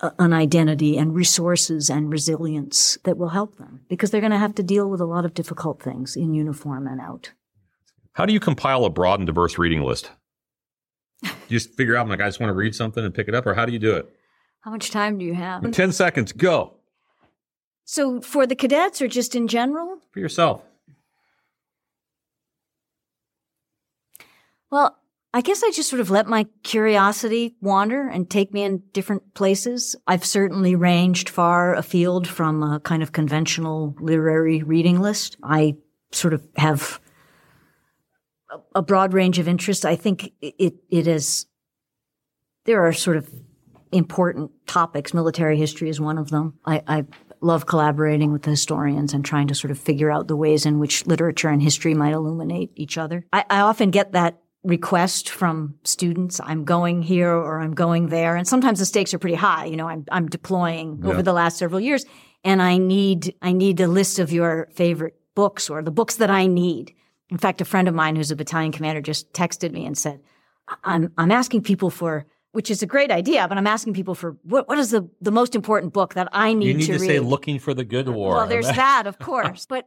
a, 0.00 0.12
an 0.18 0.32
identity 0.32 0.96
and 0.96 1.14
resources 1.14 1.88
and 1.88 2.12
resilience 2.12 2.98
that 3.04 3.16
will 3.16 3.30
help 3.30 3.56
them 3.56 3.80
because 3.88 4.10
they're 4.10 4.20
going 4.20 4.32
to 4.32 4.38
have 4.38 4.54
to 4.56 4.62
deal 4.62 4.90
with 4.90 5.00
a 5.00 5.06
lot 5.06 5.24
of 5.24 5.34
difficult 5.34 5.80
things 5.80 6.16
in 6.16 6.34
uniform 6.34 6.86
and 6.86 7.00
out. 7.00 7.32
How 8.14 8.26
do 8.26 8.32
you 8.32 8.40
compile 8.40 8.84
a 8.84 8.90
broad 8.90 9.20
and 9.20 9.26
diverse 9.26 9.58
reading 9.58 9.82
list? 9.82 10.10
you 11.22 11.30
just 11.48 11.74
figure 11.74 11.96
out, 11.96 12.08
like, 12.08 12.20
I 12.20 12.28
just 12.28 12.40
want 12.40 12.50
to 12.50 12.54
read 12.54 12.74
something 12.74 13.04
and 13.04 13.14
pick 13.14 13.28
it 13.28 13.34
up, 13.34 13.46
or 13.46 13.54
how 13.54 13.64
do 13.64 13.72
you 13.72 13.78
do 13.78 13.94
it? 13.94 14.06
How 14.60 14.70
much 14.70 14.90
time 14.90 15.18
do 15.18 15.24
you 15.24 15.34
have? 15.34 15.70
10 15.70 15.92
seconds, 15.92 16.32
go. 16.32 16.74
So 17.84 18.20
for 18.20 18.46
the 18.46 18.54
cadets 18.54 19.02
or 19.02 19.08
just 19.08 19.34
in 19.34 19.48
general? 19.48 19.98
For 20.12 20.20
yourself. 20.20 20.62
Well, 24.70 24.96
I 25.34 25.40
guess 25.40 25.62
I 25.62 25.70
just 25.70 25.90
sort 25.90 26.00
of 26.00 26.10
let 26.10 26.26
my 26.26 26.46
curiosity 26.62 27.56
wander 27.60 28.08
and 28.08 28.28
take 28.30 28.52
me 28.52 28.62
in 28.62 28.82
different 28.92 29.34
places. 29.34 29.96
I've 30.06 30.24
certainly 30.24 30.76
ranged 30.76 31.28
far 31.28 31.74
afield 31.74 32.28
from 32.28 32.62
a 32.62 32.80
kind 32.80 33.02
of 33.02 33.12
conventional 33.12 33.94
literary 34.00 34.62
reading 34.62 35.00
list. 35.00 35.36
I 35.42 35.76
sort 36.12 36.34
of 36.34 36.42
have 36.56 37.00
a 38.74 38.82
broad 38.82 39.12
range 39.12 39.38
of 39.38 39.48
interests. 39.48 39.84
I 39.84 39.96
think 39.96 40.32
it, 40.40 40.74
it 40.90 41.06
is, 41.06 41.46
there 42.64 42.86
are 42.86 42.92
sort 42.92 43.16
of 43.16 43.28
important 43.90 44.50
topics. 44.66 45.14
Military 45.14 45.56
history 45.56 45.88
is 45.88 46.00
one 46.00 46.18
of 46.18 46.30
them. 46.30 46.54
I, 46.64 46.82
I 46.86 47.04
love 47.40 47.66
collaborating 47.66 48.32
with 48.32 48.42
the 48.42 48.50
historians 48.50 49.12
and 49.12 49.24
trying 49.24 49.48
to 49.48 49.54
sort 49.54 49.70
of 49.70 49.78
figure 49.78 50.10
out 50.10 50.28
the 50.28 50.36
ways 50.36 50.64
in 50.64 50.78
which 50.78 51.06
literature 51.06 51.48
and 51.48 51.62
history 51.62 51.94
might 51.94 52.12
illuminate 52.12 52.70
each 52.76 52.96
other. 52.96 53.26
I, 53.32 53.44
I 53.50 53.60
often 53.60 53.90
get 53.90 54.12
that 54.12 54.38
request 54.64 55.28
from 55.28 55.74
students. 55.82 56.40
I'm 56.42 56.64
going 56.64 57.02
here 57.02 57.32
or 57.32 57.60
I'm 57.60 57.74
going 57.74 58.08
there. 58.08 58.36
And 58.36 58.46
sometimes 58.46 58.78
the 58.78 58.86
stakes 58.86 59.12
are 59.12 59.18
pretty 59.18 59.36
high. 59.36 59.64
You 59.64 59.76
know, 59.76 59.88
I'm, 59.88 60.04
I'm 60.10 60.28
deploying 60.28 61.00
yeah. 61.02 61.10
over 61.10 61.22
the 61.22 61.32
last 61.32 61.58
several 61.58 61.80
years 61.80 62.06
and 62.44 62.62
I 62.62 62.78
need, 62.78 63.34
I 63.42 63.52
need 63.52 63.80
a 63.80 63.88
list 63.88 64.18
of 64.18 64.32
your 64.32 64.68
favorite 64.74 65.16
books 65.34 65.68
or 65.68 65.82
the 65.82 65.90
books 65.90 66.16
that 66.16 66.30
I 66.30 66.46
need. 66.46 66.94
In 67.32 67.38
fact, 67.38 67.62
a 67.62 67.64
friend 67.64 67.88
of 67.88 67.94
mine 67.94 68.14
who's 68.14 68.30
a 68.30 68.36
battalion 68.36 68.72
commander 68.72 69.00
just 69.00 69.32
texted 69.32 69.72
me 69.72 69.86
and 69.86 69.96
said, 69.96 70.20
I'm, 70.84 71.10
I'm 71.16 71.32
asking 71.32 71.62
people 71.62 71.88
for 71.88 72.26
which 72.52 72.70
is 72.70 72.82
a 72.82 72.86
great 72.86 73.10
idea, 73.10 73.48
but 73.48 73.56
I'm 73.56 73.66
asking 73.66 73.94
people 73.94 74.14
for 74.14 74.36
what, 74.42 74.68
what 74.68 74.76
is 74.76 74.90
the, 74.90 75.08
the 75.22 75.30
most 75.30 75.54
important 75.54 75.94
book 75.94 76.12
that 76.12 76.28
I 76.32 76.52
need, 76.52 76.66
you 76.66 76.74
need 76.74 76.86
to, 76.86 76.92
to 76.92 76.98
say 76.98 77.18
looking 77.18 77.58
for 77.58 77.72
the 77.72 77.84
good 77.84 78.10
war. 78.10 78.34
Well, 78.34 78.46
there's 78.46 78.66
that, 78.66 79.06
of 79.06 79.18
course. 79.18 79.64
But 79.64 79.86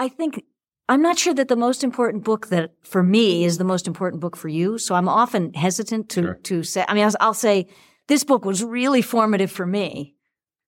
I 0.00 0.08
think 0.08 0.42
I'm 0.88 1.00
not 1.00 1.16
sure 1.16 1.32
that 1.34 1.46
the 1.46 1.54
most 1.54 1.84
important 1.84 2.24
book 2.24 2.48
that 2.48 2.72
for 2.82 3.04
me 3.04 3.44
is 3.44 3.58
the 3.58 3.64
most 3.64 3.86
important 3.86 4.20
book 4.20 4.36
for 4.36 4.48
you. 4.48 4.78
So 4.78 4.96
I'm 4.96 5.08
often 5.08 5.54
hesitant 5.54 6.08
to, 6.10 6.22
sure. 6.22 6.34
to 6.34 6.62
say, 6.64 6.84
I 6.88 6.94
mean, 6.94 7.04
I'll, 7.04 7.14
I'll 7.20 7.34
say 7.34 7.68
this 8.08 8.24
book 8.24 8.44
was 8.44 8.64
really 8.64 9.00
formative 9.00 9.52
for 9.52 9.64
me, 9.64 10.16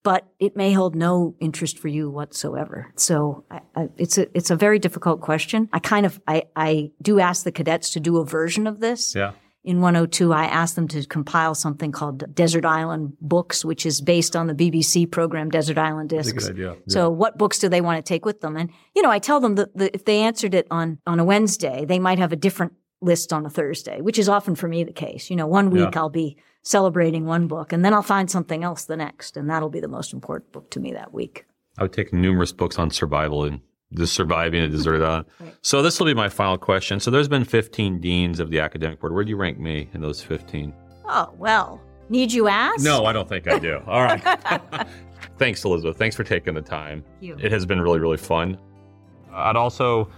but 0.05 0.29
it 0.39 0.57
may 0.57 0.73
hold 0.73 0.95
no 0.95 1.35
interest 1.41 1.79
for 1.79 1.89
you 1.89 2.09
whatsoever. 2.09 2.93
So 2.95 3.45
I, 3.51 3.61
I, 3.75 3.89
it's 3.97 4.19
a, 4.19 4.29
it's 4.37 4.51
a 4.51 4.57
very 4.57 4.79
difficult 4.79 5.21
question. 5.21 5.69
I 5.73 5.81
kind 5.81 6.07
of, 6.07 6.21
I, 6.29 6.45
I 6.55 6.93
do 7.03 7.19
ask 7.19 7.43
the 7.43 7.51
cadets 7.51 7.91
to 7.91 8.01
do 8.01 8.19
a 8.19 8.25
version 8.25 8.69
of 8.69 8.79
this. 8.79 9.17
Yeah 9.17 9.33
in 9.65 9.81
102, 9.81 10.33
I 10.33 10.45
asked 10.45 10.77
them 10.77 10.89
to 10.89 11.07
compile 11.07 11.55
something 11.55 11.91
called 11.91 12.35
Desert 12.35 12.67
Island 12.67 13.17
Books, 13.23 13.65
which 13.65 13.87
is 13.87 14.03
based 14.03 14.37
on 14.37 14.47
the 14.47 14.55
BBC 14.55 15.11
program 15.11 15.49
Desert 15.49 15.79
Island 15.79 16.11
Discs. 16.11 16.51
Yeah. 16.55 16.75
So, 16.89 17.09
what 17.09 17.39
books 17.39 17.59
do 17.59 17.71
they 17.71 17.81
want 17.81 17.97
to 17.97 18.07
take 18.07 18.27
with 18.27 18.43
them? 18.43 18.59
And 18.59 18.71
you 18.95 19.01
know, 19.01 19.11
I 19.11 19.19
tell 19.19 19.41
them 19.41 19.55
that, 19.55 19.75
that 19.77 19.95
if 19.95 20.05
they 20.05 20.21
answered 20.21 20.55
it 20.55 20.67
on 20.71 20.99
on 21.07 21.19
a 21.19 21.25
Wednesday, 21.25 21.87
they 21.87 21.99
might 21.99 22.19
have 22.19 22.31
a 22.33 22.37
different 22.37 22.75
list 23.01 23.33
on 23.33 23.47
a 23.47 23.51
Thursday, 23.51 24.03
which 24.03 24.19
is 24.19 24.29
often 24.29 24.55
for 24.55 24.69
me 24.69 24.85
the 24.85 24.93
case. 24.93 25.31
You 25.31 25.37
know, 25.37 25.47
one 25.47 25.71
week 25.71 25.95
yeah. 25.95 25.99
I'll 25.99 26.11
be 26.11 26.37
celebrating 26.65 27.27
one 27.27 27.47
book, 27.47 27.73
and 27.73 27.85
then 27.85 27.95
I'll 27.95 28.03
find 28.03 28.29
something 28.29 28.65
else 28.65 28.85
the 28.85 28.97
next, 28.97 29.37
and 29.37 29.49
that'll 29.49 29.69
be 29.69 29.81
the 29.81 29.89
most 29.89 30.13
important 30.13 30.51
book 30.51 30.71
to 30.71 30.81
me 30.81 30.93
that 30.93 31.13
week. 31.15 31.45
I 31.79 31.83
would 31.83 31.93
take 31.93 32.13
numerous 32.13 32.53
books 32.53 32.79
on 32.79 32.91
survival 32.91 33.45
and 33.45 33.61
just 33.93 34.15
surviving 34.15 34.63
a 34.63 34.69
deserted 34.69 35.03
island. 35.03 35.27
Right. 35.41 35.55
So 35.63 35.83
this 35.83 35.99
will 35.99 36.07
be 36.07 36.15
my 36.15 36.29
final 36.29 36.57
question. 36.59 37.01
So 37.01 37.11
there's 37.11 37.29
been 37.29 37.45
15 37.45 38.01
deans 38.01 38.41
of 38.41 38.51
the 38.51 38.61
academic 38.61 39.01
board. 39.01 39.13
Where 39.15 39.25
do 39.25 39.31
you 39.31 39.37
rank 39.37 39.59
me 39.59 39.89
in 39.93 40.01
those 40.01 40.23
15? 40.23 40.73
Oh, 41.07 41.33
well, 41.37 41.81
need 42.09 42.33
you 42.33 42.49
ask? 42.49 42.83
No, 42.85 43.05
I 43.05 43.13
don't 43.13 43.29
think 43.29 43.47
I 43.47 43.59
do. 43.59 43.81
All 43.87 44.03
right. 44.03 44.23
Thanks, 45.39 45.65
Elizabeth. 45.65 45.99
Thanks 45.99 46.17
for 46.17 46.25
taking 46.25 46.55
the 46.55 46.63
time. 46.63 47.05
It 47.21 47.53
has 47.53 47.67
been 47.67 47.81
really, 47.81 47.99
really 47.99 48.17
fun. 48.17 48.59
I'd 49.33 49.57
also 49.57 50.09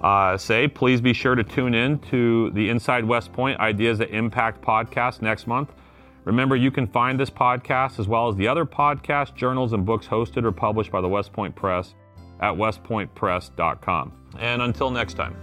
uh, 0.00 0.36
say, 0.36 0.66
please 0.66 1.00
be 1.00 1.12
sure 1.12 1.34
to 1.34 1.44
tune 1.44 1.74
in 1.74 1.98
to 2.10 2.50
the 2.52 2.70
Inside 2.70 3.04
West 3.04 3.32
Point 3.32 3.60
Ideas 3.60 3.98
That 3.98 4.10
Impact 4.10 4.62
podcast 4.62 5.22
next 5.22 5.46
month. 5.46 5.72
Remember, 6.24 6.54
you 6.54 6.70
can 6.70 6.86
find 6.86 7.18
this 7.18 7.30
podcast 7.30 7.98
as 7.98 8.06
well 8.06 8.28
as 8.28 8.36
the 8.36 8.46
other 8.46 8.64
podcasts, 8.64 9.34
journals, 9.34 9.72
and 9.72 9.84
books 9.84 10.06
hosted 10.06 10.44
or 10.44 10.52
published 10.52 10.92
by 10.92 11.00
the 11.00 11.08
West 11.08 11.32
Point 11.32 11.54
Press 11.54 11.94
at 12.40 12.54
westpointpress.com. 12.54 14.12
And 14.38 14.62
until 14.62 14.90
next 14.90 15.14
time. 15.14 15.36